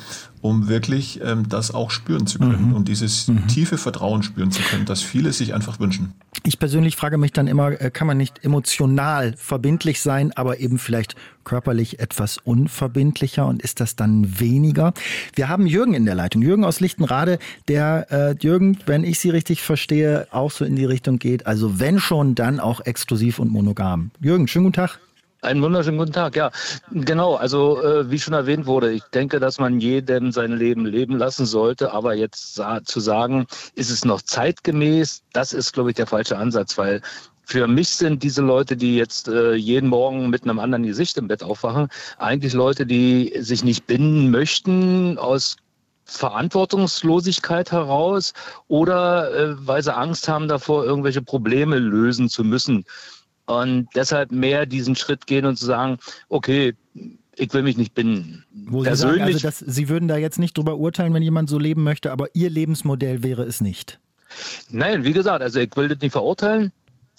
um 0.41 0.69
wirklich 0.69 1.21
ähm, 1.23 1.49
das 1.49 1.73
auch 1.73 1.91
spüren 1.91 2.27
zu 2.27 2.39
können 2.39 2.71
mhm. 2.71 2.75
und 2.75 2.89
dieses 2.89 3.29
mhm. 3.29 3.47
tiefe 3.49 3.77
Vertrauen 3.77 4.23
spüren 4.23 4.51
zu 4.51 4.63
können, 4.63 4.87
das 4.87 5.03
viele 5.03 5.33
sich 5.33 5.55
einfach 5.55 5.79
wünschen. 5.79 6.15
Ich 6.45 6.59
persönlich 6.59 6.97
frage 6.97 7.19
mich 7.19 7.33
dann 7.33 7.47
immer, 7.47 7.81
äh, 7.81 7.91
kann 7.91 8.07
man 8.07 8.17
nicht 8.17 8.43
emotional 8.45 9.35
verbindlich 9.37 10.01
sein, 10.01 10.33
aber 10.33 10.59
eben 10.59 10.79
vielleicht 10.79 11.15
körperlich 11.45 11.99
etwas 12.01 12.39
unverbindlicher 12.39 13.47
und 13.47 13.63
ist 13.63 13.81
das 13.81 13.97
dann 13.97 14.41
weniger? 14.41 14.93
Wir 15.35 15.49
haben 15.49 15.67
Jürgen 15.67 15.95
in 15.95 16.05
der 16.05 16.15
Leitung, 16.15 16.43
Jürgen 16.43 16.65
aus 16.65 16.81
Lichtenrade, 16.81 17.39
der 17.69 18.07
äh, 18.11 18.35
Jürgen, 18.41 18.79
wenn 18.87 19.05
ich 19.05 19.19
Sie 19.19 19.31
richtig 19.31 19.63
verstehe, 19.63 20.27
auch 20.31 20.51
so 20.51 20.65
in 20.65 20.77
die 20.77 20.85
Richtung 20.85 21.19
geht. 21.19 21.47
Also 21.47 21.81
wenn 21.81 21.99
schon, 21.99 22.35
dann 22.35 22.61
auch 22.61 22.81
exklusiv 22.81 23.39
und 23.39 23.51
monogam. 23.51 24.11
Jürgen, 24.21 24.49
schönen 24.49 24.67
guten 24.67 24.77
Tag. 24.77 25.01
Einen 25.45 25.61
wunderschönen 25.61 25.99
guten 25.99 26.13
Tag, 26.13 26.37
ja. 26.37 26.53
Genau, 26.93 27.35
also 27.35 27.83
äh, 27.83 28.09
wie 28.09 28.21
schon 28.21 28.33
erwähnt 28.33 28.67
wurde, 28.67 28.93
ich 28.93 29.03
denke, 29.13 29.41
dass 29.41 29.59
man 29.59 29.81
jedem 29.81 30.31
sein 30.31 30.53
Leben 30.53 30.87
leben 30.87 31.17
lassen 31.17 31.47
sollte, 31.47 31.93
aber 31.93 32.15
jetzt 32.15 32.55
sa 32.55 32.85
zu 32.85 33.01
sagen, 33.01 33.49
ist 33.75 33.91
es 33.91 34.05
noch 34.05 34.23
zeitgemäß, 34.23 35.25
das 35.33 35.53
ist, 35.53 35.73
glaube 35.73 35.91
ich, 35.91 35.97
der 35.97 36.07
falsche 36.07 36.39
Ansatz, 36.39 36.79
weil 36.79 37.03
für 37.53 37.69
mich 37.69 37.91
sind 37.91 38.23
diese 38.23 38.41
Leute, 38.41 38.79
die 38.79 38.97
jetzt 38.97 39.29
äh, 39.29 39.53
jeden 39.53 39.91
Morgen 39.91 40.31
mit 40.31 40.45
einem 40.45 40.59
anderen 40.59 40.85
Gesicht 40.85 41.19
im 41.19 41.29
Bett 41.29 41.43
aufwachen, 41.43 41.89
eigentlich 42.17 42.55
Leute, 42.55 42.87
die 42.87 43.35
sich 43.41 43.63
nicht 43.63 43.87
binden 43.87 44.31
möchten 44.31 45.19
aus 45.19 45.57
Verantwortungslosigkeit 46.07 47.71
heraus 47.71 48.33
oder 48.69 49.35
äh, 49.35 49.67
weil 49.67 49.83
sie 49.83 49.95
Angst 49.95 50.29
haben 50.29 50.49
davor, 50.49 50.87
irgendwelche 50.87 51.21
Probleme 51.21 51.79
lösen 51.79 52.31
zu 52.31 52.43
müssen. 52.43 52.87
Und 53.45 53.87
deshalb 53.95 54.33
mehr 54.33 54.65
diesen 54.65 54.97
Schritt 54.97 55.27
gehen 55.27 55.45
und 55.45 55.59
zu 55.59 55.67
sagen, 55.67 55.99
okay, 56.31 56.75
ich 57.37 57.53
will 57.53 57.63
mich 57.63 57.77
nicht 57.77 57.95
binden. 57.95 58.47
Wo 58.67 58.83
Sie 58.83 58.97
sagen, 58.97 59.21
also 59.21 59.39
dass 59.41 59.59
Sie 59.59 59.91
würden 59.91 60.09
da 60.09 60.17
jetzt 60.17 60.39
nicht 60.39 60.57
drüber 60.57 60.79
urteilen, 60.79 61.13
wenn 61.13 61.23
jemand 61.23 61.51
so 61.51 61.59
leben 61.59 61.83
möchte, 61.83 62.13
aber 62.13 62.29
Ihr 62.33 62.49
Lebensmodell 62.49 63.23
wäre 63.23 63.43
es 63.43 63.61
nicht. 63.61 63.99
Nein, 64.71 65.05
wie 65.05 65.13
gesagt, 65.13 65.43
also 65.43 65.61
ich 65.61 65.77
will 65.77 65.89
das 65.89 66.01
nicht 66.01 66.13
verurteilen. 66.13 66.73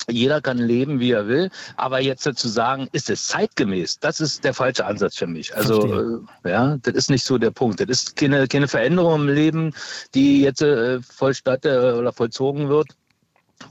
Jeder 0.10 0.42
kann 0.42 0.58
leben, 0.58 1.00
wie 1.00 1.12
er 1.12 1.28
will. 1.28 1.50
Aber 1.78 2.00
jetzt 2.00 2.24
zu 2.24 2.48
sagen, 2.48 2.88
ist 2.92 3.10
es 3.10 3.28
zeitgemäß, 3.28 4.00
das 4.00 4.20
ist 4.20 4.44
der 4.44 4.54
falsche 4.54 4.86
Ansatz 4.86 5.16
für 5.16 5.28
mich. 5.28 5.56
Also, 5.56 6.22
äh, 6.44 6.50
ja, 6.50 6.78
das 6.82 6.94
ist 6.94 7.10
nicht 7.10 7.26
so 7.26 7.38
der 7.38 7.52
Punkt. 7.52 7.80
Das 7.80 7.88
ist 7.89 8.16
keine, 8.16 8.48
keine 8.48 8.68
Veränderung 8.68 9.22
im 9.22 9.30
Leben, 9.30 9.74
die 10.13 10.42
jetzt 10.42 10.62
äh, 10.62 11.02
vollstatt 11.02 11.66
äh, 11.66 11.94
oder 11.94 12.12
vollzogen 12.12 12.70
wird 12.70 12.88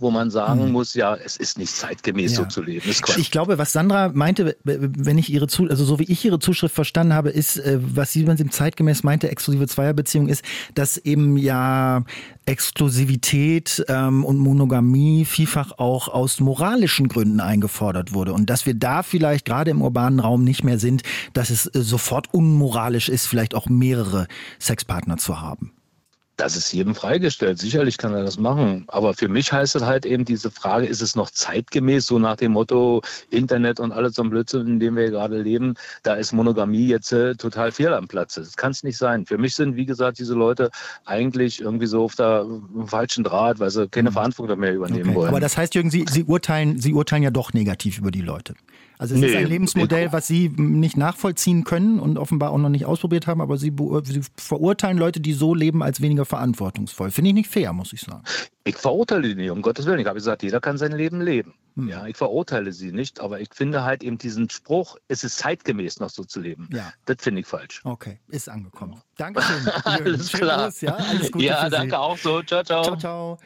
wo 0.00 0.10
man 0.10 0.30
sagen 0.30 0.66
mhm. 0.66 0.72
muss, 0.72 0.94
ja, 0.94 1.14
es 1.14 1.36
ist 1.36 1.58
nicht 1.58 1.74
zeitgemäß, 1.74 2.32
ja. 2.32 2.38
so 2.38 2.44
zu 2.46 2.62
leben. 2.62 2.82
Ich 3.16 3.30
glaube, 3.30 3.58
was 3.58 3.72
Sandra 3.72 4.10
meinte, 4.12 4.56
wenn 4.64 5.18
ich 5.18 5.30
ihre 5.30 5.46
zu, 5.48 5.68
also 5.68 5.84
so 5.84 5.98
wie 5.98 6.04
ich 6.04 6.24
ihre 6.24 6.38
Zuschrift 6.38 6.74
verstanden 6.74 7.14
habe, 7.14 7.30
ist, 7.30 7.58
äh, 7.58 7.78
was 7.80 8.12
sie, 8.12 8.26
wenn 8.26 8.36
sie 8.36 8.48
zeitgemäß 8.48 9.02
meinte, 9.02 9.30
exklusive 9.30 9.66
Zweierbeziehung 9.66 10.28
ist, 10.28 10.44
dass 10.74 10.98
eben 10.98 11.36
ja 11.36 12.04
Exklusivität 12.44 13.84
ähm, 13.88 14.24
und 14.24 14.38
Monogamie 14.38 15.24
vielfach 15.24 15.78
auch 15.78 16.08
aus 16.08 16.40
moralischen 16.40 17.08
Gründen 17.08 17.40
eingefordert 17.40 18.12
wurde 18.12 18.32
und 18.32 18.50
dass 18.50 18.66
wir 18.66 18.74
da 18.74 19.02
vielleicht 19.02 19.44
gerade 19.44 19.70
im 19.70 19.82
urbanen 19.82 20.20
Raum 20.20 20.42
nicht 20.42 20.64
mehr 20.64 20.78
sind, 20.78 21.02
dass 21.32 21.50
es 21.50 21.66
äh, 21.66 21.82
sofort 21.82 22.32
unmoralisch 22.34 23.08
ist, 23.08 23.26
vielleicht 23.26 23.54
auch 23.54 23.68
mehrere 23.68 24.26
Sexpartner 24.58 25.18
zu 25.18 25.40
haben. 25.40 25.72
Das 26.42 26.56
ist 26.56 26.72
jedem 26.72 26.96
freigestellt. 26.96 27.60
Sicherlich 27.60 27.98
kann 27.98 28.14
er 28.14 28.24
das 28.24 28.36
machen. 28.36 28.82
Aber 28.88 29.14
für 29.14 29.28
mich 29.28 29.52
heißt 29.52 29.76
es 29.76 29.84
halt 29.84 30.04
eben 30.04 30.24
diese 30.24 30.50
Frage, 30.50 30.86
ist 30.86 31.00
es 31.00 31.14
noch 31.14 31.30
zeitgemäß, 31.30 32.04
so 32.04 32.18
nach 32.18 32.34
dem 32.34 32.50
Motto 32.50 33.00
Internet 33.30 33.78
und 33.78 33.92
alles 33.92 34.16
so 34.16 34.24
ein 34.24 34.30
Blödsinn, 34.30 34.66
in 34.66 34.80
dem 34.80 34.96
wir 34.96 35.08
gerade 35.08 35.40
leben, 35.40 35.74
da 36.02 36.14
ist 36.14 36.32
Monogamie 36.32 36.88
jetzt 36.88 37.12
äh, 37.12 37.36
total 37.36 37.70
fehl 37.70 37.94
am 37.94 38.08
Platz. 38.08 38.34
Das 38.34 38.56
kann 38.56 38.72
es 38.72 38.82
nicht 38.82 38.98
sein. 38.98 39.24
Für 39.24 39.38
mich 39.38 39.54
sind, 39.54 39.76
wie 39.76 39.86
gesagt, 39.86 40.18
diese 40.18 40.34
Leute 40.34 40.72
eigentlich 41.04 41.60
irgendwie 41.60 41.86
so 41.86 42.02
auf 42.02 42.16
der 42.16 42.44
falschen 42.86 43.22
Draht, 43.22 43.60
weil 43.60 43.70
sie 43.70 43.88
keine 43.88 44.10
mhm. 44.10 44.14
Verantwortung 44.14 44.58
mehr 44.58 44.74
übernehmen 44.74 45.10
okay. 45.10 45.14
wollen. 45.14 45.28
Aber 45.28 45.38
das 45.38 45.56
heißt, 45.56 45.76
Jürgen, 45.76 45.92
Sie, 45.92 46.06
Sie, 46.10 46.24
urteilen, 46.24 46.80
Sie 46.80 46.92
urteilen 46.92 47.22
ja 47.22 47.30
doch 47.30 47.52
negativ 47.52 47.98
über 47.98 48.10
die 48.10 48.20
Leute. 48.20 48.54
Also 48.98 49.14
es 49.14 49.20
nee, 49.20 49.26
ist 49.28 49.36
ein 49.36 49.46
Lebensmodell, 49.46 50.12
was 50.12 50.26
Sie 50.26 50.48
nicht 50.48 50.96
nachvollziehen 50.96 51.64
können 51.64 51.98
und 51.98 52.18
offenbar 52.18 52.50
auch 52.50 52.58
noch 52.58 52.68
nicht 52.68 52.84
ausprobiert 52.84 53.26
haben, 53.26 53.40
aber 53.40 53.56
Sie, 53.56 53.72
Sie 54.04 54.20
verurteilen 54.36 54.98
Leute, 54.98 55.20
die 55.20 55.32
so 55.32 55.54
leben, 55.54 55.82
als 55.82 56.00
weniger 56.00 56.24
verantwortungsvoll. 56.24 57.10
Finde 57.10 57.30
ich 57.30 57.34
nicht 57.34 57.50
fair, 57.50 57.72
muss 57.72 57.92
ich 57.92 58.00
sagen. 58.00 58.22
Ich 58.64 58.76
verurteile 58.76 59.28
die 59.28 59.34
nicht, 59.34 59.50
um 59.50 59.62
Gottes 59.62 59.86
Willen. 59.86 59.98
Ich 59.98 60.06
habe 60.06 60.18
gesagt, 60.18 60.42
jeder 60.42 60.60
kann 60.60 60.78
sein 60.78 60.92
Leben 60.92 61.20
leben. 61.20 61.54
Hm. 61.76 61.88
Ja, 61.88 62.06
ich 62.06 62.16
verurteile 62.16 62.72
sie 62.72 62.92
nicht, 62.92 63.20
aber 63.20 63.40
ich 63.40 63.48
finde 63.52 63.82
halt 63.82 64.02
eben 64.02 64.18
diesen 64.18 64.50
Spruch, 64.50 64.96
es 65.08 65.24
ist 65.24 65.38
zeitgemäß 65.38 66.00
noch 66.00 66.10
so 66.10 66.24
zu 66.24 66.40
leben. 66.40 66.68
Ja. 66.72 66.92
Das 67.06 67.16
finde 67.20 67.40
ich 67.40 67.46
falsch. 67.46 67.80
Okay, 67.84 68.20
ist 68.28 68.48
angekommen. 68.48 69.00
Dankeschön. 69.16 69.68
Alles 69.84 70.32
klar. 70.32 70.72
Ja, 70.80 70.94
Alles 70.94 71.32
Gute 71.32 71.44
ja 71.44 71.68
danke 71.70 71.98
auch 71.98 72.18
so. 72.18 72.42
Ciao, 72.42 72.62
ciao. 72.62 72.82
Ciao, 72.82 72.96
ciao. 72.96 73.38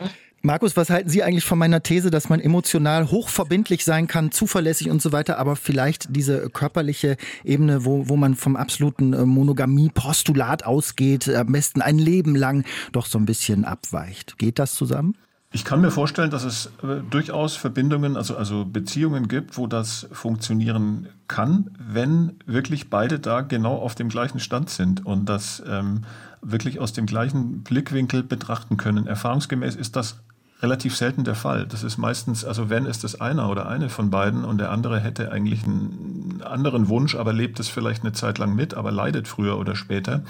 Markus, 0.43 0.77
was 0.77 0.91
halten 0.91 1.09
Sie 1.09 1.23
eigentlich 1.23 1.45
von 1.45 1.59
meiner 1.59 1.83
These, 1.83 2.11
dass 2.11 2.29
man 2.29 2.41
emotional 2.41 3.11
hochverbindlich 3.11 3.85
sein 3.85 4.07
kann, 4.07 4.31
zuverlässig 4.31 4.91
und 4.91 5.03
so 5.03 5.11
weiter, 5.11 5.39
aber 5.39 5.57
vielleicht 5.57 6.15
diese 6.15 6.51
körperliche 6.51 7.17
Ebene, 7.43 7.85
wo, 7.85 8.09
wo 8.09 8.17
man 8.17 8.37
vom 8.37 8.55
absoluten 8.55 9.13
äh, 9.13 9.25
Monogamie-Postulat 9.25 10.65
ausgeht, 10.65 11.29
am 11.29 11.51
besten 11.51 11.83
ein 11.83 11.99
Leben 11.99 12.37
lang 12.37 12.65
doch 12.93 13.07
so 13.07 13.19
ein 13.19 13.27
bisschen 13.27 13.65
abweicht? 13.65 14.39
Geht 14.39 14.59
das 14.59 14.75
zusammen? 14.75 15.17
Ich 15.53 15.65
kann 15.65 15.81
mir 15.81 15.91
vorstellen, 15.91 16.31
dass 16.31 16.45
es 16.45 16.67
äh, 16.83 17.01
durchaus 17.09 17.57
Verbindungen, 17.57 18.17
also, 18.17 18.37
also 18.37 18.65
Beziehungen 18.65 19.27
gibt, 19.27 19.57
wo 19.57 19.67
das 19.67 20.07
funktionieren 20.13 21.09
kann, 21.29 21.71
wenn 21.79 22.35
wirklich 22.45 22.91
beide 22.91 23.19
da 23.19 23.41
genau 23.41 23.77
auf 23.77 23.95
dem 23.95 24.11
gleichen 24.11 24.39
Stand 24.39 24.71
sind 24.71 25.07
und 25.07 25.29
das 25.29 25.63
ähm, 25.67 26.03
wirklich 26.43 26.79
aus 26.79 26.93
dem 26.93 27.07
gleichen 27.07 27.63
Blickwinkel 27.63 28.23
betrachten 28.23 28.77
können. 28.77 29.07
Erfahrungsgemäß 29.07 29.77
ist 29.77 29.97
das 29.97 30.19
relativ 30.67 30.97
selten 30.97 31.23
der 31.23 31.37
Fall. 31.37 31.67
Das 31.67 31.85
ist 31.85 31.97
meistens, 31.97 32.45
also 32.45 32.69
wenn 32.69 32.87
ist 32.87 33.05
das 33.05 33.21
einer 33.21 33.49
oder 33.49 33.69
eine 33.69 33.89
von 33.89 34.11
beiden 34.11 34.45
und 34.45 34.59
der 34.59 34.73
andere 34.73 34.99
hätte 34.99 35.31
eigentlich 35.31 35.63
einen 35.65 36.43
anderen 36.45 36.89
Wunsch, 36.89 37.15
aber 37.15 37.33
lebt 37.33 37.61
es 37.61 37.69
vielleicht 37.69 38.03
eine 38.03 38.13
Zeit 38.13 38.39
lang 38.39 38.57
mit, 38.57 38.75
aber 38.75 38.91
leidet 38.91 39.29
früher 39.29 39.59
oder 39.59 39.77
später. 39.77 40.25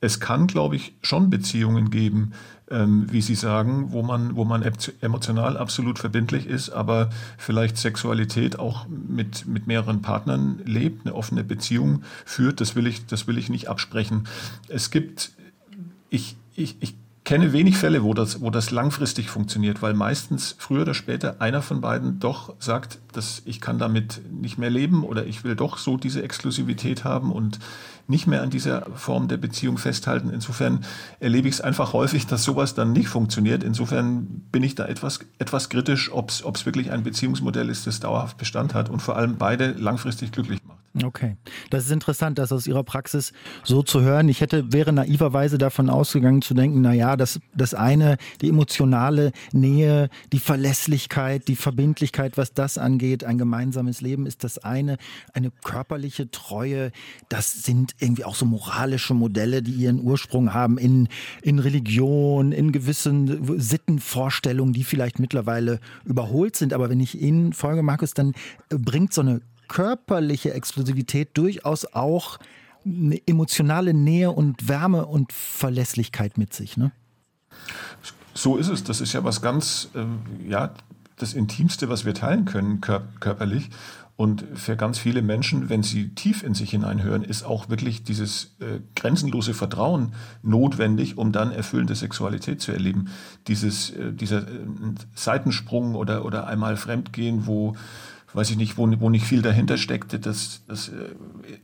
Es 0.00 0.20
kann, 0.20 0.46
glaube 0.46 0.76
ich, 0.76 0.94
schon 1.02 1.28
Beziehungen 1.28 1.90
geben, 1.90 2.34
ähm, 2.70 3.06
wie 3.10 3.20
Sie 3.20 3.34
sagen, 3.34 3.90
wo 3.90 4.02
man, 4.02 4.36
wo 4.36 4.44
man 4.44 4.62
emotional 5.00 5.56
absolut 5.56 5.98
verbindlich 5.98 6.46
ist, 6.46 6.70
aber 6.70 7.10
vielleicht 7.36 7.76
Sexualität 7.76 8.58
auch 8.58 8.86
mit, 8.86 9.46
mit 9.46 9.66
mehreren 9.66 10.02
Partnern 10.02 10.60
lebt, 10.64 11.04
eine 11.04 11.16
offene 11.16 11.42
Beziehung 11.42 12.04
führt. 12.24 12.60
Das 12.60 12.76
will 12.76 12.86
ich, 12.86 13.06
das 13.06 13.26
will 13.26 13.38
ich 13.38 13.48
nicht 13.48 13.68
absprechen. 13.68 14.28
Es 14.68 14.90
gibt, 14.90 15.32
ich, 16.10 16.36
ich, 16.54 16.76
ich 16.80 16.94
kenne 17.24 17.54
wenig 17.54 17.78
Fälle, 17.78 18.04
wo 18.04 18.12
das, 18.12 18.42
wo 18.42 18.50
das 18.50 18.70
langfristig 18.70 19.30
funktioniert, 19.30 19.80
weil 19.80 19.94
meistens 19.94 20.54
früher 20.58 20.82
oder 20.82 20.92
später 20.92 21.40
einer 21.40 21.62
von 21.62 21.80
beiden 21.80 22.20
doch 22.20 22.54
sagt, 22.58 22.98
dass 23.12 23.40
ich 23.46 23.62
kann 23.62 23.78
damit 23.78 24.20
nicht 24.30 24.58
mehr 24.58 24.68
leben 24.68 25.04
oder 25.04 25.24
ich 25.24 25.42
will 25.42 25.56
doch 25.56 25.78
so 25.78 25.96
diese 25.96 26.22
Exklusivität 26.22 27.04
haben 27.04 27.32
und 27.32 27.58
nicht 28.06 28.26
mehr 28.26 28.42
an 28.42 28.50
dieser 28.50 28.86
Form 28.94 29.28
der 29.28 29.38
Beziehung 29.38 29.78
festhalten. 29.78 30.28
Insofern 30.28 30.84
erlebe 31.20 31.48
ich 31.48 31.54
es 31.54 31.60
einfach 31.62 31.94
häufig, 31.94 32.26
dass 32.26 32.44
sowas 32.44 32.74
dann 32.74 32.92
nicht 32.92 33.08
funktioniert. 33.08 33.64
Insofern 33.64 34.26
bin 34.52 34.62
ich 34.62 34.74
da 34.74 34.84
etwas, 34.84 35.20
etwas 35.38 35.70
kritisch, 35.70 36.12
ob 36.12 36.28
es 36.28 36.66
wirklich 36.66 36.90
ein 36.90 37.02
Beziehungsmodell 37.02 37.70
ist, 37.70 37.86
das 37.86 38.00
dauerhaft 38.00 38.36
Bestand 38.36 38.74
hat 38.74 38.90
und 38.90 39.00
vor 39.00 39.16
allem 39.16 39.36
beide 39.38 39.72
langfristig 39.72 40.32
glücklich 40.32 40.60
macht. 40.66 40.73
Okay, 41.02 41.36
das 41.70 41.86
ist 41.86 41.90
interessant, 41.90 42.38
das 42.38 42.52
aus 42.52 42.68
Ihrer 42.68 42.84
Praxis 42.84 43.32
so 43.64 43.82
zu 43.82 44.02
hören. 44.02 44.28
Ich 44.28 44.40
hätte 44.40 44.72
wäre 44.72 44.92
naiverweise 44.92 45.58
davon 45.58 45.90
ausgegangen 45.90 46.40
zu 46.40 46.54
denken, 46.54 46.82
na 46.82 46.92
ja, 46.92 47.16
das 47.16 47.40
das 47.52 47.74
eine, 47.74 48.16
die 48.40 48.48
emotionale 48.48 49.32
Nähe, 49.52 50.08
die 50.32 50.38
Verlässlichkeit, 50.38 51.48
die 51.48 51.56
Verbindlichkeit, 51.56 52.36
was 52.36 52.52
das 52.52 52.78
angeht, 52.78 53.24
ein 53.24 53.38
gemeinsames 53.38 54.02
Leben 54.02 54.24
ist 54.24 54.44
das 54.44 54.58
eine, 54.58 54.98
eine 55.32 55.50
körperliche 55.50 56.30
Treue, 56.30 56.92
das 57.28 57.64
sind 57.64 57.96
irgendwie 57.98 58.24
auch 58.24 58.36
so 58.36 58.46
moralische 58.46 59.14
Modelle, 59.14 59.62
die 59.62 59.72
ihren 59.72 60.00
Ursprung 60.00 60.54
haben 60.54 60.78
in 60.78 61.08
in 61.42 61.58
Religion, 61.58 62.52
in 62.52 62.70
gewissen 62.70 63.58
Sittenvorstellungen, 63.60 64.72
die 64.72 64.84
vielleicht 64.84 65.18
mittlerweile 65.18 65.80
überholt 66.04 66.54
sind, 66.54 66.72
aber 66.72 66.88
wenn 66.88 67.00
ich 67.00 67.20
Ihnen 67.20 67.52
folge, 67.52 67.82
Markus, 67.82 68.14
dann 68.14 68.32
bringt 68.68 69.12
so 69.12 69.22
eine 69.22 69.40
körperliche 69.74 70.54
Exklusivität 70.54 71.30
durchaus 71.34 71.84
auch 71.94 72.38
eine 72.86 73.20
emotionale 73.26 73.92
Nähe 73.92 74.30
und 74.30 74.68
Wärme 74.68 75.04
und 75.04 75.32
Verlässlichkeit 75.32 76.38
mit 76.38 76.54
sich. 76.54 76.76
Ne? 76.76 76.92
So 78.34 78.56
ist 78.56 78.68
es. 78.68 78.84
Das 78.84 79.00
ist 79.00 79.12
ja 79.14 79.24
was 79.24 79.42
ganz, 79.42 79.88
äh, 79.94 80.04
ja, 80.48 80.72
das 81.16 81.34
Intimste, 81.34 81.88
was 81.88 82.04
wir 82.04 82.14
teilen 82.14 82.44
können 82.44 82.80
kör 82.80 83.02
körperlich. 83.18 83.70
Und 84.16 84.44
für 84.54 84.76
ganz 84.76 84.98
viele 84.98 85.22
Menschen, 85.22 85.68
wenn 85.68 85.82
sie 85.82 86.14
tief 86.14 86.44
in 86.44 86.54
sich 86.54 86.70
hineinhören, 86.70 87.24
ist 87.24 87.42
auch 87.42 87.68
wirklich 87.68 88.04
dieses 88.04 88.54
äh, 88.60 88.78
grenzenlose 88.94 89.54
Vertrauen 89.54 90.12
notwendig, 90.42 91.18
um 91.18 91.32
dann 91.32 91.50
erfüllende 91.50 91.96
Sexualität 91.96 92.60
zu 92.60 92.70
erleben. 92.70 93.06
Dieses, 93.48 93.90
äh, 93.90 94.12
dieser 94.12 94.42
äh, 94.42 94.66
Seitensprung 95.16 95.96
oder, 95.96 96.24
oder 96.24 96.46
einmal 96.46 96.76
Fremdgehen, 96.76 97.46
wo 97.46 97.74
weiß 98.34 98.50
ich 98.50 98.56
nicht, 98.56 98.76
wo, 98.76 98.88
wo 99.00 99.10
nicht 99.10 99.24
viel 99.24 99.42
dahinter 99.42 99.78
steckte, 99.78 100.18
das, 100.18 100.62
das 100.66 100.88
äh, 100.88 101.14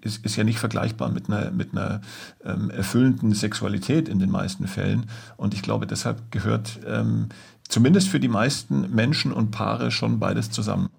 ist, 0.01 0.25
ist 0.25 0.37
ja 0.37 0.45
nicht 0.45 0.59
vergleichbar 0.59 1.11
mit 1.11 1.29
einer, 1.29 1.51
mit 1.51 1.73
einer 1.73 2.01
ähm, 2.45 2.71
erfüllenden 2.71 3.33
Sexualität 3.35 4.09
in 4.09 4.19
den 4.19 4.31
meisten 4.31 4.67
Fällen. 4.67 5.07
Und 5.37 5.53
ich 5.53 5.63
glaube, 5.63 5.87
deshalb 5.87 6.31
gehört 6.31 6.81
ähm, 6.87 7.29
zumindest 7.71 8.09
für 8.09 8.21
die 8.21 8.29
meisten 8.29 8.95
Menschen 8.95 9.33
und 9.33 9.51
Paare 9.51 9.91
schon 9.91 10.19
beides 10.19 10.51
zusammen. 10.51 10.91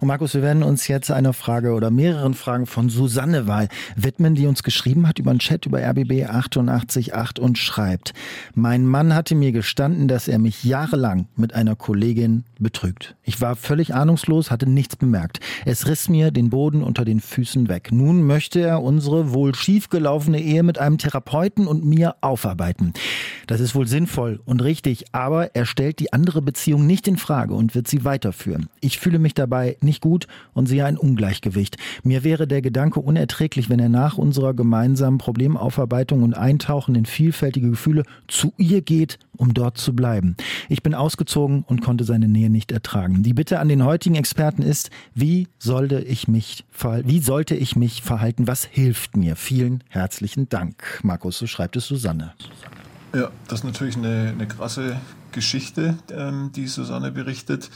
Und 0.00 0.08
Markus, 0.08 0.34
wir 0.34 0.42
werden 0.42 0.62
uns 0.62 0.88
jetzt 0.88 1.10
einer 1.10 1.32
Frage 1.32 1.74
oder 1.74 1.90
mehreren 1.90 2.34
Fragen 2.34 2.66
von 2.66 2.88
Susanne 2.88 3.46
Wahl 3.46 3.68
widmen, 3.94 4.34
die 4.34 4.46
uns 4.46 4.62
geschrieben 4.62 5.06
hat 5.06 5.18
über 5.18 5.30
einen 5.30 5.38
Chat 5.38 5.66
über 5.66 5.80
RBB 5.80 6.24
888 6.28 7.12
und 7.38 7.58
schreibt, 7.58 8.14
mein 8.54 8.86
Mann 8.86 9.14
hatte 9.14 9.34
mir 9.34 9.52
gestanden, 9.52 10.08
dass 10.08 10.26
er 10.26 10.38
mich 10.38 10.64
jahrelang 10.64 11.28
mit 11.36 11.54
einer 11.54 11.76
Kollegin 11.76 12.44
betrügt. 12.58 13.14
Ich 13.22 13.40
war 13.40 13.54
völlig 13.54 13.94
ahnungslos, 13.94 14.50
hatte 14.50 14.68
nichts 14.68 14.96
bemerkt. 14.96 15.40
Es 15.64 15.86
riss 15.86 16.08
mir 16.08 16.30
den 16.30 16.50
Boden 16.50 16.82
unter 16.82 17.04
den 17.04 17.20
Füßen 17.20 17.68
weg. 17.68 17.90
Nun 17.92 18.22
möchte 18.22 18.60
er 18.60 18.82
unsere 18.82 19.32
wohl 19.32 19.54
schiefgelaufene 19.54 20.40
Ehe 20.40 20.62
mit 20.62 20.78
einem 20.78 20.98
Therapeuten 20.98 21.66
und 21.66 21.84
mir 21.84 22.16
aufarbeiten. 22.22 22.94
Das 23.46 23.60
ist 23.60 23.74
wohl 23.74 23.86
sinnvoll 23.86 24.40
und 24.46 24.62
richtig, 24.62 25.06
aber 25.12 25.54
er 25.54 25.66
stellt 25.66 25.98
die 25.98 26.05
andere 26.12 26.42
Beziehung 26.42 26.86
nicht 26.86 27.08
in 27.08 27.16
Frage 27.16 27.54
und 27.54 27.74
wird 27.74 27.88
sie 27.88 28.04
weiterführen. 28.04 28.68
Ich 28.80 28.98
fühle 28.98 29.18
mich 29.18 29.34
dabei 29.34 29.76
nicht 29.80 30.00
gut 30.00 30.26
und 30.54 30.66
sehe 30.66 30.84
ein 30.84 30.96
Ungleichgewicht. 30.96 31.76
Mir 32.02 32.24
wäre 32.24 32.46
der 32.46 32.62
Gedanke 32.62 33.00
unerträglich, 33.00 33.70
wenn 33.70 33.78
er 33.78 33.88
nach 33.88 34.18
unserer 34.18 34.54
gemeinsamen 34.54 35.18
Problemaufarbeitung 35.18 36.22
und 36.22 36.34
Eintauchen 36.34 36.94
in 36.94 37.06
vielfältige 37.06 37.70
Gefühle 37.70 38.02
zu 38.28 38.52
ihr 38.56 38.82
geht, 38.82 39.18
um 39.36 39.54
dort 39.54 39.78
zu 39.78 39.94
bleiben. 39.94 40.36
Ich 40.68 40.82
bin 40.82 40.94
ausgezogen 40.94 41.64
und 41.66 41.82
konnte 41.82 42.04
seine 42.04 42.28
Nähe 42.28 42.50
nicht 42.50 42.72
ertragen. 42.72 43.22
Die 43.22 43.34
Bitte 43.34 43.58
an 43.58 43.68
den 43.68 43.84
heutigen 43.84 44.14
Experten 44.14 44.62
ist, 44.62 44.90
wie 45.14 45.48
sollte 45.58 46.00
ich 46.00 46.28
mich, 46.28 46.64
wie 47.04 47.20
sollte 47.20 47.54
ich 47.54 47.76
mich 47.76 48.02
verhalten? 48.02 48.46
Was 48.46 48.64
hilft 48.64 49.16
mir? 49.16 49.36
Vielen 49.36 49.84
herzlichen 49.88 50.48
Dank. 50.48 51.00
Markus, 51.02 51.38
so 51.38 51.46
schreibt 51.46 51.76
es 51.76 51.86
Susanne. 51.86 52.32
Ja, 53.14 53.30
das 53.48 53.60
ist 53.60 53.64
natürlich 53.64 53.96
eine, 53.96 54.32
eine 54.34 54.46
krasse 54.46 55.00
Geschichte, 55.36 55.98
ähm, 56.10 56.50
die 56.56 56.66
Susanne 56.66 57.12
berichtet. 57.12 57.70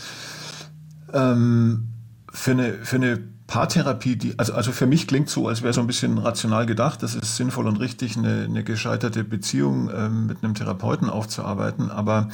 Ähm, 1.13 1.89
für 2.33 2.53
eine, 2.53 2.73
für 2.83 2.97
eine 2.97 3.19
Paartherapie, 3.47 4.17
die, 4.17 4.39
also, 4.39 4.55
also 4.55 4.73
für 4.73 4.87
mich 4.87 5.07
klingt 5.07 5.29
so, 5.29 5.47
als 5.47 5.61
wäre 5.63 5.75
so 5.75 5.83
ein 5.83 5.87
bisschen 5.87 6.17
rational 6.17 6.65
gedacht, 6.65 7.03
das 7.03 7.15
ist 7.15 7.37
sinnvoll 7.37 7.67
und 7.67 7.77
richtig, 7.81 8.17
eine, 8.17 8.45
eine 8.45 8.65
gescheiterte 8.65 9.25
Beziehung 9.25 9.91
ähm, 9.95 10.27
mit 10.27 10.43
einem 10.43 10.55
Therapeuten 10.55 11.11
aufzuarbeiten, 11.11 11.91
aber 11.91 12.29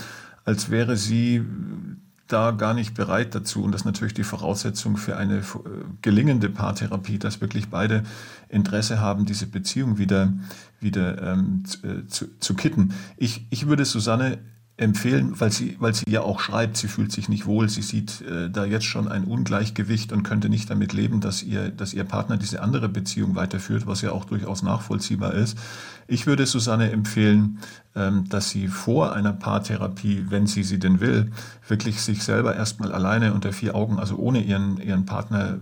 als 0.45 0.71
wäre 0.71 0.97
sie 0.97 1.43
da 2.29 2.51
gar 2.51 2.75
nicht 2.75 2.95
bereit 2.95 3.35
dazu. 3.35 3.63
Und 3.63 3.73
das 3.73 3.83
ist 3.83 3.87
natürlich 3.87 4.15
die 4.15 4.25
Voraussetzung 4.25 4.97
für 4.97 5.17
eine 5.17 5.39
äh, 5.39 5.43
gelingende 6.03 6.49
Paartherapie, 6.49 7.19
dass 7.19 7.41
wirklich 7.41 7.69
beide 7.69 8.03
Interesse 8.49 9.01
haben, 9.01 9.27
diese 9.27 9.47
Beziehung 9.47 9.99
wieder, 9.99 10.33
wieder 10.81 11.33
ähm, 11.33 11.65
zu, 11.65 11.87
äh, 11.87 12.07
zu, 12.41 12.55
kitten. 12.55 12.95
Ich, 13.17 13.47
ich 13.51 13.69
würde 13.69 13.85
Susanne 13.85 14.39
empfehlen, 14.79 15.41
weil 15.41 15.51
sie, 15.51 15.77
weil 15.79 15.95
sie 15.95 16.05
ja 16.11 16.21
auch 16.21 16.39
schreibt, 16.39 16.77
sie 16.77 16.89
fühlt 16.89 17.11
sich 17.11 17.31
nicht 17.31 17.47
wohl, 17.47 17.69
sie 17.69 17.81
sieht 17.81 18.21
äh, 18.21 18.51
da 18.51 18.67
jetzt 18.67 18.85
schon 18.85 19.09
ein 19.09 19.25
Ungleichgewicht 19.25 20.13
und 20.13 20.23
könnte 20.23 20.51
nicht 20.51 20.69
damit 20.69 20.93
leben, 20.93 21.21
dass 21.21 21.43
ihr, 21.43 21.71
dass 21.71 21.95
ihr 21.95 22.05
Partner 22.05 22.37
diese 22.37 22.61
andere 22.61 22.91
Beziehung 22.91 23.37
weiterführt, 23.37 23.87
was 23.87 24.03
ja 24.03 24.13
auch 24.13 24.27
durchaus 24.27 24.63
nachvollziehbar 24.63 25.33
ist. 25.33 25.57
Ich 26.09 26.27
würde 26.27 26.45
Susanne 26.45 26.91
empfehlen, 26.91 27.59
ähm, 27.95 28.29
dass 28.29 28.51
sie 28.51 28.69
vor 28.69 29.15
einer 29.15 29.33
Paartherapie, 29.33 30.27
wenn 30.29 30.47
sie 30.47 30.63
sie 30.63 30.79
denn 30.79 31.01
will, 31.01 31.31
wirklich 31.67 32.03
sich 32.03 32.23
selber 32.23 32.55
erstmal 32.55 32.93
alleine 32.93 33.33
unter 33.33 33.55
vier 33.55 33.75
Augen, 33.75 33.99
also 33.99 34.17
ohne 34.17 34.43
ihren, 34.43 34.77
ihren 34.77 35.07
Partner 35.07 35.59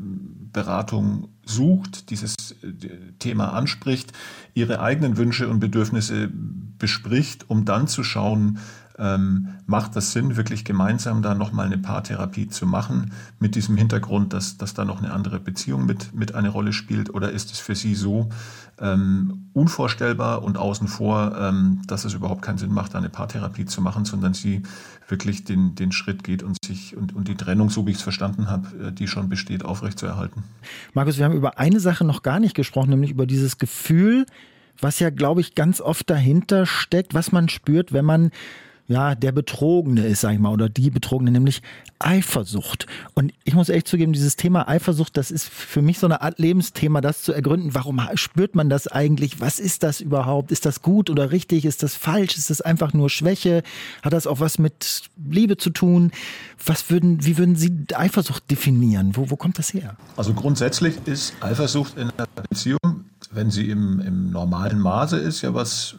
Beratung 0.53 1.29
sucht, 1.45 2.11
dieses 2.11 2.35
äh, 2.62 2.73
Thema 3.21 3.53
anspricht, 3.53 4.12
ihre 4.55 4.81
eigenen 4.81 5.17
Wünsche 5.19 5.49
und 5.49 5.61
Bedürfnisse 5.61 6.31
bespricht, 6.79 7.49
um 7.49 7.65
dann 7.65 7.87
zu 7.87 8.03
schauen, 8.03 8.59
ähm, 8.99 9.49
macht 9.67 9.97
das 9.97 10.13
Sinn, 10.13 10.37
wirklich 10.37 10.65
gemeinsam 10.65 11.23
da 11.23 11.35
nochmal 11.35 11.67
eine 11.67 11.79
Paartherapie 11.79 12.49
zu 12.49 12.67
machen, 12.67 13.13
mit 13.39 13.55
diesem 13.55 13.77
Hintergrund, 13.77 14.33
dass, 14.33 14.57
dass 14.57 14.75
da 14.75 14.85
noch 14.85 15.03
eine 15.03 15.13
andere 15.13 15.41
Beziehung 15.41 15.87
mit, 15.87 16.15
mit 16.15 16.35
eine 16.35 16.49
Rolle 16.49 16.73
spielt? 16.73 17.13
Oder 17.13 17.33
ist 17.33 17.53
es 17.53 17.59
für 17.59 17.75
Sie 17.75 17.95
so 17.95 18.29
ähm, 18.81 19.51
unvorstellbar 19.53 20.43
und 20.43 20.59
außen 20.59 20.89
vor, 20.89 21.37
ähm, 21.39 21.83
dass 21.87 22.05
es 22.05 22.15
überhaupt 22.15 22.43
keinen 22.43 22.59
Sinn 22.59 22.73
macht, 22.73 22.95
da 22.95 22.99
eine 22.99 23.09
Paartherapie 23.09 23.67
zu 23.67 23.81
machen, 23.81 24.05
sondern 24.05 24.35
sie 24.35 24.63
wirklich 25.09 25.45
den, 25.45 25.75
den 25.75 25.93
Schritt 25.93 26.25
geht 26.25 26.43
und 26.43 26.57
sich 26.65 26.97
und, 26.97 27.15
und 27.15 27.29
die 27.29 27.37
Trennung, 27.37 27.71
so 27.71 27.87
wie 27.87 27.91
ich 27.91 27.99
es 27.99 28.03
verstanden 28.03 28.49
habe, 28.49 28.89
äh, 28.89 28.93
die 28.93 29.07
schon 29.07 29.29
besteht, 29.29 29.65
aufrechtzuerhalten? 29.65 30.43
Markus, 30.93 31.19
wir 31.19 31.25
haben 31.25 31.37
über 31.37 31.59
eine 31.59 31.81
Sache 31.81 32.05
noch 32.05 32.23
gar 32.23 32.41
nicht 32.41 32.55
gesprochen, 32.55 32.91
nämlich 32.91 33.11
über 33.11 33.27
dieses 33.27 33.59
Gefühl, 33.59 34.27
was 34.81 34.99
ja, 34.99 35.11
glaube 35.11 35.41
ich, 35.41 35.55
ganz 35.55 35.81
oft 35.81 36.11
dahinter 36.11 36.67
steckt, 36.67 37.15
was 37.15 37.31
man 37.31 37.49
spürt, 37.49 37.93
wenn 37.93 38.05
man 38.05 38.31
ja, 38.87 39.14
der 39.14 39.32
Betrogene 39.32 40.07
ist, 40.07 40.20
sag 40.20 40.35
ich 40.35 40.39
mal, 40.39 40.53
oder 40.53 40.68
die 40.68 40.91
Betrogene, 40.91 41.30
nämlich 41.30 41.62
Eifersucht. 41.99 42.87
Und 43.14 43.32
ich 43.45 43.55
muss 43.55 43.70
echt 43.70 43.89
zugeben, 43.89 44.12
dieses 44.12 44.37
Thema 44.37 44.68
Eifersucht, 44.68 45.16
das 45.16 45.30
ist 45.30 45.49
für 45.49 45.80
mich 45.80 45.99
so 45.99 46.07
eine 46.07 46.20
Art 46.20 46.39
Lebensthema, 46.39 47.01
das 47.01 47.22
zu 47.22 47.32
ergründen. 47.32 47.74
Warum 47.74 48.01
spürt 48.14 48.55
man 48.55 48.68
das 48.68 48.87
eigentlich? 48.87 49.41
Was 49.41 49.59
ist 49.59 49.85
das 49.85 50.03
überhaupt? 50.03 50.53
Ist 50.53 50.66
das 50.66 50.82
gut 50.82 51.09
oder 51.09 51.30
richtig? 51.30 51.64
Ist 51.64 51.82
das 51.82 51.95
falsch? 51.95 52.37
Ist 52.37 52.51
das 52.51 52.61
einfach 52.61 52.93
nur 52.93 53.09
Schwäche? 53.09 53.62
Hat 54.03 54.12
das 54.12 54.26
auch 54.26 54.41
was 54.41 54.59
mit 54.59 55.03
Liebe 55.30 55.57
zu 55.57 55.70
tun? 55.70 56.11
Was 56.64 56.91
würden, 56.91 57.24
wie 57.24 57.39
würden 57.39 57.57
Sie 57.57 57.72
Eifersucht 57.95 58.51
definieren? 58.51 59.16
Wo, 59.16 59.30
wo 59.30 59.37
kommt 59.37 59.59
das 59.59 59.72
her? 59.72 59.97
Also 60.16 60.35
grundsätzlich 60.35 60.95
ist 61.07 61.32
Eifersucht 61.41 61.97
in 61.97 62.11
einer 62.11 62.28
Beziehung, 62.51 63.07
wenn 63.30 63.51
sie 63.51 63.70
im, 63.70 64.01
im 64.01 64.30
normalen 64.30 64.78
Maße 64.78 65.16
ist, 65.16 65.41
ja 65.41 65.55
was 65.55 65.97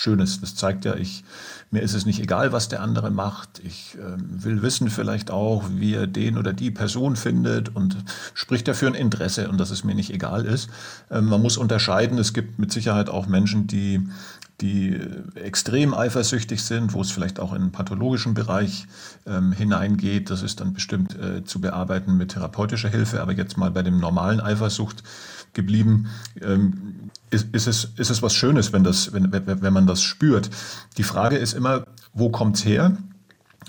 Schönes. 0.00 0.40
Das 0.40 0.54
zeigt 0.54 0.86
ja, 0.86 0.94
ich, 0.94 1.24
mir 1.70 1.82
ist 1.82 1.92
es 1.92 2.06
nicht 2.06 2.20
egal, 2.20 2.52
was 2.52 2.68
der 2.68 2.80
andere 2.80 3.10
macht. 3.10 3.60
Ich 3.62 3.98
äh, 3.98 4.16
will 4.16 4.62
wissen 4.62 4.88
vielleicht 4.88 5.30
auch, 5.30 5.64
wie 5.74 5.94
er 5.94 6.06
den 6.06 6.38
oder 6.38 6.54
die 6.54 6.70
Person 6.70 7.16
findet 7.16 7.76
und 7.76 7.98
spricht 8.32 8.66
dafür 8.66 8.88
ein 8.88 8.94
Interesse 8.94 9.50
und 9.50 9.58
dass 9.58 9.70
es 9.70 9.84
mir 9.84 9.94
nicht 9.94 10.10
egal 10.10 10.46
ist. 10.46 10.70
Ähm, 11.10 11.26
man 11.26 11.42
muss 11.42 11.58
unterscheiden. 11.58 12.16
Es 12.16 12.32
gibt 12.32 12.58
mit 12.58 12.72
Sicherheit 12.72 13.10
auch 13.10 13.26
Menschen, 13.26 13.66
die 13.66 14.00
die 14.60 15.00
extrem 15.34 15.94
eifersüchtig 15.94 16.62
sind, 16.62 16.92
wo 16.92 17.00
es 17.00 17.10
vielleicht 17.10 17.40
auch 17.40 17.52
in 17.52 17.62
einen 17.62 17.72
pathologischen 17.72 18.34
Bereich 18.34 18.86
ähm, 19.26 19.52
hineingeht. 19.52 20.30
Das 20.30 20.42
ist 20.42 20.60
dann 20.60 20.74
bestimmt 20.74 21.18
äh, 21.18 21.44
zu 21.44 21.60
bearbeiten 21.60 22.16
mit 22.16 22.32
therapeutischer 22.32 22.88
Hilfe. 22.88 23.22
Aber 23.22 23.32
jetzt 23.32 23.56
mal 23.56 23.70
bei 23.70 23.82
dem 23.82 23.98
normalen 23.98 24.40
Eifersucht 24.40 25.02
geblieben. 25.52 26.08
Ähm, 26.42 27.10
ist, 27.30 27.54
ist, 27.54 27.66
es, 27.66 27.84
ist 27.96 28.10
es 28.10 28.22
was 28.22 28.34
Schönes, 28.34 28.72
wenn, 28.72 28.84
das, 28.84 29.12
wenn, 29.12 29.30
wenn 29.32 29.72
man 29.72 29.86
das 29.86 30.02
spürt. 30.02 30.50
Die 30.96 31.02
Frage 31.02 31.36
ist 31.36 31.54
immer, 31.54 31.84
wo 32.12 32.28
kommt 32.28 32.56
es 32.56 32.64
her? 32.64 32.96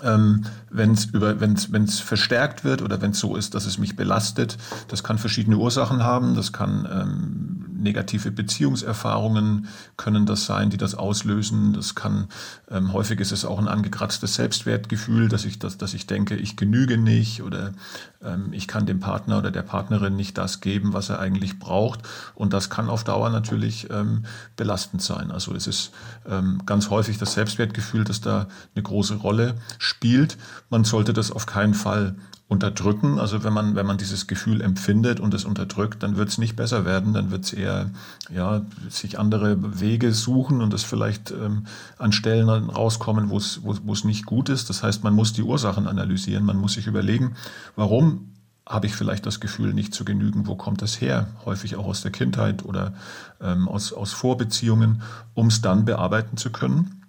Ähm, 0.04 0.46
wenn 0.70 0.94
es 0.94 2.00
verstärkt 2.00 2.64
wird 2.64 2.82
oder 2.82 3.02
wenn 3.02 3.12
es 3.12 3.20
so 3.20 3.36
ist, 3.36 3.54
dass 3.54 3.66
es 3.66 3.78
mich 3.78 3.96
belastet. 3.96 4.58
Das 4.88 5.04
kann 5.04 5.18
verschiedene 5.18 5.58
Ursachen 5.58 6.04
haben. 6.04 6.34
Das 6.34 6.54
kann 6.54 6.88
ähm, 6.92 7.61
negative 7.82 8.32
Beziehungserfahrungen 8.32 9.68
können 9.98 10.26
das 10.26 10.46
sein, 10.46 10.70
die 10.70 10.78
das 10.78 10.96
auslösen. 10.96 11.74
Das 11.74 11.96
kann 11.96 12.28
ähm, 12.70 12.94
häufig 12.94 13.20
ist 13.20 13.32
es 13.32 13.46
auch 13.46 13.60
ein 13.60 13.68
angekratztes 13.68 14.36
Selbstwertgefühl, 14.36 15.28
dass 15.28 15.46
ich 15.46 15.60
das, 15.60 15.78
dass 15.78 15.94
ich 15.94 16.08
denke, 16.08 16.36
ich 16.36 16.56
genüge 16.56 16.98
nicht 16.98 17.42
oder 17.42 17.74
ähm, 18.24 18.54
ich 18.54 18.68
kann 18.68 18.86
dem 18.86 19.00
Partner 19.00 19.38
oder 19.40 19.52
der 19.52 19.64
Partnerin 19.64 20.16
nicht 20.16 20.38
das 20.38 20.62
geben, 20.62 20.94
was 20.94 21.10
er 21.10 21.20
eigentlich 21.20 21.60
braucht. 21.60 22.02
Und 22.36 22.54
das 22.54 22.70
kann 22.70 22.90
auf 22.90 23.04
Dauer 23.04 23.30
natürlich 23.30 23.90
ähm, 23.90 24.26
belastend 24.56 25.02
sein. 25.02 25.32
Also 25.32 25.54
es 25.54 25.68
ist 25.68 25.92
ähm, 26.28 26.62
ganz 26.66 26.90
häufig 26.90 27.18
das 27.18 27.34
Selbstwertgefühl, 27.34 28.04
das 28.04 28.22
da 28.22 28.48
eine 28.76 28.84
große 28.84 29.16
Rolle 29.16 29.56
spielt. 29.78 30.38
Man 30.70 30.84
sollte 30.84 31.14
das 31.14 31.32
auf 31.32 31.46
keinen 31.46 31.74
Fall 31.74 32.16
unterdrücken. 32.52 33.18
Also 33.18 33.46
wenn 33.46 33.54
man, 33.54 33.76
wenn 33.76 33.86
man 33.86 33.98
dieses 33.98 34.28
Gefühl 34.28 34.60
empfindet 34.60 35.22
und 35.22 35.34
es 35.34 35.46
unterdrückt, 35.46 36.04
dann 36.04 36.18
wird 36.18 36.28
es 36.28 36.38
nicht 36.38 36.58
besser 36.58 36.84
werden, 36.84 37.14
dann 37.14 37.32
wird 37.32 37.46
es 37.46 37.54
eher 37.54 37.92
ja, 38.30 38.62
sich 38.90 39.18
andere 39.18 39.80
Wege 39.80 40.12
suchen 40.14 40.60
und 40.60 40.74
es 40.74 40.84
vielleicht 40.84 41.32
ähm, 41.32 41.66
an 41.98 42.12
Stellen 42.12 42.50
rauskommen, 42.50 43.30
wo 43.30 43.38
es 43.38 44.04
nicht 44.04 44.26
gut 44.26 44.50
ist. 44.50 44.70
Das 44.70 44.84
heißt, 44.84 45.02
man 45.02 45.14
muss 45.14 45.32
die 45.32 45.44
Ursachen 45.44 45.88
analysieren, 45.88 46.44
man 46.44 46.58
muss 46.58 46.74
sich 46.74 46.88
überlegen, 46.88 47.38
warum 47.78 48.34
habe 48.68 48.86
ich 48.86 48.96
vielleicht 48.96 49.26
das 49.26 49.40
Gefühl, 49.40 49.74
nicht 49.74 49.94
zu 49.94 50.04
genügen, 50.04 50.46
wo 50.46 50.56
kommt 50.56 50.82
das 50.82 51.00
her? 51.00 51.28
Häufig 51.46 51.78
auch 51.78 51.86
aus 51.86 52.02
der 52.02 52.12
Kindheit 52.12 52.66
oder 52.66 52.94
ähm, 53.40 53.70
aus, 53.70 53.94
aus 53.94 54.12
Vorbeziehungen, 54.12 55.04
um 55.36 55.48
es 55.48 55.62
dann 55.62 55.86
bearbeiten 55.86 56.36
zu 56.36 56.52
können, 56.52 57.02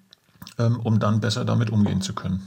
ähm, 0.58 0.78
um 0.78 1.00
dann 1.00 1.20
besser 1.20 1.44
damit 1.44 1.70
umgehen 1.70 2.00
zu 2.00 2.12
können. 2.12 2.42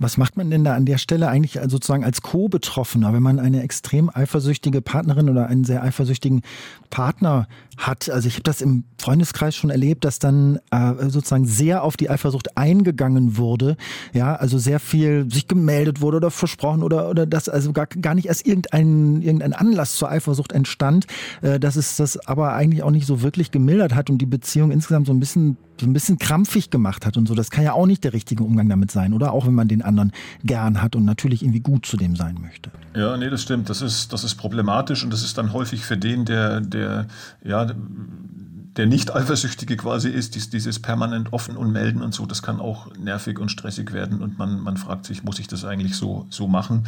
Was 0.00 0.16
macht 0.16 0.38
man 0.38 0.50
denn 0.50 0.64
da 0.64 0.74
an 0.74 0.86
der 0.86 0.96
Stelle 0.96 1.28
eigentlich 1.28 1.60
sozusagen 1.66 2.04
als 2.04 2.22
Co-Betroffener, 2.22 3.12
wenn 3.12 3.22
man 3.22 3.38
eine 3.38 3.62
extrem 3.62 4.08
eifersüchtige 4.08 4.80
Partnerin 4.80 5.28
oder 5.28 5.46
einen 5.46 5.64
sehr 5.64 5.82
eifersüchtigen 5.82 6.40
Partner 6.88 7.46
hat? 7.80 8.08
Also 8.08 8.28
ich 8.28 8.34
habe 8.34 8.42
das 8.42 8.60
im 8.60 8.84
Freundeskreis 8.98 9.56
schon 9.56 9.70
erlebt, 9.70 10.04
dass 10.04 10.18
dann 10.18 10.60
äh, 10.70 11.08
sozusagen 11.08 11.46
sehr 11.46 11.82
auf 11.82 11.96
die 11.96 12.10
Eifersucht 12.10 12.56
eingegangen 12.56 13.36
wurde. 13.36 13.76
Ja, 14.12 14.36
also 14.36 14.58
sehr 14.58 14.80
viel 14.80 15.30
sich 15.30 15.48
gemeldet 15.48 16.00
wurde 16.00 16.18
oder 16.18 16.30
versprochen 16.30 16.82
oder, 16.82 17.10
oder 17.10 17.26
dass 17.26 17.48
also 17.48 17.72
gar, 17.72 17.86
gar 17.86 18.14
nicht 18.14 18.26
erst 18.26 18.46
irgendein, 18.46 19.22
irgendein 19.22 19.52
Anlass 19.52 19.96
zur 19.96 20.10
Eifersucht 20.10 20.52
entstand, 20.52 21.06
äh, 21.42 21.58
dass 21.58 21.76
es 21.76 21.96
das 21.96 22.16
aber 22.26 22.52
eigentlich 22.54 22.82
auch 22.82 22.90
nicht 22.90 23.06
so 23.06 23.22
wirklich 23.22 23.50
gemildert 23.50 23.94
hat 23.94 24.10
und 24.10 24.18
die 24.18 24.26
Beziehung 24.26 24.70
insgesamt 24.70 25.06
so 25.06 25.12
ein 25.12 25.20
bisschen 25.20 25.56
so 25.80 25.86
ein 25.86 25.92
bisschen 25.92 26.18
krampfig 26.18 26.70
gemacht 26.70 27.06
hat 27.06 27.16
und 27.16 27.26
so. 27.26 27.34
Das 27.34 27.50
kann 27.50 27.64
ja 27.64 27.72
auch 27.72 27.86
nicht 27.86 28.04
der 28.04 28.12
richtige 28.12 28.44
Umgang 28.44 28.68
damit 28.68 28.90
sein, 28.90 29.12
oder? 29.12 29.32
Auch 29.32 29.46
wenn 29.46 29.54
man 29.54 29.66
den 29.66 29.82
anderen 29.82 30.12
gern 30.44 30.82
hat 30.82 30.94
und 30.94 31.04
natürlich 31.04 31.42
irgendwie 31.42 31.60
gut 31.60 31.86
zu 31.86 31.96
dem 31.96 32.14
sein 32.16 32.36
möchte. 32.40 32.70
Ja, 32.94 33.16
nee, 33.16 33.30
das 33.30 33.42
stimmt. 33.42 33.70
Das 33.70 33.82
ist, 33.82 34.12
das 34.12 34.22
ist 34.22 34.34
problematisch 34.34 35.02
und 35.02 35.12
das 35.12 35.22
ist 35.22 35.38
dann 35.38 35.52
häufig 35.52 35.84
für 35.84 35.96
den, 35.96 36.24
der, 36.24 36.60
der, 36.60 37.06
ja, 37.42 37.64
der 37.74 38.86
nicht 38.86 39.14
eifersüchtige 39.14 39.76
quasi 39.76 40.08
ist, 40.08 40.34
dies, 40.34 40.50
dieses 40.50 40.80
permanent 40.80 41.32
offen 41.32 41.56
und 41.56 41.72
melden 41.72 42.02
und 42.02 42.14
so, 42.14 42.24
das 42.26 42.42
kann 42.42 42.60
auch 42.60 42.94
nervig 42.96 43.38
und 43.38 43.50
stressig 43.50 43.92
werden 43.92 44.22
und 44.22 44.38
man, 44.38 44.60
man 44.60 44.76
fragt 44.76 45.06
sich, 45.06 45.24
muss 45.24 45.38
ich 45.38 45.48
das 45.48 45.64
eigentlich 45.64 45.96
so, 45.96 46.26
so 46.30 46.46
machen? 46.46 46.86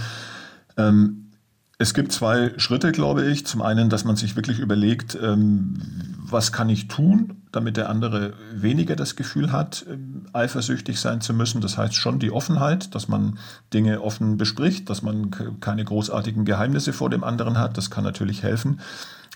Ähm, 0.76 1.22
es 1.82 1.94
gibt 1.94 2.12
zwei 2.12 2.52
Schritte, 2.58 2.92
glaube 2.92 3.26
ich. 3.26 3.44
Zum 3.44 3.60
einen, 3.60 3.90
dass 3.90 4.04
man 4.04 4.14
sich 4.14 4.36
wirklich 4.36 4.60
überlegt, 4.60 5.18
ähm, 5.20 5.74
was 6.16 6.52
kann 6.52 6.68
ich 6.68 6.86
tun, 6.86 7.42
damit 7.50 7.76
der 7.76 7.88
andere 7.88 8.34
weniger 8.54 8.94
das 8.94 9.16
Gefühl 9.16 9.50
hat, 9.50 9.84
ähm, 9.90 10.26
eifersüchtig 10.32 11.00
sein 11.00 11.20
zu 11.20 11.34
müssen. 11.34 11.60
Das 11.60 11.76
heißt 11.76 11.96
schon 11.96 12.20
die 12.20 12.30
Offenheit, 12.30 12.94
dass 12.94 13.08
man 13.08 13.38
Dinge 13.74 14.00
offen 14.00 14.36
bespricht, 14.36 14.88
dass 14.90 15.02
man 15.02 15.32
keine 15.58 15.84
großartigen 15.84 16.44
Geheimnisse 16.44 16.92
vor 16.92 17.10
dem 17.10 17.24
anderen 17.24 17.58
hat. 17.58 17.76
Das 17.76 17.90
kann 17.90 18.04
natürlich 18.04 18.44
helfen. 18.44 18.78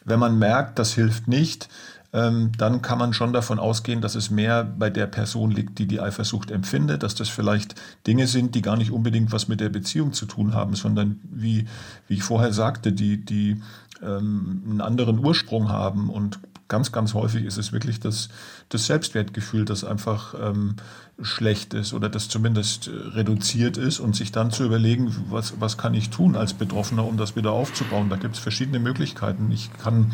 Wenn 0.07 0.19
man 0.19 0.39
merkt, 0.39 0.79
das 0.79 0.95
hilft 0.95 1.29
nicht, 1.29 1.69
ähm, 2.13 2.53
dann 2.57 2.81
kann 2.81 2.99
man 2.99 3.13
schon 3.13 3.33
davon 3.33 3.59
ausgehen, 3.59 4.01
dass 4.01 4.15
es 4.15 4.31
mehr 4.31 4.65
bei 4.65 4.89
der 4.89 5.07
Person 5.07 5.51
liegt, 5.51 5.79
die 5.79 5.87
die 5.87 6.01
Eifersucht 6.01 6.51
empfindet, 6.51 7.03
dass 7.03 7.15
das 7.15 7.29
vielleicht 7.29 7.75
Dinge 8.07 8.27
sind, 8.27 8.55
die 8.55 8.63
gar 8.63 8.77
nicht 8.77 8.91
unbedingt 8.91 9.33
was 9.33 9.49
mit 9.49 9.61
der 9.61 9.69
Beziehung 9.69 10.15
zu 10.15 10.25
tun 10.25 10.55
haben, 10.55 10.75
sondern 10.77 11.21
wie, 11.25 11.67
wie 12.09 12.15
ich 12.15 12.23
vorher 12.23 12.53
sagte, 12.53 12.93
die, 12.93 13.23
die 13.23 13.61
ähm, 14.03 14.63
einen 14.65 14.81
anderen 14.81 15.19
Ursprung 15.19 15.69
haben 15.69 16.09
und 16.09 16.39
ganz, 16.69 16.93
ganz 16.93 17.15
häufig 17.15 17.45
ist 17.45 17.59
es 17.59 17.73
wirklich 17.73 18.01
das, 18.01 18.29
das 18.69 18.87
Selbstwertgefühl, 18.87 19.65
das 19.65 19.85
einfach 19.85 20.35
ähm, 20.41 20.77
schlecht 21.21 21.75
ist 21.75 21.93
oder 21.93 22.09
das 22.09 22.29
zumindest 22.29 22.89
reduziert 22.89 23.77
ist 23.77 24.01
und 24.01 24.17
sich 24.17 24.33
dann 24.33 24.51
zu 24.51 24.65
überlegen, 24.65 25.15
was, 25.31 25.61
was 25.61 25.79
kann 25.79 25.95
ich 25.95 26.11
tun 26.11 26.37
als 26.37 26.55
Betroffener, 26.55 27.07
um 27.07 27.17
das 27.17 27.37
wieder 27.37 27.53
aufzubauen. 27.53 28.09
Da 28.11 28.17
gibt 28.17 28.35
es 28.35 28.41
verschiedene 28.41 28.79
Möglichkeiten. 28.79 29.51
Ich 29.53 29.71
kann 29.79 30.13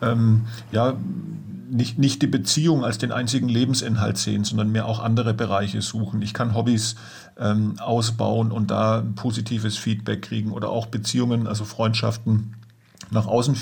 ähm, 0.00 0.42
ja, 0.72 0.96
nicht, 1.70 1.98
nicht 1.98 2.20
die 2.20 2.26
Beziehung 2.26 2.84
als 2.84 2.98
den 2.98 3.12
einzigen 3.12 3.48
Lebensinhalt 3.48 4.18
sehen, 4.18 4.44
sondern 4.44 4.70
mehr 4.70 4.86
auch 4.86 5.00
andere 5.00 5.32
Bereiche 5.32 5.80
suchen. 5.80 6.20
Ich 6.20 6.34
kann 6.34 6.54
Hobbys 6.54 6.96
ähm, 7.38 7.78
ausbauen 7.78 8.52
und 8.52 8.70
da 8.70 9.02
positives 9.14 9.78
Feedback 9.78 10.22
kriegen 10.22 10.52
oder 10.52 10.68
auch 10.68 10.86
Beziehungen, 10.86 11.46
also 11.46 11.64
Freundschaften 11.64 12.54
nach 13.10 13.26
außen 13.26 13.56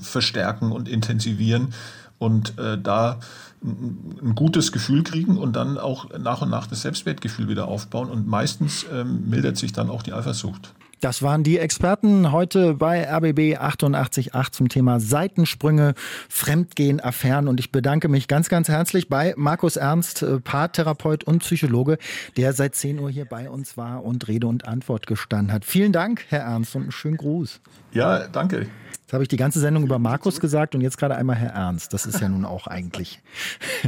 verstärken 0.00 0.72
und 0.72 0.88
intensivieren 0.88 1.74
und 2.18 2.58
äh, 2.58 2.78
da 2.78 3.20
ein 3.62 4.34
gutes 4.34 4.70
Gefühl 4.70 5.02
kriegen 5.02 5.36
und 5.36 5.56
dann 5.56 5.78
auch 5.78 6.16
nach 6.18 6.42
und 6.42 6.50
nach 6.50 6.66
das 6.66 6.82
Selbstwertgefühl 6.82 7.48
wieder 7.48 7.66
aufbauen 7.66 8.08
und 8.08 8.26
meistens 8.26 8.86
ähm, 8.92 9.28
mildert 9.28 9.56
sich 9.56 9.72
dann 9.72 9.90
auch 9.90 10.02
die 10.02 10.12
Eifersucht. 10.12 10.72
Das 11.00 11.22
waren 11.22 11.44
die 11.44 11.58
Experten 11.58 12.32
heute 12.32 12.74
bei 12.74 13.08
RBB 13.08 13.56
888 13.56 14.32
zum 14.50 14.68
Thema 14.68 14.98
Seitensprünge, 14.98 15.94
Fremdgehen, 16.28 17.00
Affären. 17.00 17.46
Und 17.46 17.60
ich 17.60 17.70
bedanke 17.70 18.08
mich 18.08 18.26
ganz, 18.26 18.48
ganz 18.48 18.68
herzlich 18.68 19.08
bei 19.08 19.32
Markus 19.36 19.76
Ernst, 19.76 20.22
äh, 20.22 20.40
Paartherapeut 20.40 21.22
und 21.22 21.38
Psychologe, 21.40 21.98
der 22.36 22.52
seit 22.52 22.74
10 22.74 22.98
Uhr 22.98 23.10
hier 23.10 23.26
bei 23.26 23.48
uns 23.48 23.76
war 23.76 24.02
und 24.02 24.26
Rede 24.26 24.48
und 24.48 24.66
Antwort 24.66 25.06
gestanden 25.06 25.52
hat. 25.52 25.64
Vielen 25.64 25.92
Dank, 25.92 26.24
Herr 26.30 26.40
Ernst, 26.40 26.74
und 26.74 26.82
einen 26.82 26.92
schönen 26.92 27.16
Gruß. 27.16 27.60
Ja, 27.92 28.26
danke. 28.26 28.66
Jetzt 29.08 29.14
habe 29.14 29.24
ich 29.24 29.28
die 29.30 29.38
ganze 29.38 29.58
Sendung 29.58 29.84
über 29.84 29.98
Markus 29.98 30.38
gesagt 30.38 30.74
und 30.74 30.82
jetzt 30.82 30.98
gerade 30.98 31.16
einmal 31.16 31.34
Herr 31.36 31.52
Ernst. 31.52 31.94
Das 31.94 32.04
ist 32.04 32.20
ja 32.20 32.28
nun 32.28 32.44
auch 32.44 32.66
eigentlich 32.66 33.22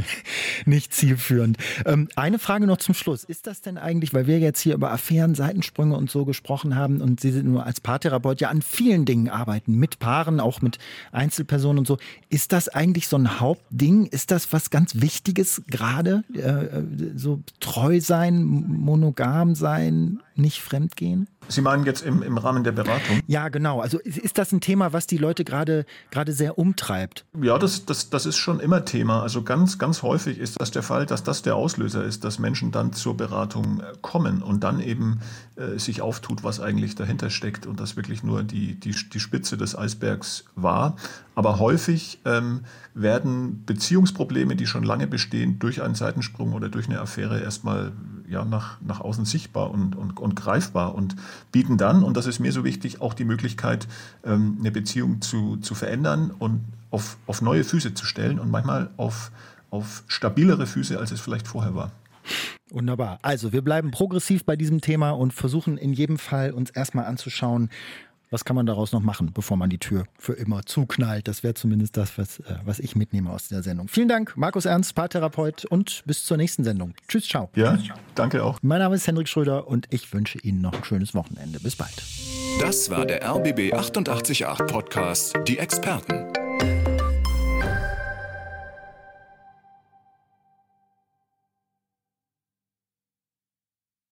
nicht 0.65 0.95
zielführend. 0.95 1.57
Ähm, 1.85 2.09
eine 2.15 2.39
Frage 2.39 2.65
noch 2.65 2.77
zum 2.77 2.95
Schluss. 2.95 3.23
Ist 3.23 3.45
das 3.45 3.61
denn 3.61 3.77
eigentlich, 3.77 4.15
weil 4.15 4.25
wir 4.25 4.39
jetzt 4.39 4.61
hier 4.61 4.73
über 4.73 4.89
Affären, 4.91 5.35
Seitensprünge 5.35 5.95
und 5.95 6.09
so 6.09 6.25
gesprochen 6.25 6.75
haben 6.75 7.01
und 7.01 7.19
Sie 7.19 7.29
sind 7.29 7.45
nur 7.45 7.67
als 7.67 7.81
Paartherapeut 7.81 8.41
ja 8.41 8.49
an 8.49 8.63
vielen 8.63 9.05
Dingen 9.05 9.29
arbeiten, 9.29 9.75
mit 9.75 9.99
Paaren, 9.99 10.39
auch 10.39 10.63
mit 10.63 10.79
Einzelpersonen 11.11 11.77
und 11.77 11.85
so. 11.85 11.99
Ist 12.29 12.51
das 12.51 12.67
eigentlich 12.67 13.07
so 13.07 13.15
ein 13.15 13.39
Hauptding? 13.39 14.07
Ist 14.07 14.31
das 14.31 14.51
was 14.51 14.71
ganz 14.71 15.01
Wichtiges 15.01 15.61
gerade? 15.67 16.23
Äh, 16.33 16.81
so 17.15 17.41
treu 17.59 18.01
sein, 18.01 18.43
monogam 18.43 19.53
sein? 19.53 20.19
Nicht 20.35 20.61
fremdgehen? 20.61 21.27
Sie 21.47 21.61
meinen 21.61 21.85
jetzt 21.85 22.03
im, 22.03 22.21
im 22.21 22.37
Rahmen 22.37 22.63
der 22.63 22.71
Beratung? 22.71 23.19
Ja, 23.27 23.49
genau. 23.49 23.81
Also 23.81 23.99
ist 23.99 24.37
das 24.37 24.51
ein 24.51 24.61
Thema, 24.61 24.93
was 24.93 25.07
die 25.07 25.17
Leute 25.17 25.43
gerade 25.43 25.85
gerade 26.11 26.33
sehr 26.33 26.57
umtreibt? 26.57 27.25
Ja, 27.41 27.57
das, 27.57 27.85
das, 27.85 28.09
das 28.09 28.25
ist 28.25 28.37
schon 28.37 28.59
immer 28.59 28.85
Thema. 28.85 29.21
Also 29.21 29.41
ganz, 29.41 29.77
ganz 29.77 30.01
häufig 30.01 30.37
ist 30.37 30.59
das 30.61 30.71
der 30.71 30.83
Fall, 30.83 31.05
dass 31.05 31.23
das 31.23 31.41
der 31.41 31.55
Auslöser 31.55 32.03
ist, 32.03 32.23
dass 32.23 32.39
Menschen 32.39 32.71
dann 32.71 32.93
zur 32.93 33.17
Beratung 33.17 33.81
äh, 33.81 33.93
kommen 34.01 34.41
und 34.41 34.63
dann 34.63 34.79
eben 34.79 35.19
äh, 35.55 35.77
sich 35.77 36.01
auftut, 36.01 36.43
was 36.43 36.59
eigentlich 36.59 36.95
dahinter 36.95 37.29
steckt 37.29 37.65
und 37.65 37.79
das 37.79 37.95
wirklich 37.97 38.23
nur 38.23 38.43
die, 38.43 38.79
die, 38.79 38.91
die 38.91 39.19
Spitze 39.19 39.57
des 39.57 39.77
Eisbergs 39.77 40.45
war. 40.55 40.95
Aber 41.35 41.59
häufig 41.59 42.19
ähm, 42.25 42.61
werden 42.93 43.63
Beziehungsprobleme, 43.65 44.55
die 44.55 44.67
schon 44.67 44.83
lange 44.83 45.07
bestehen, 45.07 45.59
durch 45.59 45.81
einen 45.81 45.95
Seitensprung 45.95 46.53
oder 46.53 46.69
durch 46.69 46.87
eine 46.87 46.99
Affäre 46.99 47.39
erstmal 47.39 47.93
ja, 48.27 48.45
nach, 48.45 48.79
nach 48.81 49.01
außen 49.01 49.25
sichtbar 49.25 49.71
und, 49.71 49.95
und, 49.95 50.19
und 50.21 50.35
greifbar 50.35 50.95
und 50.95 51.15
bieten 51.51 51.77
dann, 51.77 52.03
und 52.03 52.15
das 52.17 52.27
ist 52.27 52.39
mir 52.39 52.51
so 52.51 52.63
wichtig, 52.63 53.01
auch 53.01 53.13
die 53.13 53.25
Möglichkeit, 53.25 53.87
ähm, 54.23 54.57
eine 54.59 54.71
Beziehung 54.71 55.21
zu, 55.21 55.57
zu 55.57 55.75
verändern 55.75 56.31
und 56.37 56.63
auf, 56.91 57.17
auf 57.27 57.41
neue 57.41 57.63
Füße 57.63 57.93
zu 57.93 58.05
stellen 58.05 58.39
und 58.39 58.51
manchmal 58.51 58.89
auf, 58.97 59.31
auf 59.69 60.03
stabilere 60.07 60.67
Füße, 60.67 60.99
als 60.99 61.11
es 61.11 61.21
vielleicht 61.21 61.47
vorher 61.47 61.75
war. 61.75 61.91
Wunderbar. 62.69 63.19
Also 63.21 63.51
wir 63.51 63.61
bleiben 63.61 63.91
progressiv 63.91 64.45
bei 64.45 64.55
diesem 64.55 64.79
Thema 64.79 65.11
und 65.11 65.33
versuchen 65.33 65.77
in 65.77 65.91
jedem 65.91 66.17
Fall 66.17 66.51
uns 66.51 66.69
erstmal 66.69 67.05
anzuschauen, 67.05 67.69
was 68.31 68.45
kann 68.45 68.55
man 68.55 68.65
daraus 68.65 68.93
noch 68.93 69.01
machen, 69.01 69.31
bevor 69.33 69.57
man 69.57 69.69
die 69.69 69.77
Tür 69.77 70.05
für 70.17 70.33
immer 70.33 70.65
zuknallt? 70.65 71.27
Das 71.27 71.43
wäre 71.43 71.53
zumindest 71.53 71.97
das, 71.97 72.17
was, 72.17 72.39
äh, 72.39 72.55
was 72.65 72.79
ich 72.79 72.95
mitnehme 72.95 73.29
aus 73.29 73.49
der 73.49 73.61
Sendung. 73.61 73.87
Vielen 73.87 74.07
Dank, 74.07 74.35
Markus 74.35 74.65
Ernst, 74.65 74.95
Paartherapeut 74.95 75.65
und 75.65 76.01
bis 76.05 76.25
zur 76.25 76.37
nächsten 76.37 76.63
Sendung. 76.63 76.93
Tschüss, 77.07 77.27
ciao. 77.27 77.49
Ja, 77.55 77.77
danke 78.15 78.43
auch. 78.43 78.59
Mein 78.63 78.79
Name 78.79 78.95
ist 78.95 79.05
Hendrik 79.05 79.27
Schröder 79.27 79.67
und 79.67 79.87
ich 79.91 80.11
wünsche 80.13 80.39
Ihnen 80.39 80.61
noch 80.61 80.73
ein 80.73 80.83
schönes 80.83 81.13
Wochenende. 81.13 81.59
Bis 81.59 81.75
bald. 81.75 82.01
Das 82.61 82.89
war 82.89 83.05
der 83.05 83.23
RBB 83.23 83.73
888 83.73 84.45
Podcast, 84.67 85.33
die 85.47 85.57
Experten. 85.57 86.40